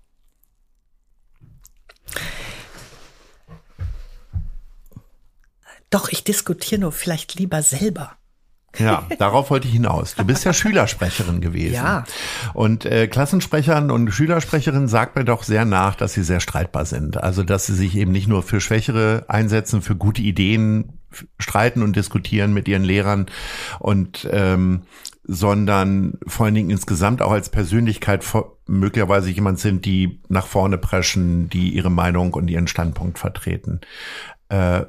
Doch, 5.89 6.10
ich 6.10 6.24
diskutiere 6.24 6.82
nur 6.82 6.91
vielleicht 6.91 7.36
lieber 7.36 7.62
selber. 7.62 8.18
Ja, 8.78 9.07
darauf 9.19 9.51
wollte 9.51 9.67
ich 9.67 9.74
hinaus. 9.74 10.15
Du 10.15 10.26
bist 10.26 10.45
ja 10.45 10.53
Schülersprecherin 10.53 11.41
gewesen. 11.41 11.76
Ja. 11.76 12.05
Und 12.53 12.86
äh, 12.86 13.07
Klassensprechern 13.07 13.91
und 13.91 14.11
Schülersprecherinnen 14.11 14.88
sagt 14.88 15.15
mir 15.15 15.26
doch 15.26 15.43
sehr 15.43 15.65
nach, 15.65 15.95
dass 15.95 16.13
sie 16.13 16.24
sehr 16.24 16.39
streitbar 16.39 16.86
sind. 16.86 17.21
Also 17.21 17.43
dass 17.43 17.67
sie 17.67 17.76
sich 17.76 17.95
eben 17.95 18.11
nicht 18.11 18.28
nur 18.28 18.41
für 18.41 18.59
Schwächere 18.59 19.26
einsetzen, 19.28 19.82
für 19.82 19.95
gute 19.95 20.21
Ideen 20.21 20.99
streiten 21.38 21.84
und 21.84 21.95
diskutieren 21.95 22.53
mit 22.53 22.67
ihren 22.67 22.84
Lehrern 22.84 23.28
und 23.80 24.28
ähm, 24.32 24.82
sondern 25.26 26.17
vor 26.28 26.47
allen 26.47 26.55
Dingen 26.55 26.69
insgesamt 26.69 27.21
auch 27.21 27.32
als 27.32 27.49
Persönlichkeit 27.49 28.26
möglicherweise 28.67 29.30
jemand 29.30 29.59
sind, 29.59 29.86
die 29.86 30.21
nach 30.28 30.47
vorne 30.47 30.78
preschen, 30.78 31.49
die 31.49 31.69
ihre 31.69 31.91
Meinung 31.91 32.34
und 32.34 32.49
ihren 32.49 32.67
Standpunkt 32.67 33.19
vertreten. 33.19 33.80
Äh, 34.49 34.82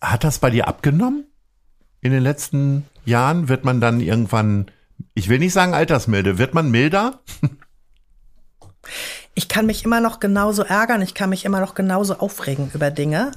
hat 0.00 0.24
das 0.24 0.38
bei 0.38 0.50
dir 0.50 0.68
abgenommen? 0.68 1.24
In 2.04 2.12
den 2.12 2.22
letzten 2.22 2.84
Jahren 3.06 3.48
wird 3.48 3.64
man 3.64 3.80
dann 3.80 3.98
irgendwann, 3.98 4.70
ich 5.14 5.30
will 5.30 5.38
nicht 5.38 5.54
sagen 5.54 5.72
altersmilde, 5.72 6.36
wird 6.36 6.52
man 6.52 6.70
milder? 6.70 7.22
Ich 9.34 9.48
kann 9.48 9.64
mich 9.64 9.86
immer 9.86 10.00
noch 10.00 10.20
genauso 10.20 10.64
ärgern, 10.64 11.00
ich 11.00 11.14
kann 11.14 11.30
mich 11.30 11.46
immer 11.46 11.60
noch 11.60 11.74
genauso 11.74 12.18
aufregen 12.18 12.70
über 12.74 12.90
Dinge. 12.90 13.32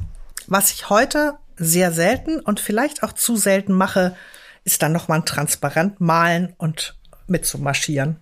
Was 0.48 0.74
ich 0.74 0.90
heute 0.90 1.38
sehr 1.56 1.94
selten 1.94 2.42
und 2.42 2.60
vielleicht 2.60 3.04
auch 3.04 3.14
zu 3.14 3.38
selten 3.38 3.72
mache, 3.72 4.18
ist 4.66 4.82
dann 4.82 4.92
nochmal 4.92 5.20
ein 5.20 5.26
Transparent 5.26 6.02
malen 6.02 6.54
und 6.58 7.00
mitzumarschieren. 7.26 8.18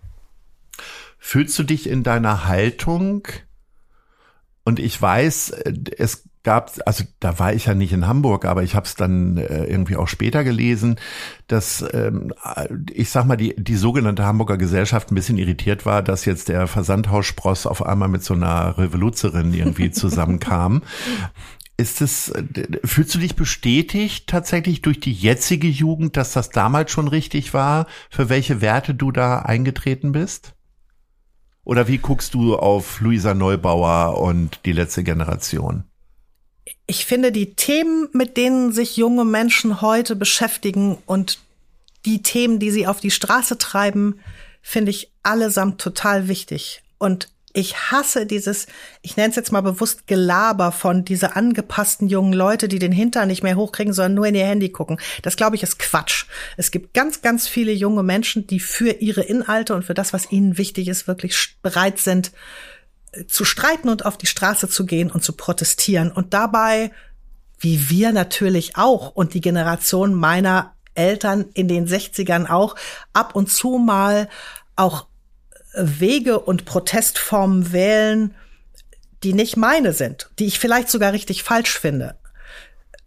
Fühlst 1.18 1.58
du 1.58 1.64
dich 1.64 1.90
in 1.90 2.04
deiner 2.04 2.48
Haltung? 2.48 3.28
Und 4.64 4.78
ich 4.78 5.02
weiß, 5.02 5.50
es 5.98 6.24
gab, 6.46 6.72
also 6.86 7.04
da 7.20 7.40
war 7.40 7.54
ich 7.54 7.66
ja 7.66 7.74
nicht 7.74 7.92
in 7.92 8.08
Hamburg, 8.08 8.46
aber 8.46 8.64
ich 8.64 8.76
habe 8.76 8.86
es 8.86 8.96
dann 8.96 9.36
äh, 9.36 9.66
irgendwie 9.66 9.98
auch 9.98 10.08
später 10.08 10.46
gelesen, 10.46 10.96
dass 11.48 11.84
ähm, 11.92 12.34
ich 12.94 13.10
sag 13.10 13.26
mal 13.26 13.36
die 13.36 13.54
die 13.58 13.76
sogenannte 13.76 14.24
Hamburger 14.24 14.58
Gesellschaft 14.58 15.12
ein 15.12 15.16
bisschen 15.16 15.38
irritiert 15.38 15.86
war, 15.86 16.02
dass 16.02 16.24
jetzt 16.24 16.48
der 16.48 16.68
Versandhausspross 16.68 17.68
auf 17.68 17.86
einmal 17.86 18.08
mit 18.08 18.24
so 18.24 18.36
einer 18.36 18.78
Revoluzerin 18.78 19.54
irgendwie 19.54 19.92
zusammenkam. 19.92 20.84
Ist 21.78 22.02
es, 22.02 22.32
fühlst 22.86 23.14
du 23.16 23.20
dich 23.20 23.36
bestätigt 23.36 24.28
tatsächlich 24.28 24.82
durch 24.82 25.02
die 25.02 25.12
jetzige 25.12 25.68
Jugend, 25.68 26.16
dass 26.16 26.32
das 26.32 26.50
damals 26.50 26.90
schon 26.90 27.10
richtig 27.10 27.54
war, 27.54 27.88
für 28.10 28.30
welche 28.30 28.62
Werte 28.62 28.96
du 28.96 29.12
da 29.12 29.40
eingetreten 29.40 30.14
bist? 30.14 30.56
Oder 31.66 31.90
wie 31.90 31.98
guckst 31.98 32.34
du 32.34 32.56
auf 32.56 33.02
Luisa 33.02 33.34
Neubauer 33.34 34.22
und 34.22 34.62
die 34.64 34.72
letzte 34.72 35.04
Generation? 35.04 35.84
Ich 36.88 37.06
finde 37.06 37.32
die 37.32 37.56
Themen, 37.56 38.10
mit 38.14 38.38
denen 38.38 38.72
sich 38.72 38.98
junge 38.98 39.26
Menschen 39.26 39.82
heute 39.82 40.16
beschäftigen 40.16 40.98
und 41.06 41.40
die 42.06 42.22
Themen, 42.22 42.60
die 42.60 42.72
sie 42.72 42.88
auf 42.88 43.00
die 43.00 43.12
Straße 43.12 43.58
treiben, 43.58 44.20
finde 44.62 44.92
ich 44.92 45.12
allesamt 45.24 45.82
total 45.82 46.28
wichtig. 46.28 46.84
Und 46.98 47.30
ich 47.56 47.90
hasse 47.90 48.26
dieses, 48.26 48.68
ich 49.02 49.16
nenne 49.16 49.30
es 49.30 49.36
jetzt 49.38 49.52
mal 49.52 49.62
bewusst 49.62 50.08
Gelaber 50.08 50.72
von 50.72 51.06
diese 51.06 51.36
angepassten 51.36 52.10
jungen 52.10 52.34
Leute, 52.34 52.68
die 52.68 52.80
den 52.80 52.92
Hintern 52.92 53.30
nicht 53.30 53.44
mehr 53.44 53.56
hochkriegen, 53.56 53.94
sondern 53.94 54.14
nur 54.14 54.26
in 54.28 54.36
ihr 54.36 54.46
Handy 54.46 54.70
gucken. 54.70 55.00
Das 55.22 55.38
glaube 55.38 55.56
ich 55.56 55.64
ist 55.64 55.80
Quatsch. 55.80 56.26
Es 56.58 56.70
gibt 56.70 56.94
ganz, 56.94 57.22
ganz 57.22 57.48
viele 57.48 57.72
junge 57.72 58.04
Menschen, 58.04 58.46
die 58.46 58.60
für 58.60 58.90
ihre 58.90 59.22
Inhalte 59.22 59.74
und 59.74 59.84
für 59.84 59.94
das, 59.94 60.12
was 60.12 60.32
ihnen 60.32 60.58
wichtig 60.58 60.90
ist, 60.90 61.08
wirklich 61.08 61.56
bereit 61.62 61.98
sind, 61.98 62.34
zu 63.28 63.46
streiten 63.46 63.90
und 63.90 64.06
auf 64.06 64.18
die 64.18 64.28
Straße 64.28 64.70
zu 64.70 64.86
gehen 64.86 65.12
und 65.12 65.24
zu 65.24 65.34
protestieren 65.34 66.12
und 66.12 66.34
dabei, 66.34 66.92
wie 67.60 67.90
wir 67.90 68.12
natürlich 68.12 68.76
auch 68.76 69.12
und 69.12 69.34
die 69.34 69.42
Generation 69.42 70.14
meiner 70.14 70.74
Eltern 70.94 71.46
in 71.54 71.68
den 71.68 71.88
60ern 71.88 72.50
auch, 72.50 72.76
ab 73.14 73.36
und 73.36 73.52
zu 73.52 73.78
mal 73.78 74.30
auch 74.76 75.08
Wege 75.74 76.40
und 76.40 76.66
Protestformen 76.66 77.72
wählen, 77.72 78.34
die 79.24 79.34
nicht 79.34 79.58
meine 79.58 79.94
sind, 79.94 80.30
die 80.40 80.46
ich 80.46 80.60
vielleicht 80.60 80.90
sogar 80.90 81.14
richtig 81.14 81.44
falsch 81.44 81.80
finde. 81.80 82.16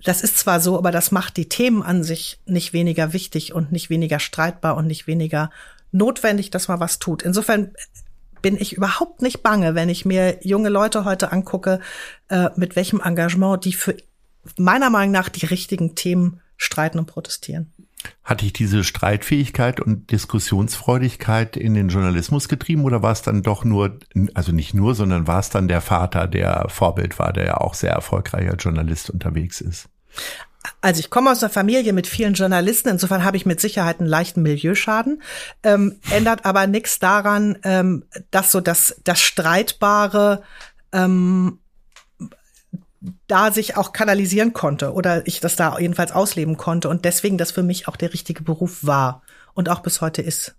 Das 0.04 0.22
ist 0.22 0.38
zwar 0.38 0.61
so, 0.61 0.78
aber 0.78 0.90
das 0.90 1.11
macht 1.11 1.36
die 1.36 1.48
Themen 1.48 1.82
an 1.82 2.04
sich 2.04 2.40
nicht 2.46 2.72
weniger 2.72 3.12
wichtig 3.12 3.52
und 3.52 3.72
nicht 3.72 3.90
weniger 3.90 4.20
streitbar 4.20 4.76
und 4.76 4.86
nicht 4.86 5.06
weniger 5.06 5.50
notwendig, 5.90 6.50
dass 6.50 6.68
man 6.68 6.80
was 6.80 6.98
tut. 6.98 7.22
Insofern 7.22 7.72
bin 8.43 8.57
ich 8.57 8.76
überhaupt 8.76 9.22
nicht 9.22 9.43
bange, 9.43 9.74
wenn 9.74 9.89
ich 9.89 10.05
mir 10.05 10.39
junge 10.43 10.68
Leute 10.68 11.05
heute 11.05 11.32
angucke, 11.32 11.80
äh, 12.28 12.51
mit 12.57 12.76
welchem 12.76 13.01
Engagement 13.01 13.64
die 13.64 13.72
für 13.72 13.97
meiner 14.57 14.91
Meinung 14.91 15.12
nach 15.12 15.28
die 15.28 15.47
richtigen 15.47 15.95
Themen 15.95 16.41
streiten 16.57 16.99
und 16.99 17.07
protestieren. 17.07 17.72
Hat 18.22 18.43
dich 18.43 18.53
diese 18.53 18.84
Streitfähigkeit 18.84 19.80
und 19.80 20.11
Diskussionsfreudigkeit 20.12 21.57
in 21.57 21.74
den 21.74 21.89
Journalismus 21.89 22.49
getrieben 22.49 22.84
oder 22.84 23.03
war 23.03 23.12
es 23.12 23.22
dann 23.22 23.43
doch 23.43 23.64
nur, 23.64 23.99
also 24.34 24.53
nicht 24.53 24.72
nur, 24.72 24.95
sondern 24.95 25.26
war 25.26 25.41
es 25.41 25.51
dann 25.51 25.66
der 25.66 25.80
Vater, 25.80 26.28
der 26.28 26.66
Vorbild 26.68 27.18
war, 27.18 27.32
der 27.32 27.47
ja 27.47 27.57
auch 27.57 27.74
sehr 27.74 27.93
erfolgreicher 27.93 28.55
Journalist 28.55 29.11
unterwegs 29.11 29.61
ist? 29.61 29.89
Also 30.80 31.00
ich 31.00 31.10
komme 31.10 31.30
aus 31.30 31.42
einer 31.42 31.50
Familie 31.50 31.92
mit 31.92 32.06
vielen 32.06 32.34
Journalisten, 32.34 32.88
insofern 32.88 33.24
habe 33.24 33.36
ich 33.36 33.46
mit 33.46 33.60
Sicherheit 33.60 34.00
einen 34.00 34.08
leichten 34.08 34.42
Milieuschaden. 34.42 35.22
Ähm, 35.62 36.00
ändert 36.10 36.44
aber 36.44 36.66
nichts 36.66 36.98
daran, 36.98 37.58
ähm, 37.64 38.04
dass 38.30 38.52
so 38.52 38.60
das, 38.60 39.00
das 39.04 39.20
Streitbare 39.20 40.42
ähm, 40.92 41.58
da 43.26 43.52
sich 43.52 43.76
auch 43.76 43.92
kanalisieren 43.92 44.52
konnte 44.52 44.92
oder 44.92 45.26
ich 45.26 45.40
das 45.40 45.56
da 45.56 45.78
jedenfalls 45.78 46.12
ausleben 46.12 46.56
konnte 46.56 46.88
und 46.88 47.04
deswegen 47.04 47.38
das 47.38 47.52
für 47.52 47.62
mich 47.62 47.86
auch 47.86 47.96
der 47.96 48.12
richtige 48.12 48.42
Beruf 48.42 48.84
war 48.84 49.22
und 49.54 49.68
auch 49.68 49.80
bis 49.80 50.00
heute 50.00 50.22
ist. 50.22 50.56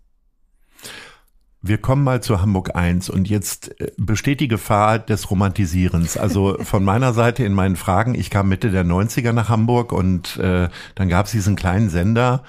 Wir 1.62 1.78
kommen 1.78 2.06
mal 2.06 2.24
zu 2.24 2.42
Hamburg 2.42 2.78
1 2.78 3.10
und 3.10 3.28
jetzt 3.28 3.82
äh, 3.82 3.92
besteht 3.98 4.40
die 4.40 4.48
Gefahr 4.48 4.98
des 4.98 5.30
Romantisierens. 5.30 6.16
Also 6.16 6.58
von 6.64 6.86
meiner 6.86 7.12
Seite 7.12 7.44
in 7.44 7.54
meinen 7.54 7.76
Fragen, 7.76 8.16
ich 8.16 8.30
kam 8.30 8.48
Mitte 8.48 8.72
der 8.72 8.86
90er 8.86 9.34
nach 9.34 9.50
Hamburg 9.50 9.92
und 9.92 10.38
äh, 10.38 10.70
dann 10.96 11.10
gab 11.10 11.26
es 11.26 11.34
diesen 11.34 11.58
kleinen 11.58 11.90
Sender. 11.90 12.44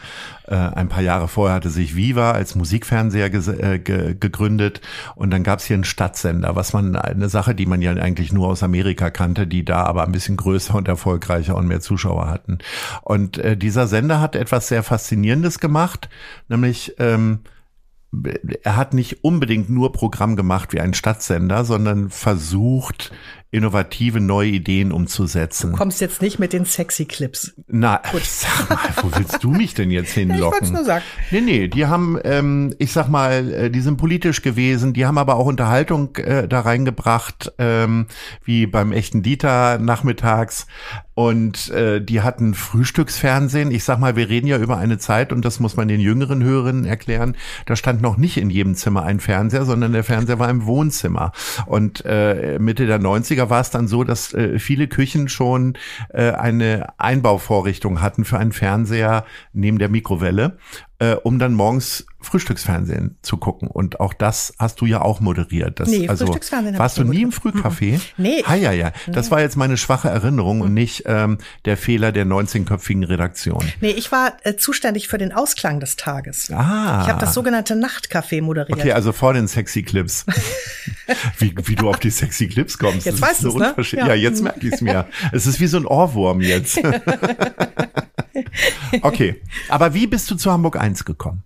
Äh, 0.47 0.55
ein 0.55 0.89
paar 0.89 1.03
Jahre 1.03 1.27
vorher 1.27 1.57
hatte 1.57 1.71
sich 1.71 1.97
Viva 1.97 2.31
als 2.31 2.55
Musikfernseher 2.55 3.35
äh, 3.35 3.81
ge 3.81 4.15
gegründet 4.15 4.81
und 5.17 5.33
dann 5.33 5.43
gab 5.43 5.59
es 5.59 5.65
hier 5.65 5.75
einen 5.75 5.83
Stadtsender, 5.83 6.55
was 6.55 6.73
man 6.73 6.95
eine 6.95 7.29
Sache, 7.29 7.57
die 7.57 7.67
man 7.67 7.83
ja 7.83 7.91
eigentlich 7.91 8.33
nur 8.33 8.47
aus 8.47 8.63
Amerika 8.63 9.11
kannte, 9.11 9.49
die 9.49 9.65
da 9.65 9.87
aber 9.87 10.05
ein 10.05 10.13
bisschen 10.13 10.37
größer 10.37 10.77
und 10.77 10.87
erfolgreicher 10.87 11.57
und 11.57 11.67
mehr 11.67 11.81
Zuschauer 11.81 12.29
hatten. 12.29 12.59
Und 13.03 13.39
äh, 13.39 13.57
dieser 13.57 13.89
Sender 13.89 14.21
hat 14.21 14.37
etwas 14.37 14.69
sehr 14.69 14.85
Faszinierendes 14.85 15.59
gemacht, 15.59 16.09
nämlich 16.49 16.95
ähm, 16.99 17.41
er 18.63 18.77
hat 18.77 18.93
nicht 18.93 19.23
unbedingt 19.23 19.71
nur 19.71 19.93
Programm 19.93 20.35
gemacht 20.35 20.73
wie 20.73 20.81
ein 20.81 20.95
Stadtsender, 20.95 21.65
sondern 21.65 22.11
versucht, 22.11 23.13
innovative 23.53 24.21
neue 24.21 24.51
Ideen 24.51 24.93
umzusetzen. 24.93 25.73
Du 25.73 25.77
kommst 25.77 26.01
jetzt 26.01 26.23
nicht 26.23 26.39
mit 26.39 26.53
den 26.53 26.65
sexy 26.65 27.05
Clips. 27.05 27.53
Na, 27.67 28.01
Gut. 28.13 28.23
sag 28.25 28.71
mal, 28.71 28.79
wo 29.03 29.19
willst 29.19 29.43
du 29.43 29.51
mich 29.51 29.75
denn 29.75 29.91
jetzt 29.91 30.13
hinlocken? 30.15 30.65
ich 30.69 30.71
nur 30.71 30.85
sagen. 30.85 31.05
Nee, 31.31 31.41
nee, 31.41 31.69
die 31.69 31.87
haben, 31.87 32.19
ähm, 32.23 32.75
ich 32.79 32.93
sag 32.93 33.09
mal, 33.09 33.53
äh, 33.53 33.71
die 33.71 33.81
sind 33.81 33.97
politisch 33.97 34.43
gewesen, 34.43 34.93
die 34.93 35.05
haben 35.05 35.19
aber 35.19 35.35
auch 35.37 35.47
Unterhaltung 35.47 36.15
äh, 36.17 36.47
da 36.47 36.61
reingebracht, 36.61 37.53
ähm, 37.59 38.07
wie 38.45 38.67
beim 38.67 38.93
echten 38.93 39.23
Dieter 39.23 39.79
nachmittags. 39.79 40.67
Und 41.15 41.69
äh, 41.71 42.01
die 42.01 42.23
hatten 42.23 42.55
Frühstücksfernsehen. 42.55 43.71
Ich 43.73 43.85
sag 43.85 43.99
mal, 43.99 44.17
wir 44.17 44.31
reden 44.31 44.47
ja 44.47 44.57
über 44.57 44.79
eine 44.79 44.97
Zeit, 44.97 45.35
und 45.35 45.45
das 45.45 45.61
muss 45.61 45.77
man 45.77 45.87
den 45.87 46.01
jüngeren 46.01 46.43
Hörerinnen 46.43 46.87
erklären, 46.87 47.37
da 47.67 47.77
stand 47.77 48.01
noch 48.01 48.17
nicht 48.17 48.39
in 48.39 48.49
jedem 48.49 48.75
Zimmer 48.75 49.03
ein 49.03 49.21
Fernseher, 49.21 49.67
sondern 49.67 49.93
der 49.93 50.05
Fernseher 50.05 50.39
war 50.39 50.49
im 50.49 50.65
Wohnzimmer. 50.65 51.33
Und 51.67 52.05
äh, 52.07 52.59
Mitte 52.59 52.87
der 52.87 53.01
90er 53.01 53.40
war 53.49 53.61
es 53.61 53.71
dann 53.71 53.89
so, 53.89 54.05
dass 54.05 54.35
äh, 54.35 54.59
viele 54.59 54.89
Küchen 54.89 55.29
schon 55.29 55.79
äh, 56.11 56.33
eine 56.33 56.93
Einbauvorrichtung 56.99 58.03
hatten 58.03 58.25
für 58.25 58.39
einen 58.39 58.53
Fernseher 58.53 59.25
neben 59.53 59.79
der 59.79 59.89
Mikrowelle 59.89 60.59
äh, 61.01 61.15
um 61.15 61.39
dann 61.39 61.55
morgens 61.55 62.07
Frühstücksfernsehen 62.21 63.17
zu 63.23 63.39
gucken. 63.39 63.69
Und 63.69 64.01
auch 64.01 64.13
das 64.13 64.53
hast 64.59 64.83
du 64.83 64.87
ja 64.87 65.01
auch 65.01 65.21
moderiert. 65.21 65.81
Das, 65.81 65.89
nee, 65.89 66.07
also, 66.07 66.27
Frühstücksfernsehen 66.27 66.79
warst 66.79 66.99
du 66.99 67.05
nie 67.05 67.23
im 67.23 67.33
Frühcafé? 67.33 67.99
Nee. 68.19 68.45
Ah, 68.47 68.55
ja, 68.55 68.73
ja. 68.73 68.93
Das 69.07 69.31
war 69.31 69.41
jetzt 69.41 69.57
meine 69.57 69.79
schwache 69.79 70.11
Erinnerung 70.11 70.61
und 70.61 70.75
nicht 70.75 71.05
ähm, 71.07 71.39
der 71.65 71.79
Fehler 71.79 72.13
der 72.13 72.27
19-köpfigen 72.27 73.07
Redaktion. 73.07 73.65
Nee, 73.81 73.93
ich 73.93 74.13
war 74.13 74.35
äh, 74.43 74.57
zuständig 74.57 75.09
für 75.09 75.17
den 75.17 75.33
Ausklang 75.33 75.81
des 75.81 75.97
Tages. 75.97 76.51
Ah. 76.51 77.01
Ich 77.03 77.09
habe 77.09 77.21
das 77.21 77.33
sogenannte 77.33 77.75
Nachtcafé 77.75 78.43
moderiert. 78.43 78.79
Okay, 78.79 78.93
also 78.93 79.13
vor 79.13 79.33
den 79.33 79.49
Sexy 79.49 79.83
Clips. 79.83 80.27
wie, 81.39 81.55
wie 81.65 81.75
du 81.75 81.89
auf 81.89 81.99
die 81.99 82.11
Sexy 82.11 82.49
Clips 82.49 82.77
kommst. 82.77 83.07
Jetzt 83.07 83.23
weißt 83.23 83.41
so 83.41 83.57
ne? 83.57 83.75
Ja. 83.93 84.09
ja, 84.09 84.15
jetzt 84.15 84.43
merke 84.43 84.67
ich 84.67 84.75
es 84.75 84.81
mir. 84.83 85.07
Es 85.33 85.47
ist 85.47 85.59
wie 85.61 85.67
so 85.67 85.79
ein 85.79 85.87
Ohrwurm 85.87 86.43
jetzt. 86.43 86.79
Okay, 89.03 89.41
aber 89.69 89.95
wie 89.95 90.07
bist 90.07 90.31
du 90.31 90.35
zu 90.35 90.51
Hamburg 90.51 90.77
1 90.77 91.05
gekommen? 91.05 91.43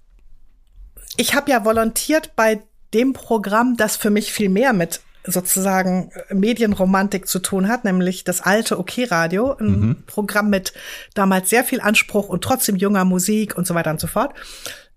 Ich 1.17 1.35
habe 1.35 1.51
ja 1.51 1.65
volontiert 1.65 2.35
bei 2.37 2.61
dem 2.93 3.13
Programm, 3.13 3.77
das 3.77 3.97
für 3.97 4.11
mich 4.11 4.33
viel 4.33 4.49
mehr 4.49 4.73
mit 4.73 5.01
sozusagen 5.27 6.11
Medienromantik 6.31 7.27
zu 7.27 7.39
tun 7.39 7.69
hat, 7.69 7.85
nämlich 7.85 8.25
das 8.25 8.43
alte 8.43 8.79
OK-Radio, 8.79 9.57
ein 9.59 9.67
mhm. 9.67 9.97
Programm 10.07 10.51
mit 10.51 10.75
damals 11.15 11.49
sehr 11.49 11.65
viel 11.65 11.81
Anspruch 11.81 12.29
und 12.29 12.45
trotzdem 12.45 12.77
junger 12.77 13.05
Musik 13.05 13.57
und 13.57 13.67
so 13.67 13.75
weiter 13.75 13.91
und 13.91 14.01
so 14.01 14.07
fort. 14.07 14.35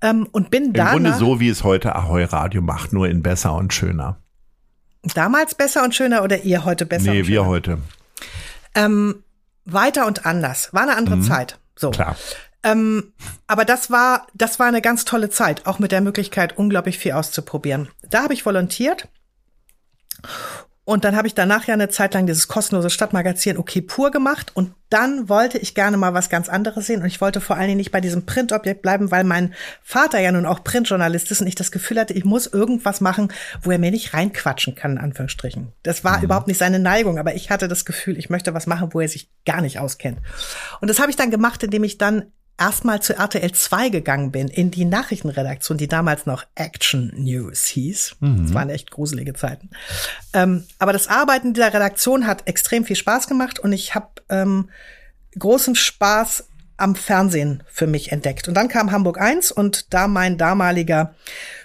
Ähm, 0.02 0.28
und 0.32 0.52
bin 0.52 0.74
da. 0.74 0.88
Im 0.88 1.04
Grunde 1.04 1.14
so, 1.14 1.39
wie 1.39 1.50
es 1.50 1.64
heute 1.64 1.95
Ahoi 1.95 2.24
Radio 2.26 2.62
macht, 2.62 2.93
nur 2.93 3.08
in 3.08 3.24
besser 3.24 3.56
und 3.56 3.74
schöner. 3.74 4.18
Damals 5.16 5.56
besser 5.56 5.84
und 5.84 5.95
schöner 5.95 6.24
oder 6.24 6.43
ihr 6.43 6.66
heute 6.66 6.86
besser? 6.86 7.12
Nee, 7.12 7.28
wir 7.28 7.45
heute. 7.45 7.80
Ähm, 8.76 9.24
weiter 9.66 10.06
und 10.06 10.26
anders. 10.26 10.74
War 10.74 10.84
eine 10.84 10.98
andere 10.98 11.18
mhm. 11.18 11.24
Zeit. 11.24 11.58
So. 11.78 11.91
Klar. 11.91 12.15
Ähm, 12.63 13.13
aber 13.45 13.63
das 13.63 13.91
war, 13.91 14.28
das 14.34 14.59
war 14.59 14.67
eine 14.67 14.82
ganz 14.82 15.05
tolle 15.05 15.30
Zeit, 15.30 15.65
auch 15.67 15.80
mit 15.80 15.91
der 15.91 16.01
Möglichkeit, 16.01 16.57
unglaublich 16.57 16.97
viel 16.97 17.13
auszuprobieren. 17.13 17.88
Da 18.09 18.23
habe 18.23 18.34
ich 18.34 18.45
volontiert 18.45 19.07
und 20.88 21.04
dann 21.04 21.18
habe 21.18 21.28
ich 21.28 21.36
danach 21.36 21.68
ja 21.68 21.74
eine 21.74 21.90
Zeit 21.90 22.14
lang 22.14 22.28
dieses 22.28 22.48
kostenlose 22.48 22.90
Stadtmagazin 22.90 23.58
Okay 23.58 23.82
pur 23.82 24.10
gemacht 24.10 24.52
und 24.54 24.74
dann 24.90 25.28
wollte 25.28 25.58
ich 25.58 25.76
gerne 25.76 25.98
mal 25.98 26.14
was 26.14 26.30
ganz 26.30 26.48
anderes 26.48 26.88
sehen 26.88 27.02
und 27.02 27.08
ich 27.08 27.20
wollte 27.20 27.42
vor 27.42 27.58
allen 27.58 27.68
Dingen 27.68 27.80
nicht 27.80 27.92
bei 27.92 28.00
diesem 28.00 28.26
Printobjekt 28.26 28.84
bleiben, 28.84 29.12
weil 29.12 29.26
mein 29.26 29.54
Vater 29.84 30.20
ja 30.20 30.32
nun 30.32 30.46
auch 30.46 30.64
Printjournalist 30.64 31.30
ist 31.30 31.42
und 31.42 31.48
ich 31.48 31.56
das 31.56 31.74
Gefühl 31.74 32.00
hatte, 32.00 32.14
ich 32.14 32.24
muss 32.24 32.48
irgendwas 32.48 33.02
machen, 33.02 33.34
wo 33.62 33.72
er 33.72 33.80
mir 33.80 33.92
nicht 33.92 34.14
reinquatschen 34.14 34.76
kann, 34.76 34.94
in 34.94 34.98
Anführungsstrichen. 35.00 35.74
Das 35.84 36.06
war 36.06 36.20
mhm. 36.20 36.24
überhaupt 36.24 36.48
nicht 36.48 36.58
seine 36.58 36.80
Neigung, 36.80 37.20
aber 37.20 37.36
ich 37.36 37.50
hatte 37.50 37.68
das 37.68 37.84
Gefühl, 37.84 38.18
ich 38.18 38.30
möchte 38.30 38.54
was 38.54 38.66
machen, 38.66 38.94
wo 38.94 39.02
er 39.02 39.10
sich 39.10 39.30
gar 39.46 39.60
nicht 39.60 39.80
auskennt. 39.80 40.20
Und 40.80 40.90
das 40.90 41.00
habe 41.00 41.10
ich 41.10 41.18
dann 41.18 41.32
gemacht, 41.32 41.62
indem 41.64 41.84
ich 41.84 41.98
dann 41.98 42.32
erstmal 42.60 43.01
zu 43.01 43.16
RTL 43.16 43.51
2 43.51 43.89
gegangen 43.89 44.32
bin, 44.32 44.47
in 44.47 44.72
die 44.72 44.86
Nachrichtenredaktion, 44.86 45.78
die 45.78 45.88
damals 45.88 46.26
noch 46.26 46.45
Action 46.55 47.14
News 47.16 47.66
hieß. 47.66 48.18
Mhm. 48.20 48.45
Das 48.45 48.53
waren 48.53 48.70
echt 48.70 48.91
gruselige 48.91 49.34
Zeiten. 49.34 49.70
Ähm, 50.34 50.66
aber 50.80 50.93
das 50.93 51.08
Arbeiten 51.08 51.53
dieser 51.53 51.74
Redaktion 51.74 52.28
hat 52.28 52.47
extrem 52.47 52.86
viel 52.86 52.95
Spaß 52.95 53.28
gemacht 53.28 53.60
und 53.60 53.74
ich 53.74 53.95
habe 53.95 54.08
ähm, 54.30 54.70
großen 55.38 55.76
Spaß 55.76 56.45
am 56.78 56.95
Fernsehen 56.95 57.64
für 57.68 57.88
mich 57.88 58.12
entdeckt. 58.12 58.47
Und 58.47 58.53
dann 58.53 58.68
kam 58.68 58.91
Hamburg 58.91 59.20
1 59.20 59.51
und 59.51 59.93
da 59.93 60.08
mein 60.08 60.38
damaliger 60.38 61.16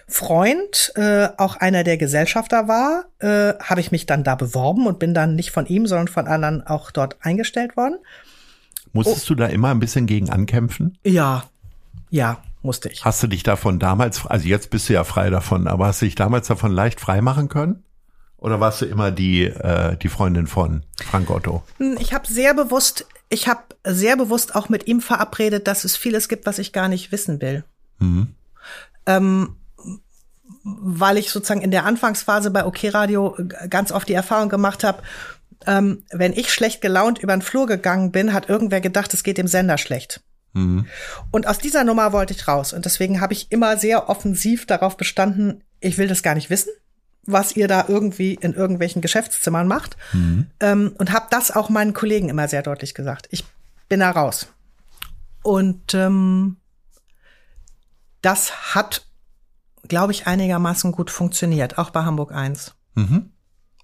Freund, 0.08 0.92
äh, 0.96 1.28
auch 1.38 1.56
einer 1.56 1.84
der 1.84 1.96
Gesellschafter 1.96 2.68
war, 2.68 3.04
äh, 3.18 3.54
habe 3.62 3.80
ich 3.80 3.92
mich 3.92 4.06
dann 4.06 4.24
da 4.24 4.34
beworben 4.34 4.86
und 4.86 4.98
bin 4.98 5.14
dann 5.14 5.36
nicht 5.36 5.50
von 5.50 5.66
ihm, 5.66 5.86
sondern 5.86 6.08
von 6.08 6.26
anderen 6.26 6.66
auch 6.66 6.90
dort 6.90 7.16
eingestellt 7.20 7.76
worden. 7.76 7.98
Musstest 8.92 9.24
oh. 9.26 9.34
du 9.34 9.34
da 9.36 9.46
immer 9.46 9.70
ein 9.70 9.80
bisschen 9.80 10.06
gegen 10.06 10.30
ankämpfen? 10.30 10.98
Ja, 11.04 11.44
ja, 12.10 12.42
musste 12.62 12.90
ich. 12.90 13.04
Hast 13.04 13.22
du 13.22 13.26
dich 13.26 13.42
davon 13.42 13.78
damals, 13.78 14.26
also 14.26 14.46
jetzt 14.46 14.70
bist 14.70 14.88
du 14.88 14.92
ja 14.92 15.04
frei 15.04 15.30
davon, 15.30 15.66
aber 15.66 15.86
hast 15.86 16.02
du 16.02 16.06
dich 16.06 16.14
damals 16.14 16.48
davon 16.48 16.70
leicht 16.70 17.00
frei 17.00 17.20
machen 17.20 17.48
können? 17.48 17.82
Oder 18.36 18.60
warst 18.60 18.82
du 18.82 18.86
immer 18.86 19.12
die, 19.12 19.44
äh, 19.44 19.96
die 19.96 20.08
Freundin 20.08 20.46
von 20.46 20.84
Frank 21.04 21.30
Otto? 21.30 21.62
Hm, 21.78 21.96
ich 22.00 22.12
habe 22.12 22.26
sehr 22.26 22.54
bewusst, 22.54 23.06
ich 23.28 23.46
habe 23.48 23.62
sehr 23.84 24.16
bewusst 24.16 24.54
auch 24.56 24.68
mit 24.68 24.88
ihm 24.88 25.00
verabredet, 25.00 25.68
dass 25.68 25.84
es 25.84 25.96
vieles 25.96 26.28
gibt, 26.28 26.44
was 26.44 26.58
ich 26.58 26.72
gar 26.72 26.88
nicht 26.88 27.12
wissen 27.12 27.40
will. 27.40 27.64
Mhm. 28.00 28.34
Ähm, 29.06 29.56
weil 30.64 31.18
ich 31.18 31.30
sozusagen 31.30 31.62
in 31.62 31.70
der 31.70 31.86
Anfangsphase 31.86 32.50
bei 32.50 32.66
OK 32.66 32.78
Radio 32.92 33.36
ganz 33.70 33.92
oft 33.92 34.08
die 34.08 34.14
Erfahrung 34.14 34.48
gemacht 34.48 34.84
habe, 34.84 35.02
ähm, 35.66 36.04
wenn 36.10 36.32
ich 36.32 36.52
schlecht 36.52 36.80
gelaunt 36.80 37.18
über 37.18 37.36
den 37.36 37.42
Flur 37.42 37.66
gegangen 37.66 38.12
bin, 38.12 38.32
hat 38.32 38.48
irgendwer 38.48 38.80
gedacht, 38.80 39.12
es 39.14 39.22
geht 39.22 39.38
dem 39.38 39.46
Sender 39.46 39.78
schlecht. 39.78 40.20
Mhm. 40.54 40.86
Und 41.30 41.46
aus 41.46 41.58
dieser 41.58 41.84
Nummer 41.84 42.12
wollte 42.12 42.34
ich 42.34 42.46
raus. 42.48 42.72
Und 42.72 42.84
deswegen 42.84 43.20
habe 43.20 43.32
ich 43.32 43.50
immer 43.50 43.76
sehr 43.76 44.08
offensiv 44.08 44.66
darauf 44.66 44.96
bestanden, 44.96 45.64
ich 45.80 45.98
will 45.98 46.08
das 46.08 46.22
gar 46.22 46.34
nicht 46.34 46.50
wissen, 46.50 46.70
was 47.24 47.56
ihr 47.56 47.68
da 47.68 47.86
irgendwie 47.88 48.34
in 48.34 48.52
irgendwelchen 48.52 49.02
Geschäftszimmern 49.02 49.66
macht. 49.66 49.96
Mhm. 50.12 50.46
Ähm, 50.60 50.94
und 50.98 51.12
habe 51.12 51.26
das 51.30 51.50
auch 51.50 51.68
meinen 51.68 51.94
Kollegen 51.94 52.28
immer 52.28 52.48
sehr 52.48 52.62
deutlich 52.62 52.94
gesagt. 52.94 53.28
Ich 53.30 53.44
bin 53.88 54.00
da 54.00 54.10
raus. 54.10 54.48
Und 55.42 55.94
ähm, 55.94 56.56
das 58.20 58.74
hat, 58.74 59.06
glaube 59.88 60.12
ich, 60.12 60.26
einigermaßen 60.26 60.92
gut 60.92 61.10
funktioniert, 61.10 61.78
auch 61.78 61.90
bei 61.90 62.04
Hamburg 62.04 62.32
1. 62.32 62.74
Mhm. 62.94 63.30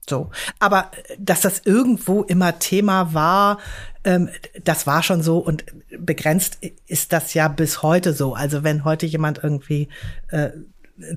So. 0.09 0.31
Aber 0.59 0.91
äh, 1.09 1.17
dass 1.19 1.41
das 1.41 1.61
irgendwo 1.65 2.23
immer 2.23 2.59
Thema 2.59 3.15
war, 3.15 3.59
ähm, 4.05 4.29
das 4.65 4.87
war 4.87 5.03
schon 5.03 5.23
so 5.23 5.39
und 5.39 5.65
begrenzt 5.99 6.59
ist 6.87 7.13
das 7.13 7.35
ja 7.35 7.49
bis 7.49 7.83
heute 7.83 8.13
so. 8.13 8.35
Also 8.35 8.63
wenn 8.65 8.85
heute 8.85 9.07
jemand 9.07 9.43
irgendwie 9.43 9.89
äh, 10.29 10.51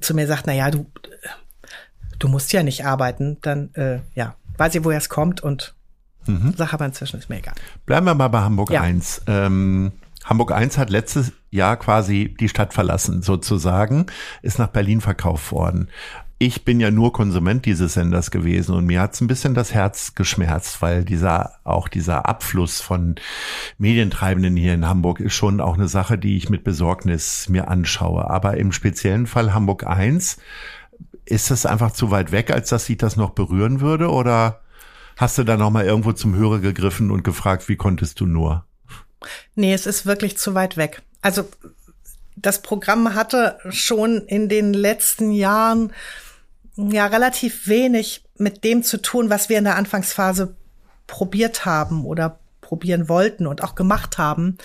zu 0.01 0.13
mir 0.13 0.27
sagt, 0.27 0.47
na 0.47 0.53
ja, 0.53 0.69
du, 0.71 0.85
du 2.19 2.27
musst 2.27 2.53
ja 2.53 2.63
nicht 2.63 2.85
arbeiten, 2.85 3.37
dann 3.41 3.73
äh, 3.75 3.99
ja, 4.15 4.35
weiß 4.57 4.75
ich, 4.75 4.83
woher 4.83 4.97
es 4.97 5.09
kommt 5.09 5.41
und 5.41 5.75
mhm. 6.27 6.53
Sache 6.55 6.73
aber 6.73 6.85
inzwischen 6.85 7.17
ist 7.17 7.29
mir 7.29 7.37
egal. 7.37 7.55
Bleiben 7.85 8.05
wir 8.05 8.15
mal 8.15 8.27
bei 8.27 8.41
Hamburg 8.41 8.71
ja. 8.71 8.81
1. 8.81 9.23
Ähm, 9.27 9.91
Hamburg 10.23 10.51
1 10.51 10.77
hat 10.77 10.91
letztes 10.91 11.31
Jahr 11.49 11.77
quasi 11.77 12.35
die 12.39 12.47
Stadt 12.47 12.73
verlassen, 12.73 13.23
sozusagen, 13.23 14.05
ist 14.43 14.59
nach 14.59 14.67
Berlin 14.67 15.01
verkauft 15.01 15.51
worden 15.51 15.89
ich 16.41 16.65
bin 16.65 16.79
ja 16.79 16.89
nur 16.89 17.13
Konsument 17.13 17.67
dieses 17.67 17.93
Senders 17.93 18.31
gewesen 18.31 18.73
und 18.73 18.87
mir 18.87 18.99
hat's 18.99 19.21
ein 19.21 19.27
bisschen 19.27 19.53
das 19.53 19.75
Herz 19.75 20.15
geschmerzt, 20.15 20.81
weil 20.81 21.05
dieser, 21.05 21.59
auch 21.63 21.87
dieser 21.87 22.27
Abfluss 22.27 22.81
von 22.81 23.13
Medientreibenden 23.77 24.57
hier 24.57 24.73
in 24.73 24.87
Hamburg 24.87 25.19
ist 25.19 25.35
schon 25.35 25.61
auch 25.61 25.75
eine 25.75 25.87
Sache, 25.87 26.17
die 26.17 26.37
ich 26.37 26.49
mit 26.49 26.63
Besorgnis 26.63 27.47
mir 27.47 27.67
anschaue. 27.67 28.27
Aber 28.27 28.57
im 28.57 28.71
speziellen 28.71 29.27
Fall 29.27 29.53
Hamburg 29.53 29.85
1, 29.85 30.37
ist 31.25 31.51
das 31.51 31.67
einfach 31.67 31.91
zu 31.91 32.09
weit 32.09 32.31
weg, 32.31 32.49
als 32.49 32.69
dass 32.69 32.87
sich 32.87 32.97
das 32.97 33.17
noch 33.17 33.29
berühren 33.29 33.79
würde 33.79 34.09
oder 34.09 34.61
hast 35.17 35.37
du 35.37 35.43
da 35.43 35.57
nochmal 35.57 35.85
irgendwo 35.85 36.11
zum 36.11 36.33
Hörer 36.33 36.57
gegriffen 36.57 37.11
und 37.11 37.23
gefragt, 37.23 37.69
wie 37.69 37.75
konntest 37.75 38.19
du 38.19 38.25
nur? 38.25 38.65
Nee, 39.53 39.75
es 39.75 39.85
ist 39.85 40.07
wirklich 40.07 40.39
zu 40.39 40.55
weit 40.55 40.75
weg. 40.75 41.03
Also, 41.21 41.47
das 42.35 42.63
Programm 42.63 43.13
hatte 43.13 43.59
schon 43.69 44.21
in 44.25 44.49
den 44.49 44.73
letzten 44.73 45.31
Jahren 45.31 45.93
ja 46.89 47.05
relativ 47.07 47.67
wenig 47.67 48.23
mit 48.37 48.63
dem 48.63 48.81
zu 48.83 49.01
tun, 49.01 49.29
was 49.29 49.49
wir 49.49 49.57
in 49.57 49.65
der 49.65 49.75
Anfangsphase 49.75 50.55
probiert 51.05 51.65
haben 51.65 52.05
oder 52.05 52.39
probieren 52.61 53.09
wollten 53.09 53.47
und 53.47 53.63
auch 53.63 53.75
gemacht 53.75 54.17
haben, 54.17 54.57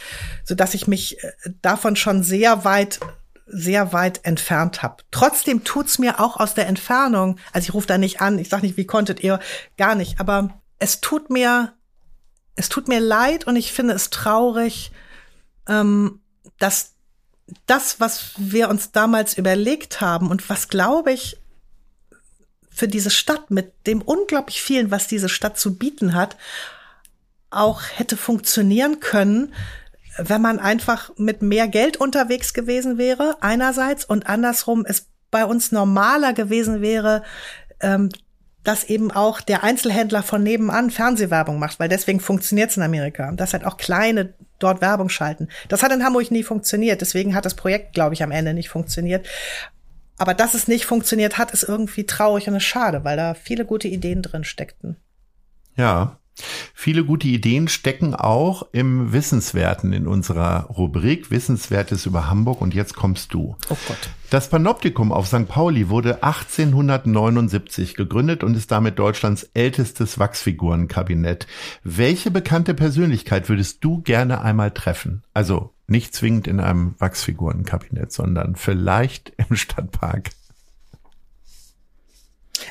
so 0.45 0.55
dass 0.55 0.75
ich 0.75 0.87
mich 0.87 1.23
äh, 1.23 1.33
davon 1.61 1.97
schon 1.97 2.23
sehr 2.23 2.65
weit 2.65 3.01
sehr 3.49 3.93
weit 3.93 4.25
entfernt 4.25 4.83
habe. 4.83 5.05
Trotzdem 5.13 5.63
tut's 5.63 6.01
mir 6.01 6.19
auch 6.19 6.37
aus 6.37 6.55
der 6.55 6.67
Entfernung, 6.67 7.39
also 7.53 7.69
ich 7.69 7.75
rufe 7.75 7.87
da 7.87 7.97
nicht 7.97 8.21
an, 8.21 8.41
ich 8.41 8.49
sag 8.49 8.63
nicht, 8.63 8.77
wie 8.77 8.87
konntet 8.87 9.23
ihr, 9.23 9.39
gar 9.77 9.95
nicht, 9.95 10.19
aber 10.19 10.61
es 10.81 11.01
tut 11.01 11.31
mir, 11.31 11.73
es 12.57 12.69
tut 12.69 12.89
mir 12.89 12.99
leid 12.99 13.47
und 13.47 13.55
ich 13.55 13.73
finde 13.73 13.95
es 13.95 14.11
traurig, 14.11 14.91
ähm, 15.69 16.21
dass 16.59 16.95
das, 17.67 18.01
was 18.01 18.33
wir 18.37 18.69
uns 18.69 18.91
damals 18.91 19.39
überlegt 19.39 20.01
haben 20.01 20.31
und 20.31 20.49
was, 20.51 20.69
glaube 20.69 21.13
ich, 21.13 21.39
für 22.77 22.87
diese 22.87 23.11
Stadt 23.11 23.51
mit 23.51 23.73
dem 23.87 24.03
unglaublich 24.03 24.61
vielen, 24.61 24.91
was 24.91 25.09
diese 25.09 25.31
Stadt 25.31 25.59
zu 25.59 25.79
bieten 25.79 26.15
hat, 26.15 26.37
auch 27.51 27.81
hätte 27.95 28.19
funktionieren 28.19 29.01
können, 29.01 29.55
wenn 30.19 30.43
man 30.43 30.59
einfach 30.59 31.11
mit 31.17 31.41
mehr 31.41 31.69
Geld 31.69 31.97
unterwegs 31.97 32.53
gewesen 32.53 32.99
wäre, 32.99 33.39
einerseits, 33.41 34.05
und 34.05 34.27
andersrum 34.27 34.85
es 34.87 35.07
bei 35.31 35.47
uns 35.47 35.73
normaler 35.73 36.35
gewesen 36.35 36.83
wäre, 36.83 37.23
ähm, 37.81 38.11
dass 38.63 38.85
eben 38.85 39.11
auch 39.11 39.41
der 39.41 39.65
Einzelhändler 39.65 40.23
von 40.23 40.43
nebenan 40.43 40.91
Fernsehwerbung 40.91 41.59
macht, 41.59 41.81
weil 41.81 41.89
deswegen 41.89 42.21
funktioniert 42.21 42.71
es 42.71 42.77
in 42.77 42.83
Amerika. 42.83 43.33
Dass 43.33 43.55
halt 43.55 43.65
auch 43.65 43.79
kleine 43.79 44.35
dort 44.59 44.83
Werbung 44.83 45.09
schalten. 45.09 45.49
Das 45.69 45.83
hat 45.83 45.93
in 45.93 46.05
Hamburg 46.05 46.31
nie 46.31 46.43
funktioniert. 46.43 47.01
Deswegen 47.01 47.35
hat 47.35 47.45
das 47.45 47.55
Projekt, 47.55 47.95
glaube 47.95 48.15
ich, 48.15 48.23
am 48.23 48.33
Ende 48.33 48.55
nicht 48.55 48.69
funktioniert. 48.69 49.27
Aber 50.19 50.35
dass 50.35 50.55
es 50.55 50.69
nicht 50.69 50.87
funktioniert 50.87 51.39
hat, 51.39 51.51
ist 51.53 51.63
irgendwie 51.63 52.05
traurig 52.05 52.49
und 52.49 52.55
ist 52.55 52.65
schade, 52.65 53.05
weil 53.05 53.17
da 53.17 53.35
viele 53.35 53.65
gute 53.65 53.89
Ideen 53.89 54.23
drin 54.23 54.45
steckten. 54.45 54.97
Ja. 55.77 56.19
Viele 56.75 57.03
gute 57.05 57.29
Ideen 57.29 57.67
stecken 57.67 58.15
auch 58.15 58.67
im 58.73 59.13
Wissenswerten 59.13 59.95
in 59.95 60.07
unserer 60.07 60.65
Rubrik 60.65 61.31
Wissenswertes 61.31 62.05
über 62.05 62.29
Hamburg 62.29 62.61
und 62.61 62.75
jetzt 62.75 62.95
kommst 62.95 63.33
du. 63.33 63.57
Oh 63.71 63.77
Gott. 63.89 64.11
Das 64.29 64.51
Panoptikum 64.51 65.13
auf 65.13 65.29
St. 65.29 65.49
Pauli 65.49 65.89
wurde 65.89 66.23
1879 66.23 67.95
gegründet 67.95 68.45
und 68.45 68.55
ist 68.55 68.71
damit 68.71 68.99
Deutschlands 68.99 69.49
ältestes 69.55 70.19
Wachsfigurenkabinett. 70.19 71.47
Welche 71.85 72.31
bekannte 72.31 72.75
Persönlichkeit 72.75 73.49
würdest 73.49 73.83
du 73.83 74.03
gerne 74.03 74.43
einmal 74.43 74.73
treffen? 74.73 75.23
Also 75.33 75.73
nicht 75.87 76.15
zwingend 76.15 76.47
in 76.47 76.61
einem 76.61 76.95
Wachsfigurenkabinett, 76.99 78.13
sondern 78.13 78.57
vielleicht 78.57 79.33
im 79.37 79.57
Stadtpark. 79.57 80.31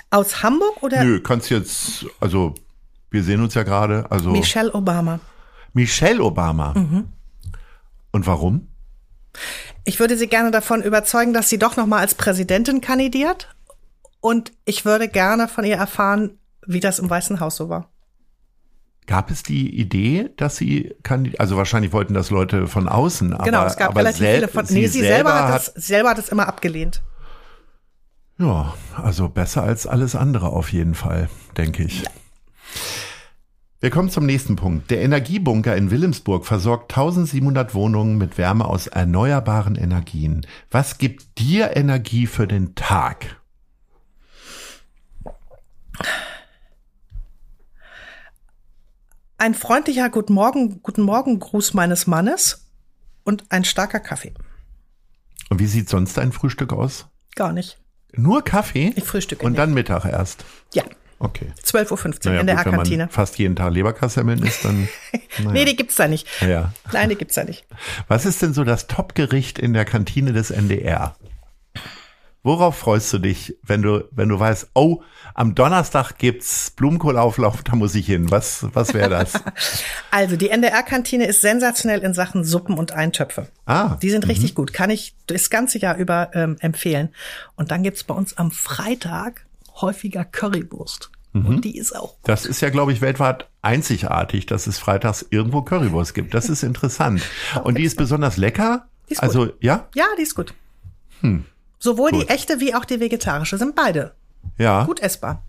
Aus 0.09 0.43
Hamburg 0.43 0.81
oder? 0.83 1.03
Nö, 1.03 1.21
kannst 1.21 1.49
jetzt, 1.49 2.05
also 2.19 2.55
wir 3.11 3.23
sehen 3.23 3.41
uns 3.41 3.53
ja 3.53 3.63
gerade. 3.63 4.09
Also 4.09 4.31
Michelle 4.31 4.73
Obama. 4.73 5.19
Michelle 5.73 6.23
Obama. 6.23 6.73
Mhm. 6.73 7.09
Und 8.11 8.27
warum? 8.27 8.67
Ich 9.83 9.99
würde 9.99 10.17
sie 10.17 10.27
gerne 10.27 10.51
davon 10.51 10.81
überzeugen, 10.81 11.33
dass 11.33 11.49
sie 11.49 11.59
doch 11.59 11.77
noch 11.77 11.85
mal 11.85 11.99
als 11.99 12.15
Präsidentin 12.15 12.81
kandidiert. 12.81 13.53
Und 14.21 14.53
ich 14.65 14.85
würde 14.85 15.07
gerne 15.07 15.47
von 15.47 15.65
ihr 15.65 15.75
erfahren, 15.75 16.39
wie 16.65 16.79
das 16.79 16.99
im 16.99 17.09
Weißen 17.09 17.39
Haus 17.39 17.57
so 17.57 17.69
war. 17.69 17.91
Gab 19.07 19.29
es 19.29 19.43
die 19.43 19.79
Idee, 19.79 20.31
dass 20.37 20.57
sie 20.57 20.95
kandidiert? 21.03 21.39
Also 21.39 21.57
wahrscheinlich 21.57 21.93
wollten 21.93 22.13
das 22.13 22.31
Leute 22.31 22.67
von 22.67 22.89
außen. 22.89 23.33
Aber, 23.33 23.43
genau, 23.43 23.65
es 23.65 23.77
gab 23.77 23.89
aber 23.89 23.99
relativ 23.99 24.27
viele 24.27 24.47
von. 24.47 24.65
Nee, 24.69 24.87
sie 24.87 25.01
selber, 25.01 25.29
selber 25.29 25.47
hat, 25.47 25.55
das, 25.55 25.65
selber 25.85 26.09
hat 26.09 26.17
es 26.17 26.29
immer 26.29 26.47
abgelehnt. 26.47 27.01
Ja, 28.37 28.73
also 28.95 29.29
besser 29.29 29.63
als 29.63 29.87
alles 29.87 30.15
andere 30.15 30.47
auf 30.47 30.73
jeden 30.73 30.95
Fall, 30.95 31.29
denke 31.55 31.83
ich. 31.83 32.03
Wir 33.79 33.91
kommen 33.91 34.09
zum 34.09 34.25
nächsten 34.25 34.55
Punkt. 34.55 34.89
Der 34.89 35.01
Energiebunker 35.01 35.75
in 35.75 35.91
Wilhelmsburg 35.91 36.45
versorgt 36.45 36.91
1700 36.91 37.75
Wohnungen 37.75 38.17
mit 38.17 38.37
Wärme 38.37 38.65
aus 38.65 38.87
erneuerbaren 38.87 39.75
Energien. 39.75 40.45
Was 40.71 40.97
gibt 40.97 41.37
dir 41.37 41.75
Energie 41.77 42.25
für 42.25 42.47
den 42.47 42.73
Tag? 42.73 43.37
Ein 49.37 49.53
freundlicher 49.53 50.09
Guten 50.09 50.33
Morgen, 50.33 50.81
Guten 50.81 51.01
Morgen 51.01 51.39
Gruß 51.39 51.73
meines 51.73 52.07
Mannes 52.07 52.65
und 53.23 53.43
ein 53.49 53.65
starker 53.65 53.99
Kaffee. 53.99 54.33
Und 55.49 55.59
wie 55.59 55.67
sieht 55.67 55.89
sonst 55.89 56.17
dein 56.17 56.31
Frühstück 56.31 56.71
aus? 56.73 57.07
Gar 57.35 57.51
nicht. 57.51 57.77
Nur 58.13 58.43
Kaffee? 58.43 58.93
Ich 58.95 59.03
frühstücke 59.03 59.45
Und 59.45 59.53
nicht. 59.53 59.59
dann 59.59 59.73
Mittag 59.73 60.05
erst. 60.05 60.45
Ja, 60.73 60.83
Okay. 61.17 61.47
12.15 61.63 61.91
Uhr 61.91 62.31
Naja, 62.31 62.41
in 62.41 62.47
der 62.47 62.71
man 62.71 63.09
fast 63.09 63.37
jeden 63.37 63.55
Tag 63.55 63.71
Leberkassemmeln 63.73 64.43
isst, 64.43 64.65
dann. 64.65 64.89
Naja. 65.39 65.51
Nee, 65.51 65.65
die 65.65 65.75
gibt's 65.75 65.95
da 65.95 66.07
nicht. 66.07 66.27
ja. 66.41 66.73
Nein, 66.91 67.09
die 67.09 67.15
gibt's 67.15 67.35
da 67.35 67.43
nicht. 67.45 67.65
Was 68.09 68.25
ist 68.25 68.41
denn 68.41 68.53
so 68.53 68.63
das 68.65 68.87
Topgericht 68.87 69.57
in 69.59 69.73
der 69.73 69.85
Kantine 69.85 70.33
des 70.33 70.51
NDR? 70.51 71.15
Worauf 72.45 72.77
freust 72.77 73.11
du 73.11 73.17
dich, 73.17 73.57
wenn 73.63 73.81
du, 73.81 74.07
wenn 74.11 74.29
du 74.29 74.39
weißt, 74.39 74.69
oh, 74.75 75.01
am 75.33 75.55
Donnerstag 75.55 76.19
gibt's 76.19 76.69
Blumenkohlauflauf, 76.69 77.63
da 77.63 77.75
muss 77.75 77.95
ich 77.95 78.05
hin. 78.05 78.29
Was, 78.29 78.67
was 78.73 78.93
wäre 78.93 79.09
das? 79.09 79.33
Also, 80.11 80.37
die 80.37 80.49
NDR-Kantine 80.49 81.25
ist 81.25 81.41
sensationell 81.41 81.99
in 82.01 82.13
Sachen 82.13 82.45
Suppen 82.45 82.77
und 82.77 82.91
Eintöpfe. 82.91 83.47
Ah, 83.65 83.97
Die 84.01 84.11
sind 84.11 84.27
richtig 84.27 84.53
gut. 84.53 84.71
Kann 84.73 84.91
ich 84.91 85.15
das 85.25 85.49
ganze 85.49 85.79
Jahr 85.79 85.97
über 85.97 86.29
ähm, 86.33 86.55
empfehlen. 86.59 87.09
Und 87.55 87.71
dann 87.71 87.81
gibt's 87.81 88.03
bei 88.03 88.13
uns 88.13 88.37
am 88.37 88.51
Freitag 88.51 89.45
häufiger 89.81 90.23
Currywurst. 90.23 91.09
Mhm. 91.33 91.45
Und 91.47 91.65
die 91.65 91.77
ist 91.77 91.95
auch. 91.95 92.15
das 92.23 92.45
ist 92.45 92.61
ja, 92.61 92.69
glaube 92.69 92.93
ich, 92.93 93.01
weltweit 93.01 93.49
einzigartig, 93.63 94.45
dass 94.45 94.67
es 94.67 94.77
freitags 94.77 95.25
irgendwo 95.31 95.63
Currywurst 95.63 96.13
gibt. 96.13 96.35
Das 96.35 96.47
ist 96.47 96.61
interessant. 96.61 97.23
Und 97.63 97.79
die 97.79 97.83
ist 97.83 97.97
besonders 97.97 98.37
lecker. 98.37 98.87
Die 99.09 99.13
ist 99.13 99.21
gut. 99.21 99.29
also, 99.29 99.49
ja? 99.59 99.89
Ja, 99.95 100.05
die 100.17 100.21
ist 100.21 100.35
gut. 100.35 100.53
Sowohl 101.79 102.11
Gut. 102.11 102.23
die 102.23 102.29
echte 102.29 102.59
wie 102.59 102.73
auch 102.75 102.85
die 102.85 102.99
vegetarische 102.99 103.57
sind 103.57 103.75
beide 103.75 104.13
Ja. 104.57 104.83
gut 104.85 104.99
essbar. 104.99 105.43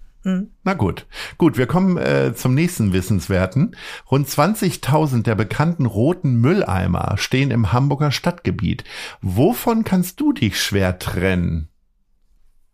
Na 0.64 0.74
gut. 0.74 1.06
Gut, 1.38 1.56
wir 1.56 1.68
kommen 1.68 1.98
äh, 1.98 2.34
zum 2.34 2.52
nächsten 2.54 2.92
Wissenswerten. 2.92 3.76
Rund 4.10 4.28
20.000 4.28 5.22
der 5.22 5.36
bekannten 5.36 5.86
roten 5.86 6.40
Mülleimer 6.40 7.14
stehen 7.16 7.52
im 7.52 7.72
Hamburger 7.72 8.10
Stadtgebiet. 8.10 8.82
Wovon 9.22 9.84
kannst 9.84 10.18
du 10.18 10.32
dich 10.32 10.60
schwer 10.60 10.98
trennen? 10.98 11.68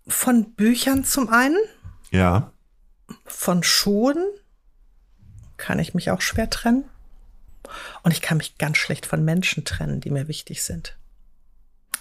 Von 0.08 0.54
Büchern 0.54 1.04
zum 1.04 1.28
einen, 1.28 1.58
Ja. 2.10 2.52
von 3.26 3.62
Schuhen 3.62 4.24
kann 5.58 5.78
ich 5.78 5.92
mich 5.92 6.10
auch 6.10 6.22
schwer 6.22 6.48
trennen. 6.48 6.84
Und 8.02 8.12
ich 8.12 8.22
kann 8.22 8.38
mich 8.38 8.56
ganz 8.56 8.78
schlecht 8.78 9.04
von 9.04 9.22
Menschen 9.26 9.66
trennen, 9.66 10.00
die 10.00 10.10
mir 10.10 10.26
wichtig 10.26 10.62
sind. 10.62 10.96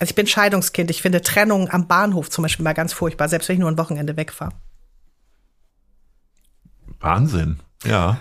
Also 0.02 0.10
ich 0.10 0.16
bin 0.16 0.26
Scheidungskind. 0.26 0.90
Ich 0.90 1.04
finde 1.04 1.22
Trennung 1.22 1.70
am 1.70 1.88
Bahnhof 1.88 2.32
zum 2.32 2.42
Beispiel 2.42 2.64
mal 2.64 2.74
ganz 2.74 2.92
furchtbar, 2.92 3.30
selbst 3.30 3.48
wenn 3.48 3.58
ich 3.58 3.60
nur 3.60 3.70
ein 3.70 3.78
Wochenende 3.78 4.18
wegfahre. 4.18 4.54
Wahnsinn. 7.00 7.60
Ja. 7.86 8.20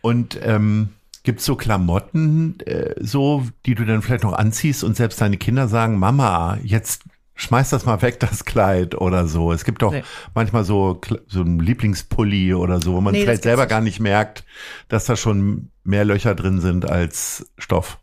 Und 0.00 0.38
ähm, 0.42 0.94
gibt's 1.22 1.44
so 1.44 1.54
Klamotten, 1.54 2.58
äh, 2.60 2.94
so, 2.98 3.46
die 3.66 3.74
du 3.74 3.84
dann 3.84 4.00
vielleicht 4.00 4.24
noch 4.24 4.32
anziehst 4.32 4.84
und 4.84 4.96
selbst 4.96 5.20
deine 5.20 5.36
Kinder 5.36 5.68
sagen, 5.68 5.98
Mama, 5.98 6.56
jetzt 6.62 7.02
schmeiß 7.34 7.68
das 7.68 7.84
mal 7.84 8.00
weg, 8.00 8.18
das 8.18 8.46
Kleid 8.46 8.94
oder 8.94 9.26
so. 9.28 9.52
Es 9.52 9.64
gibt 9.66 9.82
doch 9.82 9.92
Nee. 9.92 10.02
manchmal 10.34 10.64
so, 10.64 10.98
so 11.26 11.42
ein 11.42 11.58
Lieblingspulli 11.58 12.54
oder 12.54 12.80
so, 12.80 12.94
wo 12.94 13.02
man 13.02 13.12
Nee, 13.12 13.20
vielleicht 13.24 13.42
selber 13.42 13.64
nicht. 13.64 13.70
gar 13.70 13.80
nicht 13.82 14.00
merkt, 14.00 14.44
dass 14.88 15.04
da 15.04 15.14
schon 15.14 15.70
mehr 15.84 16.06
Löcher 16.06 16.34
drin 16.34 16.60
sind 16.62 16.88
als 16.88 17.50
Stoff. 17.58 17.98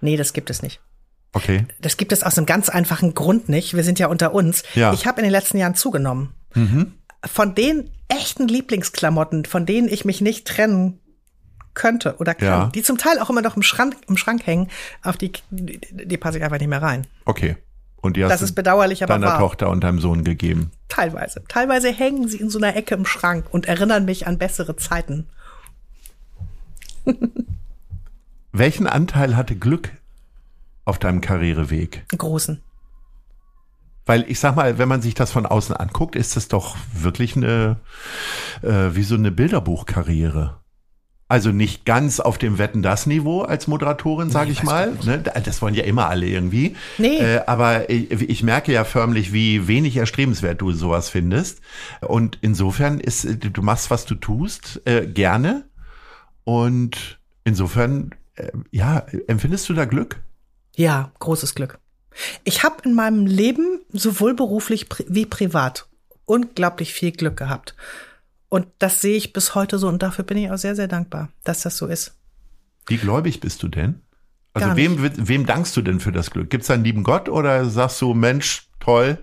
Nee, 0.00 0.16
das 0.16 0.32
gibt 0.32 0.48
es 0.48 0.62
nicht. 0.62 0.80
Okay. 1.32 1.66
Das 1.80 1.96
gibt 1.96 2.12
es 2.12 2.22
aus 2.22 2.36
einem 2.36 2.46
ganz 2.46 2.68
einfachen 2.68 3.14
Grund 3.14 3.48
nicht. 3.48 3.74
Wir 3.74 3.84
sind 3.84 3.98
ja 3.98 4.08
unter 4.08 4.34
uns. 4.34 4.62
Ja. 4.74 4.88
Mhm. 4.90 4.94
Ich 4.94 5.06
habe 5.06 5.20
in 5.20 5.24
den 5.24 5.32
letzten 5.32 5.56
Jahren 5.58 5.74
zugenommen. 5.74 6.34
Von 7.24 7.54
den 7.54 7.88
echten 8.08 8.46
Lieblingsklamotten, 8.46 9.46
von 9.46 9.64
denen 9.64 9.88
ich 9.88 10.04
mich 10.04 10.20
nicht 10.20 10.46
trennen 10.46 10.98
könnte 11.72 12.16
oder 12.18 12.34
kann, 12.34 12.46
Ja. 12.46 12.66
die 12.74 12.82
zum 12.82 12.98
Teil 12.98 13.18
auch 13.18 13.30
immer 13.30 13.40
noch 13.40 13.56
im 13.56 13.62
Schrank, 13.62 13.96
im 14.06 14.18
Schrank 14.18 14.46
hängen, 14.46 14.68
auf 15.02 15.16
die, 15.16 15.32
die, 15.50 15.80
die 15.90 16.16
passe 16.18 16.36
ich 16.36 16.44
einfach 16.44 16.58
nicht 16.58 16.68
mehr 16.68 16.82
rein. 16.82 17.06
Okay. 17.24 17.56
Und 18.02 18.18
die 18.18 18.24
hast 18.24 18.32
Das 18.32 18.42
ist 18.42 18.52
bedauerlich, 18.54 19.02
aber 19.02 19.14
deiner 19.14 19.28
wahr. 19.28 19.38
Tochter 19.38 19.70
und 19.70 19.82
deinem 19.82 20.00
Sohn 20.00 20.24
gegeben. 20.24 20.72
Teilweise. 20.88 21.42
Teilweise 21.48 21.90
hängen 21.90 22.28
sie 22.28 22.36
in 22.38 22.50
so 22.50 22.58
einer 22.58 22.76
Ecke 22.76 22.94
im 22.94 23.06
Schrank 23.06 23.46
und 23.50 23.64
erinnern 23.66 24.04
mich 24.04 24.26
an 24.26 24.36
bessere 24.36 24.76
Zeiten. 24.76 25.26
Welchen 28.52 28.86
Anteil 28.86 29.36
hatte 29.36 29.56
Glück 29.56 29.90
auf 30.84 30.98
deinem 30.98 31.20
Karriereweg? 31.20 32.04
Großen. 32.16 32.62
Weil 34.04 34.24
ich 34.28 34.40
sag 34.40 34.56
mal, 34.56 34.78
wenn 34.78 34.88
man 34.88 35.00
sich 35.00 35.14
das 35.14 35.30
von 35.30 35.46
außen 35.46 35.76
anguckt, 35.76 36.16
ist 36.16 36.36
das 36.36 36.48
doch 36.48 36.76
wirklich 36.92 37.36
eine, 37.36 37.76
äh, 38.62 38.94
wie 38.94 39.04
so 39.04 39.14
eine 39.14 39.30
Bilderbuchkarriere. 39.30 40.58
Also 41.28 41.50
nicht 41.50 41.86
ganz 41.86 42.20
auf 42.20 42.36
dem 42.36 42.58
Wetten 42.58 42.82
das 42.82 43.06
Niveau 43.06 43.40
als 43.40 43.66
Moderatorin, 43.66 44.28
sage 44.28 44.50
ich 44.50 44.62
mal. 44.64 44.92
Ne? 45.02 45.18
Das 45.18 45.62
wollen 45.62 45.74
ja 45.74 45.84
immer 45.84 46.10
alle 46.10 46.26
irgendwie. 46.26 46.76
Nee. 46.98 47.16
Äh, 47.16 47.40
aber 47.46 47.88
ich, 47.88 48.10
ich 48.10 48.42
merke 48.42 48.70
ja 48.70 48.84
förmlich, 48.84 49.32
wie 49.32 49.66
wenig 49.66 49.96
erstrebenswert 49.96 50.60
du 50.60 50.72
sowas 50.72 51.08
findest. 51.08 51.62
Und 52.02 52.36
insofern 52.42 53.00
ist, 53.00 53.26
du 53.40 53.62
machst, 53.62 53.90
was 53.90 54.04
du 54.04 54.14
tust, 54.14 54.82
äh, 54.84 55.06
gerne. 55.06 55.64
Und 56.44 57.18
insofern, 57.44 58.10
äh, 58.34 58.48
ja, 58.70 59.06
empfindest 59.26 59.70
du 59.70 59.72
da 59.72 59.86
Glück? 59.86 60.20
Ja, 60.76 61.12
großes 61.18 61.54
Glück. 61.54 61.78
Ich 62.44 62.62
habe 62.62 62.82
in 62.84 62.94
meinem 62.94 63.26
Leben 63.26 63.80
sowohl 63.92 64.34
beruflich 64.34 64.86
wie 65.08 65.26
privat 65.26 65.86
unglaublich 66.24 66.92
viel 66.92 67.12
Glück 67.12 67.36
gehabt. 67.36 67.74
Und 68.48 68.66
das 68.78 69.00
sehe 69.00 69.16
ich 69.16 69.32
bis 69.32 69.54
heute 69.54 69.78
so 69.78 69.88
und 69.88 70.02
dafür 70.02 70.24
bin 70.24 70.36
ich 70.36 70.50
auch 70.50 70.58
sehr, 70.58 70.76
sehr 70.76 70.88
dankbar, 70.88 71.30
dass 71.44 71.62
das 71.62 71.76
so 71.76 71.86
ist. 71.86 72.14
Wie 72.86 72.98
gläubig 72.98 73.40
bist 73.40 73.62
du 73.62 73.68
denn? 73.68 74.02
Also 74.54 74.76
wem, 74.76 74.98
wem 75.28 75.46
dankst 75.46 75.74
du 75.76 75.80
denn 75.80 76.00
für 76.00 76.12
das 76.12 76.30
Glück? 76.30 76.50
Gibt's 76.50 76.66
da 76.66 76.74
einen 76.74 76.84
lieben 76.84 77.04
Gott 77.04 77.30
oder 77.30 77.64
sagst 77.64 78.02
du, 78.02 78.12
Mensch, 78.12 78.68
toll, 78.80 79.18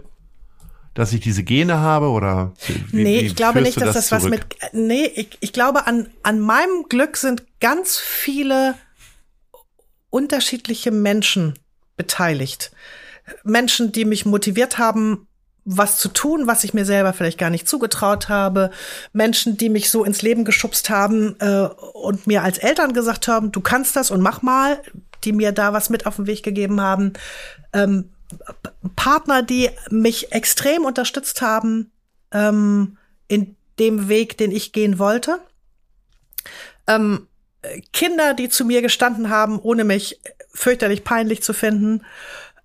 dass 0.95 1.13
ich 1.13 1.19
diese 1.19 1.43
Gene 1.43 1.77
habe 1.77 2.09
oder 2.09 2.53
wie, 2.91 3.03
nee, 3.03 3.19
ich 3.19 3.35
glaube 3.35 3.61
nicht, 3.61 3.79
dass 3.79 3.93
das, 3.93 4.11
was 4.11 4.23
zurück? 4.23 4.45
mit. 4.61 4.73
Nee, 4.73 5.05
ich, 5.15 5.37
ich 5.39 5.53
glaube, 5.53 5.85
an, 5.85 6.07
an 6.23 6.39
meinem 6.39 6.85
Glück 6.89 7.15
sind 7.15 7.43
ganz 7.59 7.97
viele 7.97 8.73
unterschiedliche 10.09 10.91
Menschen 10.91 11.57
beteiligt. 11.97 12.71
Menschen, 13.43 13.91
die 13.91 14.05
mich 14.05 14.25
motiviert 14.25 14.77
haben, 14.77 15.27
was 15.65 15.97
zu 15.97 16.09
tun, 16.09 16.47
was 16.47 16.63
ich 16.63 16.73
mir 16.73 16.85
selber 16.85 17.13
vielleicht 17.13 17.37
gar 17.37 17.49
nicht 17.49 17.67
zugetraut 17.67 18.27
habe. 18.27 18.71
Menschen, 19.13 19.57
die 19.57 19.69
mich 19.69 19.91
so 19.91 20.03
ins 20.03 20.21
Leben 20.21 20.45
geschubst 20.45 20.89
haben 20.89 21.35
äh, 21.39 21.67
und 21.93 22.25
mir 22.25 22.43
als 22.43 22.57
Eltern 22.57 22.93
gesagt 22.93 23.27
haben, 23.27 23.51
du 23.51 23.61
kannst 23.61 23.95
das 23.95 24.09
und 24.09 24.21
mach 24.21 24.41
mal, 24.41 24.81
die 25.23 25.33
mir 25.33 25.51
da 25.51 25.73
was 25.73 25.89
mit 25.89 26.05
auf 26.05 26.15
den 26.15 26.27
Weg 26.27 26.43
gegeben 26.43 26.81
haben. 26.81 27.13
Ähm, 27.73 28.09
Partner, 28.95 29.43
die 29.43 29.69
mich 29.89 30.31
extrem 30.31 30.85
unterstützt 30.85 31.41
haben 31.41 31.91
ähm, 32.31 32.97
in 33.27 33.55
dem 33.77 34.09
Weg, 34.09 34.37
den 34.37 34.51
ich 34.51 34.71
gehen 34.71 34.99
wollte. 34.99 35.39
Ähm, 36.87 37.27
äh, 37.27 37.28
Kinder, 37.93 38.33
die 38.33 38.49
zu 38.49 38.65
mir 38.65 38.81
gestanden 38.81 39.29
haben, 39.29 39.59
ohne 39.59 39.83
mich 39.83 40.19
fürchterlich 40.53 41.03
peinlich 41.03 41.43
zu 41.43 41.53
finden, 41.53 42.01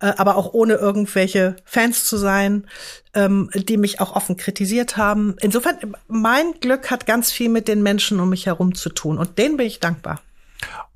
äh, 0.01 0.13
aber 0.17 0.37
auch 0.37 0.53
ohne 0.53 0.75
irgendwelche 0.75 1.57
Fans 1.65 2.05
zu 2.05 2.17
sein, 2.17 2.67
ähm, 3.15 3.51
die 3.55 3.77
mich 3.77 4.01
auch 4.01 4.15
offen 4.15 4.37
kritisiert 4.37 4.97
haben. 4.97 5.37
Insofern, 5.41 5.77
mein 6.09 6.53
Glück 6.61 6.91
hat 6.91 7.07
ganz 7.07 7.33
viel 7.33 7.49
mit 7.49 7.69
den 7.69 7.83
Menschen 7.83 8.21
um 8.21 8.29
mich 8.31 8.47
herum 8.47 8.75
zu 8.75 8.91
tun 8.91 9.19
und 9.19 9.39
denen 9.39 9.57
bin 9.57 9.67
ich 9.67 9.81
dankbar. 9.81 10.21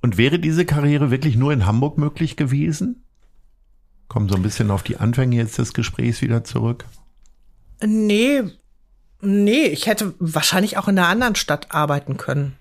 Und 0.01 0.17
wäre 0.17 0.39
diese 0.39 0.65
Karriere 0.65 1.11
wirklich 1.11 1.37
nur 1.37 1.53
in 1.53 1.67
Hamburg 1.67 1.99
möglich 1.99 2.37
gewesen? 2.37 3.03
Kommen 4.07 4.29
so 4.29 4.37
ein 4.37 4.43
bisschen 4.43 4.71
auf 4.71 4.83
die 4.83 4.97
Anfänge 4.97 5.37
jetzt 5.37 5.59
des 5.59 5.75
Gesprächs 5.75 6.23
wieder 6.23 6.45
zurück. 6.45 6.85
Nee, 7.85 8.43
nee, 9.21 9.65
ich 9.65 9.87
hätte 9.87 10.15
wahrscheinlich 10.19 10.79
auch 10.79 10.89
in 10.89 10.99
einer 10.99 11.09
anderen 11.09 11.35
Stadt 11.35 11.73
arbeiten 11.73 12.17
können. 12.17 12.57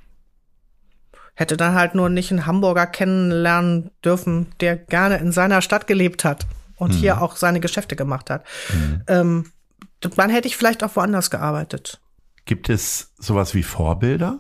Hätte 1.40 1.56
dann 1.56 1.76
halt 1.76 1.94
nur 1.94 2.10
nicht 2.10 2.32
einen 2.32 2.48
Hamburger 2.48 2.88
kennenlernen 2.88 3.92
dürfen, 4.04 4.48
der 4.60 4.76
gerne 4.76 5.18
in 5.18 5.32
seiner 5.32 5.62
Stadt 5.62 5.86
gelebt 5.86 6.26
hat 6.26 6.48
und 6.78 6.96
mhm. 6.96 6.98
hier 6.98 7.22
auch 7.22 7.36
seine 7.36 7.60
Geschäfte 7.60 7.96
gemacht 7.96 8.32
hat. 8.32 8.44
Mhm. 8.74 9.04
Ähm, 9.08 9.52
dann 10.00 10.32
hätte 10.32 10.48
ich 10.48 10.58
vielleicht 10.58 10.84
auch 10.84 10.96
woanders 10.96 11.30
gearbeitet. 11.30 12.02
Gibt 12.46 12.70
es 12.70 13.14
sowas 13.20 13.54
wie 13.54 13.62
Vorbilder? 13.62 14.40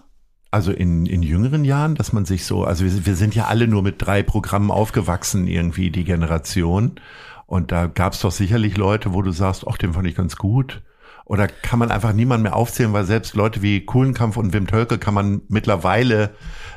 Also 0.50 0.72
in, 0.72 1.06
in 1.06 1.22
jüngeren 1.22 1.64
Jahren, 1.66 1.94
dass 1.94 2.14
man 2.14 2.26
sich 2.26 2.46
so, 2.46 2.64
also 2.64 2.84
wir, 2.84 3.06
wir 3.06 3.16
sind 3.16 3.36
ja 3.36 3.46
alle 3.46 3.68
nur 3.68 3.84
mit 3.84 3.96
drei 4.00 4.24
Programmen 4.24 4.72
aufgewachsen, 4.72 5.46
irgendwie 5.46 5.92
die 5.92 6.04
Generation. 6.04 7.00
Und 7.46 7.72
da 7.72 7.86
gab 7.86 8.14
es 8.14 8.22
doch 8.22 8.32
sicherlich 8.32 8.76
Leute, 8.76 9.14
wo 9.14 9.22
du 9.22 9.32
sagst, 9.32 9.66
ach, 9.70 9.78
den 9.78 9.94
fand 9.94 10.08
ich 10.08 10.16
ganz 10.16 10.36
gut. 10.36 10.82
Oder 11.28 11.50
kann 11.50 11.78
man 11.78 11.92
einfach 11.92 12.14
niemand 12.14 12.44
mehr 12.44 12.56
aufzählen, 12.56 12.94
weil 12.94 13.04
selbst 13.04 13.36
Leute 13.36 13.62
wie 13.62 13.86
Kuhlenkampf 13.86 14.38
und 14.38 14.54
Wim 14.54 14.66
Tölke 14.66 14.98
kann 14.98 15.14
man 15.14 15.42
mittlerweile 15.50 16.30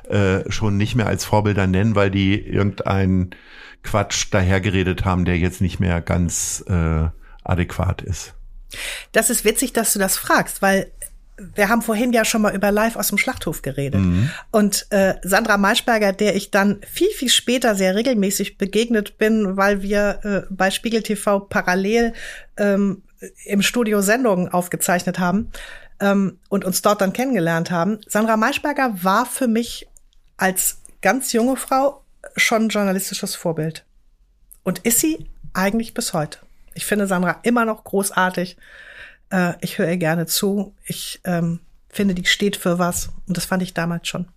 äh, 0.09 0.51
schon 0.51 0.77
nicht 0.77 0.97
mehr 0.97 1.07
als 1.07 1.25
Vorbilder 1.25 1.69
nennen, 1.69 1.95
weil 1.95 2.11
die 2.11 2.37
irgendein 2.37 3.31
Quatsch 3.85 4.27
dahergeredet 4.33 5.05
haben, 5.05 5.25
der 5.25 5.39
jetzt 5.39 5.61
nicht 5.61 5.79
mehr 5.79 6.01
ganz 6.01 6.65
äh, 6.69 7.09
adäquat 7.45 8.03
ist. 8.03 8.35
Das 9.13 9.31
ist 9.31 9.45
witzig, 9.45 9.73
dass 9.73 9.93
du 9.93 10.01
das 10.01 10.17
fragst, 10.17 10.63
weil 10.63 10.91
wir 11.55 11.69
haben 11.69 11.81
vorhin 11.81 12.13
ja 12.13 12.25
schon 12.25 12.43
mal 12.43 12.55
über 12.55 12.73
Live 12.73 12.97
aus 12.97 13.09
dem 13.09 13.19
Schlachthof 13.19 13.63
geredet. 13.63 14.01
Mhm. 14.01 14.31
Und 14.51 14.87
äh, 14.91 15.15
Sandra 15.23 15.59
Maischberger, 15.59 16.13
der 16.13 16.35
ich 16.35 16.51
dann 16.51 16.81
viel, 16.91 17.09
viel 17.11 17.29
später 17.31 17.77
sehr 17.77 17.95
regelmäßig 17.95 18.59
begegnet 18.59 19.17
bin, 19.17 19.57
weil 19.57 19.81
wir 19.81 20.21
äh, 20.25 20.53
bei 20.53 20.73
Spiegel 20.73 21.03
TV 21.03 21.39
parallel 21.41 22.13
ähm, 22.57 23.03
im 23.45 23.63
Studio 23.63 24.01
Sendungen 24.01 24.49
aufgezeichnet 24.49 25.19
haben 25.19 25.51
ähm, 26.01 26.39
und 26.49 26.65
uns 26.65 26.83
dort 26.83 27.01
dann 27.01 27.13
kennengelernt 27.13 27.71
haben. 27.71 27.99
Sandra 28.07 28.37
Maischberger 28.37 29.03
war 29.03 29.27
für 29.27 29.49
mich 29.49 29.89
als 30.37 30.79
ganz 31.03 31.33
junge 31.33 31.57
Frau 31.57 32.03
schon 32.37 32.69
journalistisches 32.69 33.35
Vorbild. 33.35 33.85
Und 34.63 34.81
ist 34.81 35.01
sie 35.01 35.27
eigentlich 35.53 35.95
bis 35.95 36.13
heute. 36.13 36.39
Ich 36.75 36.87
finde 36.87 37.07
Sandra 37.07 37.41
immer 37.43 37.65
noch 37.65 37.85
großartig. 37.85 38.57
Äh, 39.31 39.55
ich 39.61 39.79
höre 39.79 39.89
ihr 39.89 39.97
gerne 39.97 40.27
zu. 40.27 40.75
Ich 40.85 41.21
ähm, 41.25 41.61
finde, 41.89 42.15
die 42.15 42.27
steht 42.27 42.57
für 42.57 42.79
was. 42.79 43.11
Und 43.27 43.37
das 43.37 43.45
fand 43.45 43.63
ich 43.63 43.75
damals 43.75 44.09
schon. 44.09 44.29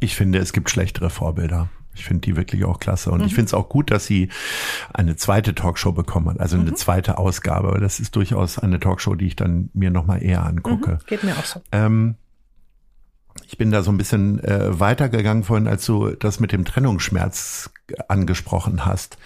Ich 0.00 0.16
finde, 0.16 0.38
es 0.38 0.52
gibt 0.52 0.70
schlechtere 0.70 1.10
Vorbilder. 1.10 1.68
Ich 1.94 2.04
finde 2.04 2.22
die 2.22 2.36
wirklich 2.36 2.64
auch 2.64 2.78
klasse. 2.78 3.10
Und 3.10 3.20
mhm. 3.20 3.26
ich 3.26 3.34
finde 3.34 3.46
es 3.46 3.54
auch 3.54 3.68
gut, 3.68 3.90
dass 3.90 4.06
sie 4.06 4.28
eine 4.92 5.16
zweite 5.16 5.54
Talkshow 5.54 5.92
bekommen 5.92 6.30
hat, 6.30 6.40
also 6.40 6.56
eine 6.56 6.70
mhm. 6.70 6.76
zweite 6.76 7.18
Ausgabe. 7.18 7.68
Aber 7.68 7.80
das 7.80 8.00
ist 8.00 8.16
durchaus 8.16 8.58
eine 8.58 8.80
Talkshow, 8.80 9.14
die 9.14 9.26
ich 9.26 9.36
dann 9.36 9.70
mir 9.74 9.90
nochmal 9.90 10.22
eher 10.22 10.44
angucke. 10.44 10.92
Mhm. 10.92 11.06
Geht 11.06 11.24
mir 11.24 11.36
auch 11.36 11.44
so. 11.44 11.60
Ähm, 11.70 12.16
ich 13.46 13.58
bin 13.58 13.70
da 13.70 13.82
so 13.82 13.90
ein 13.90 13.98
bisschen 13.98 14.42
äh, 14.44 14.78
weitergegangen 14.78 15.44
vorhin, 15.44 15.68
als 15.68 15.84
du 15.86 16.10
das 16.10 16.40
mit 16.40 16.52
dem 16.52 16.64
Trennungsschmerz 16.64 17.70
angesprochen 18.08 18.84
hast. 18.84 19.18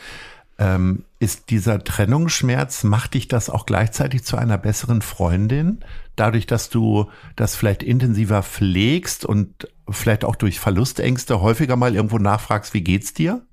Ähm, 0.59 1.05
ist 1.19 1.51
dieser 1.51 1.85
Trennungsschmerz, 1.85 2.83
macht 2.83 3.15
dich 3.15 3.29
das 3.29 3.51
auch 3.51 3.67
gleichzeitig 3.67 4.25
zu 4.25 4.37
einer 4.37 4.57
besseren 4.57 5.03
Freundin? 5.03 5.81
Dadurch, 6.17 6.47
dass 6.47 6.71
du 6.71 7.11
das 7.37 7.55
vielleicht 7.55 7.83
intensiver 7.83 8.43
pflegst 8.43 9.27
und 9.27 9.69
vielleicht 9.89 10.25
auch 10.25 10.37
durch 10.37 10.61
Verlustängste 10.61 11.41
häufiger 11.41 11.77
mal 11.77 11.95
irgendwo 11.95 12.19
nachfragst, 12.19 12.75
wie 12.75 12.83
geht's 12.83 13.15
dir? 13.15 13.47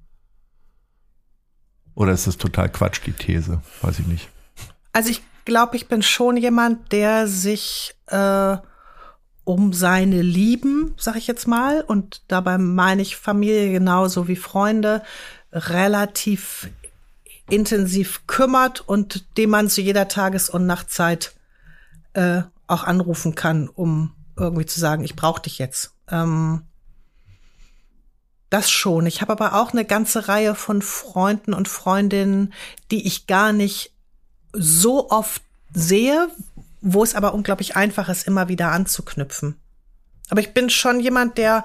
Oder 1.96 2.14
ist 2.14 2.28
das 2.28 2.38
total 2.38 2.70
Quatsch, 2.70 3.02
die 3.06 3.14
These? 3.14 3.62
Weiß 3.82 4.00
ich 4.00 4.08
nicht. 4.08 4.30
Also 4.94 5.10
ich 5.10 5.22
glaube, 5.46 5.76
ich 5.76 5.88
bin 5.88 6.02
schon 6.02 6.38
jemand, 6.38 6.92
der 6.92 7.28
sich 7.28 7.94
äh, 8.08 8.58
um 9.44 9.74
seine 9.74 10.22
Lieben, 10.22 10.96
sag 10.98 11.16
ich 11.18 11.28
jetzt 11.28 11.48
mal, 11.48 11.82
und 11.82 12.24
dabei 12.28 12.58
meine 12.58 13.02
ich 13.02 13.16
Familie 13.16 13.72
genauso 13.72 14.28
wie 14.28 14.36
Freunde, 14.36 15.04
relativ 15.52 16.70
intensiv 17.50 18.26
kümmert 18.26 18.82
und 18.82 19.38
dem 19.38 19.50
man 19.50 19.70
zu 19.70 19.82
jeder 19.82 20.08
Tages- 20.08 20.50
und 20.50 20.66
Nachtzeit 20.66 21.34
äh, 22.14 22.44
auch 22.68 22.86
anrufen 22.86 23.36
kann, 23.36 23.68
um 23.68 24.16
irgendwie 24.38 24.66
zu 24.66 24.80
sagen, 24.80 25.04
ich 25.04 25.16
brauche 25.16 25.42
dich 25.42 25.60
jetzt. 25.60 25.94
Ähm, 26.10 26.64
das 28.50 28.70
schon. 28.70 29.06
Ich 29.08 29.22
habe 29.22 29.32
aber 29.32 29.56
auch 29.56 29.72
eine 29.72 29.84
ganze 29.84 30.28
Reihe 30.28 30.54
von 30.54 30.82
Freunden 30.82 31.54
und 31.54 31.68
Freundinnen, 31.68 32.54
die 32.92 33.08
ich 33.08 33.26
gar 33.26 33.52
nicht 33.52 33.94
so 34.54 35.10
oft 35.10 35.42
sehe, 35.74 36.30
wo 36.82 37.04
es 37.04 37.16
aber 37.16 37.34
unglaublich 37.34 37.76
einfach 37.76 38.10
ist, 38.10 38.28
immer 38.28 38.50
wieder 38.50 38.72
anzuknüpfen. 38.72 39.56
Aber 40.30 40.42
ich 40.42 40.54
bin 40.54 40.70
schon 40.70 41.00
jemand, 41.00 41.38
der, 41.38 41.64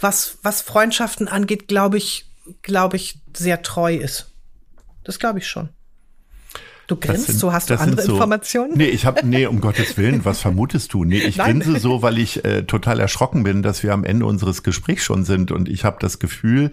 was, 0.00 0.38
was 0.42 0.62
Freundschaften 0.62 1.28
angeht, 1.28 1.68
glaube 1.68 1.98
ich, 1.98 2.26
glaube 2.62 2.96
ich, 2.96 3.20
sehr 3.36 3.62
treu 3.62 3.94
ist. 3.94 4.32
Das 5.04 5.18
glaube 5.18 5.38
ich 5.38 5.46
schon. 5.46 5.68
Du 6.86 6.94
grinst, 6.96 7.26
sind, 7.26 7.38
so 7.38 7.52
hast 7.52 7.70
du 7.70 7.78
andere 7.78 8.02
so, 8.02 8.12
Informationen? 8.12 8.74
Nee, 8.76 8.86
ich 8.86 9.06
habe 9.06 9.26
nee, 9.26 9.46
um 9.46 9.60
Gottes 9.60 9.96
Willen, 9.96 10.24
was 10.24 10.40
vermutest 10.42 10.92
du? 10.92 11.04
Nee, 11.04 11.18
ich 11.18 11.36
Nein. 11.36 11.60
grinse 11.60 11.80
so, 11.80 12.02
weil 12.02 12.18
ich 12.18 12.44
äh, 12.44 12.62
total 12.62 13.00
erschrocken 13.00 13.42
bin, 13.42 13.62
dass 13.62 13.82
wir 13.82 13.92
am 13.92 14.04
Ende 14.04 14.24
unseres 14.24 14.62
Gesprächs 14.62 15.02
schon 15.04 15.24
sind 15.24 15.50
und 15.50 15.68
ich 15.68 15.84
habe 15.84 15.96
das 16.00 16.18
Gefühl, 16.20 16.70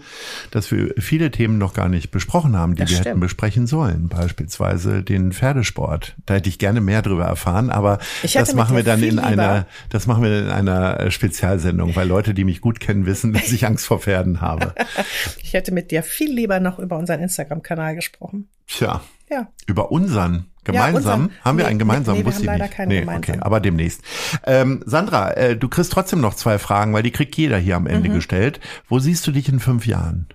dass 0.51 0.71
wir 0.71 0.93
viele 0.99 1.31
Themen 1.31 1.57
noch 1.57 1.73
gar 1.73 1.89
nicht 1.89 2.11
besprochen 2.11 2.55
haben, 2.55 2.75
die 2.75 2.81
das 2.81 2.91
wir 2.91 2.97
stimmt. 2.97 3.07
hätten 3.07 3.19
besprechen 3.21 3.65
sollen, 3.65 4.07
beispielsweise 4.07 5.01
den 5.01 5.31
Pferdesport. 5.31 6.15
Da 6.25 6.35
hätte 6.35 6.49
ich 6.49 6.59
gerne 6.59 6.79
mehr 6.79 7.01
drüber 7.01 7.25
erfahren, 7.25 7.71
aber 7.71 7.97
das 8.33 8.53
machen 8.53 8.75
wir 8.75 8.83
dann 8.83 9.01
in 9.01 9.15
lieber. 9.15 9.23
einer 9.23 9.67
das 9.89 10.05
machen 10.05 10.23
wir 10.23 10.43
in 10.43 10.49
einer 10.49 10.99
äh, 10.99 11.11
Spezialsendung, 11.11 11.95
weil 11.95 12.07
Leute, 12.07 12.33
die 12.33 12.43
mich 12.43 12.61
gut 12.61 12.79
kennen, 12.79 13.05
wissen, 13.05 13.33
dass 13.33 13.51
ich 13.51 13.65
Angst 13.65 13.85
vor 13.85 13.99
Pferden 13.99 14.41
habe. 14.41 14.75
ich 15.41 15.53
hätte 15.53 15.71
mit 15.71 15.91
dir 15.91 16.03
viel 16.03 16.31
lieber 16.31 16.59
noch 16.59 16.77
über 16.77 16.97
unseren 16.97 17.19
Instagram 17.21 17.61
Kanal 17.63 17.95
gesprochen. 17.95 18.49
Tja. 18.67 19.01
Ja. 19.33 19.47
Über 19.65 19.91
unseren 19.91 20.45
gemeinsam? 20.63 20.93
Ja, 20.93 20.97
unseren, 20.97 21.31
haben 21.43 21.57
wir 21.57 21.63
nee, 21.63 21.69
einen 21.69 21.79
gemeinsamen? 21.79 22.19
Nee, 22.19 22.25
wir 22.25 22.33
haben 22.33 22.43
leider 22.43 22.67
keinen 22.67 22.87
nee, 22.89 22.99
gemeinsamen. 22.99 23.35
Okay, 23.37 23.45
aber 23.45 23.59
demnächst. 23.59 24.01
Ähm, 24.45 24.83
Sandra, 24.85 25.31
äh, 25.31 25.57
du 25.57 25.69
kriegst 25.69 25.91
trotzdem 25.91 26.21
noch 26.21 26.35
zwei 26.35 26.59
Fragen, 26.59 26.93
weil 26.93 27.03
die 27.03 27.11
kriegt 27.11 27.35
jeder 27.35 27.57
hier 27.57 27.75
am 27.75 27.87
Ende 27.87 28.09
mhm. 28.09 28.13
gestellt. 28.13 28.59
Wo 28.87 28.99
siehst 28.99 29.25
du 29.25 29.31
dich 29.31 29.49
in 29.49 29.59
fünf 29.59 29.87
Jahren? 29.87 30.27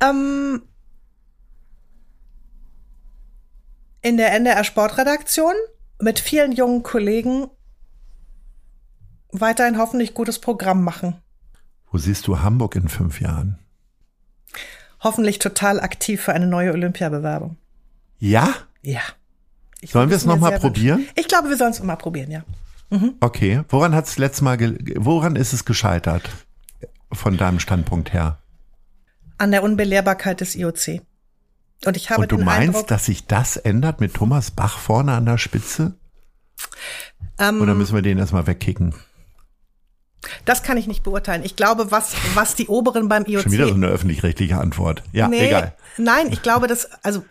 Ähm, 0.00 0.62
in 4.00 4.16
der 4.16 4.32
NDR 4.32 4.64
Sportredaktion 4.64 5.52
mit 6.00 6.18
vielen 6.18 6.52
jungen 6.52 6.82
Kollegen 6.82 7.48
weiterhin 9.32 9.78
hoffentlich 9.78 10.14
gutes 10.14 10.38
Programm 10.38 10.82
machen. 10.82 11.16
Wo 11.90 11.98
siehst 11.98 12.26
du 12.26 12.40
Hamburg 12.40 12.76
in 12.76 12.88
fünf 12.88 13.20
Jahren? 13.20 13.58
Hoffentlich 15.00 15.38
total 15.38 15.80
aktiv 15.80 16.20
für 16.20 16.32
eine 16.32 16.46
neue 16.46 16.72
Olympiabewerbung. 16.72 17.56
Ja? 18.18 18.54
Ja. 18.82 19.00
Ich 19.80 19.92
sollen 19.92 20.10
wir 20.10 20.16
es 20.16 20.26
nochmal 20.26 20.58
probieren? 20.58 21.06
Ich 21.16 21.26
glaube, 21.26 21.48
wir 21.48 21.56
sollen 21.56 21.70
es 21.70 21.78
nochmal 21.78 21.96
probieren, 21.96 22.30
ja. 22.30 22.44
Mhm. 22.90 23.14
Okay. 23.20 23.62
Woran 23.68 23.94
hat 23.94 24.06
es 24.06 24.18
letztes 24.18 24.42
Mal, 24.42 24.58
woran 24.96 25.36
ist 25.36 25.52
es 25.52 25.64
gescheitert? 25.64 26.28
Von 27.12 27.36
deinem 27.36 27.58
Standpunkt 27.58 28.12
her? 28.12 28.38
An 29.38 29.50
der 29.50 29.62
Unbelehrbarkeit 29.62 30.40
des 30.40 30.54
IOC. 30.54 31.00
Und 31.86 31.96
ich 31.96 32.10
habe 32.10 32.22
Und 32.22 32.32
du 32.32 32.38
meinst, 32.38 32.68
Eindruck, 32.68 32.86
dass 32.88 33.06
sich 33.06 33.26
das 33.26 33.56
ändert 33.56 34.00
mit 34.00 34.14
Thomas 34.14 34.50
Bach 34.50 34.78
vorne 34.78 35.12
an 35.12 35.24
der 35.24 35.38
Spitze? 35.38 35.94
Ähm, 37.38 37.60
Oder 37.62 37.74
müssen 37.74 37.94
wir 37.94 38.02
den 38.02 38.18
erstmal 38.18 38.46
wegkicken? 38.46 38.94
Das 40.44 40.62
kann 40.62 40.76
ich 40.76 40.86
nicht 40.86 41.02
beurteilen. 41.02 41.42
Ich 41.44 41.56
glaube, 41.56 41.90
was, 41.90 42.12
was 42.34 42.54
die 42.54 42.68
Oberen 42.68 43.08
beim 43.08 43.24
IOC. 43.24 43.42
Schon 43.42 43.52
wieder 43.52 43.68
so 43.68 43.74
eine 43.74 43.88
öffentlich-rechtliche 43.88 44.58
Antwort. 44.58 45.02
Ja, 45.12 45.28
nee, 45.28 45.46
egal. 45.46 45.74
Nein, 45.96 46.30
ich 46.30 46.42
glaube, 46.42 46.66
dass, 46.66 46.90
also, 47.02 47.24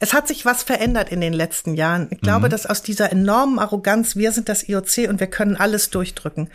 es 0.00 0.12
hat 0.12 0.28
sich 0.28 0.44
was 0.44 0.62
verändert 0.62 1.10
in 1.10 1.20
den 1.20 1.32
letzten 1.32 1.74
Jahren. 1.74 2.08
Ich 2.10 2.20
glaube, 2.20 2.46
mhm. 2.46 2.50
dass 2.50 2.66
aus 2.66 2.82
dieser 2.82 3.10
enormen 3.10 3.58
Arroganz, 3.58 4.16
wir 4.16 4.32
sind 4.32 4.48
das 4.48 4.68
IOC 4.68 5.08
und 5.08 5.20
wir 5.20 5.28
können 5.28 5.56
alles 5.56 5.90
durchdrücken. 5.90 6.50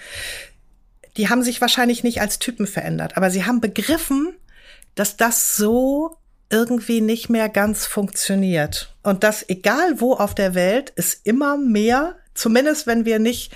Die 1.18 1.30
haben 1.30 1.44
sich 1.44 1.62
wahrscheinlich 1.62 2.04
nicht 2.04 2.22
als 2.22 2.40
Typen 2.40 2.68
verändert, 2.68 3.16
aber 3.16 3.32
sie 3.32 3.46
haben 3.46 3.62
begriffen, 3.62 4.36
dass 4.96 5.18
das 5.18 5.56
so 5.56 6.18
irgendwie 6.50 7.02
nicht 7.02 7.30
mehr 7.30 7.50
ganz 7.50 7.86
funktioniert. 7.86 8.94
Und 9.02 9.24
dass 9.24 9.48
egal 9.50 10.00
wo 10.00 10.14
auf 10.14 10.36
der 10.36 10.54
Welt 10.54 10.94
es 10.96 11.14
immer 11.14 11.58
mehr, 11.58 12.16
zumindest 12.34 12.86
wenn 12.86 13.06
wir 13.06 13.20
nicht 13.20 13.52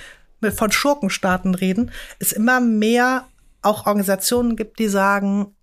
von 0.56 0.72
Schurkenstaaten 0.72 1.56
reden, 1.56 1.92
es 2.20 2.32
immer 2.32 2.60
mehr 2.60 3.28
auch 3.62 3.86
Organisationen 3.86 4.56
gibt, 4.56 4.80
die 4.80 4.88
sagen, 4.88 5.56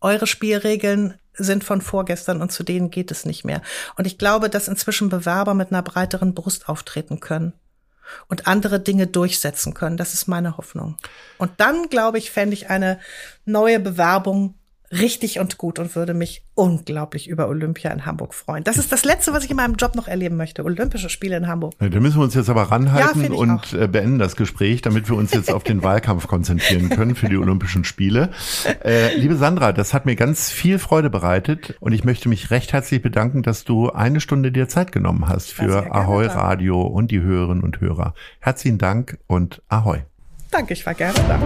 eure 0.00 0.26
Spielregeln 0.26 1.18
sind 1.34 1.64
von 1.64 1.80
vorgestern 1.80 2.42
und 2.42 2.52
zu 2.52 2.62
denen 2.62 2.90
geht 2.90 3.10
es 3.10 3.24
nicht 3.24 3.44
mehr. 3.44 3.62
Und 3.96 4.06
ich 4.06 4.18
glaube, 4.18 4.50
dass 4.50 4.68
inzwischen 4.68 5.08
Bewerber 5.08 5.54
mit 5.54 5.70
einer 5.70 5.82
breiteren 5.82 6.34
Brust 6.34 6.68
auftreten 6.68 7.20
können 7.20 7.52
und 8.28 8.46
andere 8.46 8.80
Dinge 8.80 9.06
durchsetzen 9.06 9.74
können. 9.74 9.96
Das 9.96 10.14
ist 10.14 10.26
meine 10.26 10.56
Hoffnung. 10.56 10.96
Und 11.38 11.52
dann, 11.58 11.88
glaube 11.88 12.18
ich, 12.18 12.30
fände 12.30 12.54
ich 12.54 12.70
eine 12.70 12.98
neue 13.44 13.80
Bewerbung 13.80 14.54
richtig 14.92 15.38
und 15.38 15.56
gut 15.56 15.78
und 15.78 15.94
würde 15.94 16.14
mich 16.14 16.42
unglaublich 16.54 17.28
über 17.28 17.48
Olympia 17.48 17.90
in 17.92 18.06
Hamburg 18.06 18.34
freuen. 18.34 18.64
Das 18.64 18.76
ist 18.76 18.90
das 18.90 19.04
Letzte, 19.04 19.32
was 19.32 19.44
ich 19.44 19.50
in 19.50 19.56
meinem 19.56 19.74
Job 19.74 19.94
noch 19.94 20.08
erleben 20.08 20.36
möchte. 20.36 20.64
Olympische 20.64 21.08
Spiele 21.08 21.36
in 21.36 21.46
Hamburg. 21.46 21.74
Da 21.78 22.00
müssen 22.00 22.18
wir 22.18 22.24
uns 22.24 22.34
jetzt 22.34 22.50
aber 22.50 22.62
ranhalten 22.62 23.22
Ja, 23.22 23.30
und 23.30 23.66
ich 23.66 23.74
äh, 23.74 23.86
beenden 23.86 24.18
das 24.18 24.34
Gespräch, 24.36 24.82
damit 24.82 25.08
wir 25.08 25.16
uns 25.16 25.32
jetzt 25.32 25.52
auf 25.52 25.62
den 25.62 25.82
Wahlkampf 25.82 26.26
konzentrieren 26.26 26.88
können 26.88 27.14
für 27.14 27.28
die 27.28 27.36
Olympischen 27.36 27.84
Spiele. 27.84 28.30
Äh, 28.84 29.16
liebe 29.16 29.36
Sandra, 29.36 29.72
das 29.72 29.94
hat 29.94 30.06
mir 30.06 30.16
ganz 30.16 30.50
viel 30.50 30.78
Freude 30.78 31.10
bereitet 31.10 31.76
und 31.80 31.92
ich 31.92 32.04
möchte 32.04 32.28
mich 32.28 32.50
recht 32.50 32.72
herzlich 32.72 33.00
bedanken, 33.00 33.42
dass 33.42 33.64
du 33.64 33.90
eine 33.90 34.20
Stunde 34.20 34.50
dir 34.50 34.68
Zeit 34.68 34.92
genommen 34.92 35.28
hast 35.28 35.52
für 35.52 35.94
Ahoi 35.94 36.26
da. 36.26 36.34
Radio 36.34 36.82
und 36.82 37.10
die 37.10 37.20
Hörerinnen 37.20 37.62
und 37.62 37.80
Hörer. 37.80 38.14
Herzlichen 38.40 38.78
Dank 38.78 39.18
und 39.26 39.62
Ahoi. 39.68 40.00
Danke, 40.50 40.72
ich 40.72 40.84
war 40.84 40.94
gerne 40.94 41.18
da. 41.28 41.38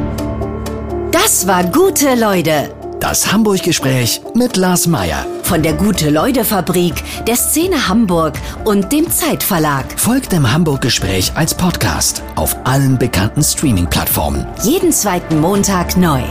Das 1.11 1.47
war 1.47 1.65
gute 1.65 2.15
Leute. 2.15 2.84
Das 3.05 3.31
Hamburg-Gespräch 3.31 4.23
mit 4.35 4.57
Lars 4.57 4.87
Meier. 4.87 5.27
Von 5.43 5.63
der 5.63 5.75
Gute-Leute-Fabrik, 5.75 6.95
der 7.27 7.37
Szene 7.37 7.87
Hamburg 7.87 8.33
und 8.65 8.93
dem 8.93 9.11
Zeitverlag. 9.11 9.85
Folgt 10.01 10.33
dem 10.33 10.51
Hamburg-Gespräch 10.51 11.31
als 11.35 11.55
Podcast 11.55 12.23
auf 12.35 12.57
allen 12.65 12.97
bekannten 12.97 13.43
Streaming-Plattformen. 13.43 14.47
Jeden 14.63 14.91
zweiten 14.91 15.39
Montag 15.39 15.99
neu. 15.99 16.23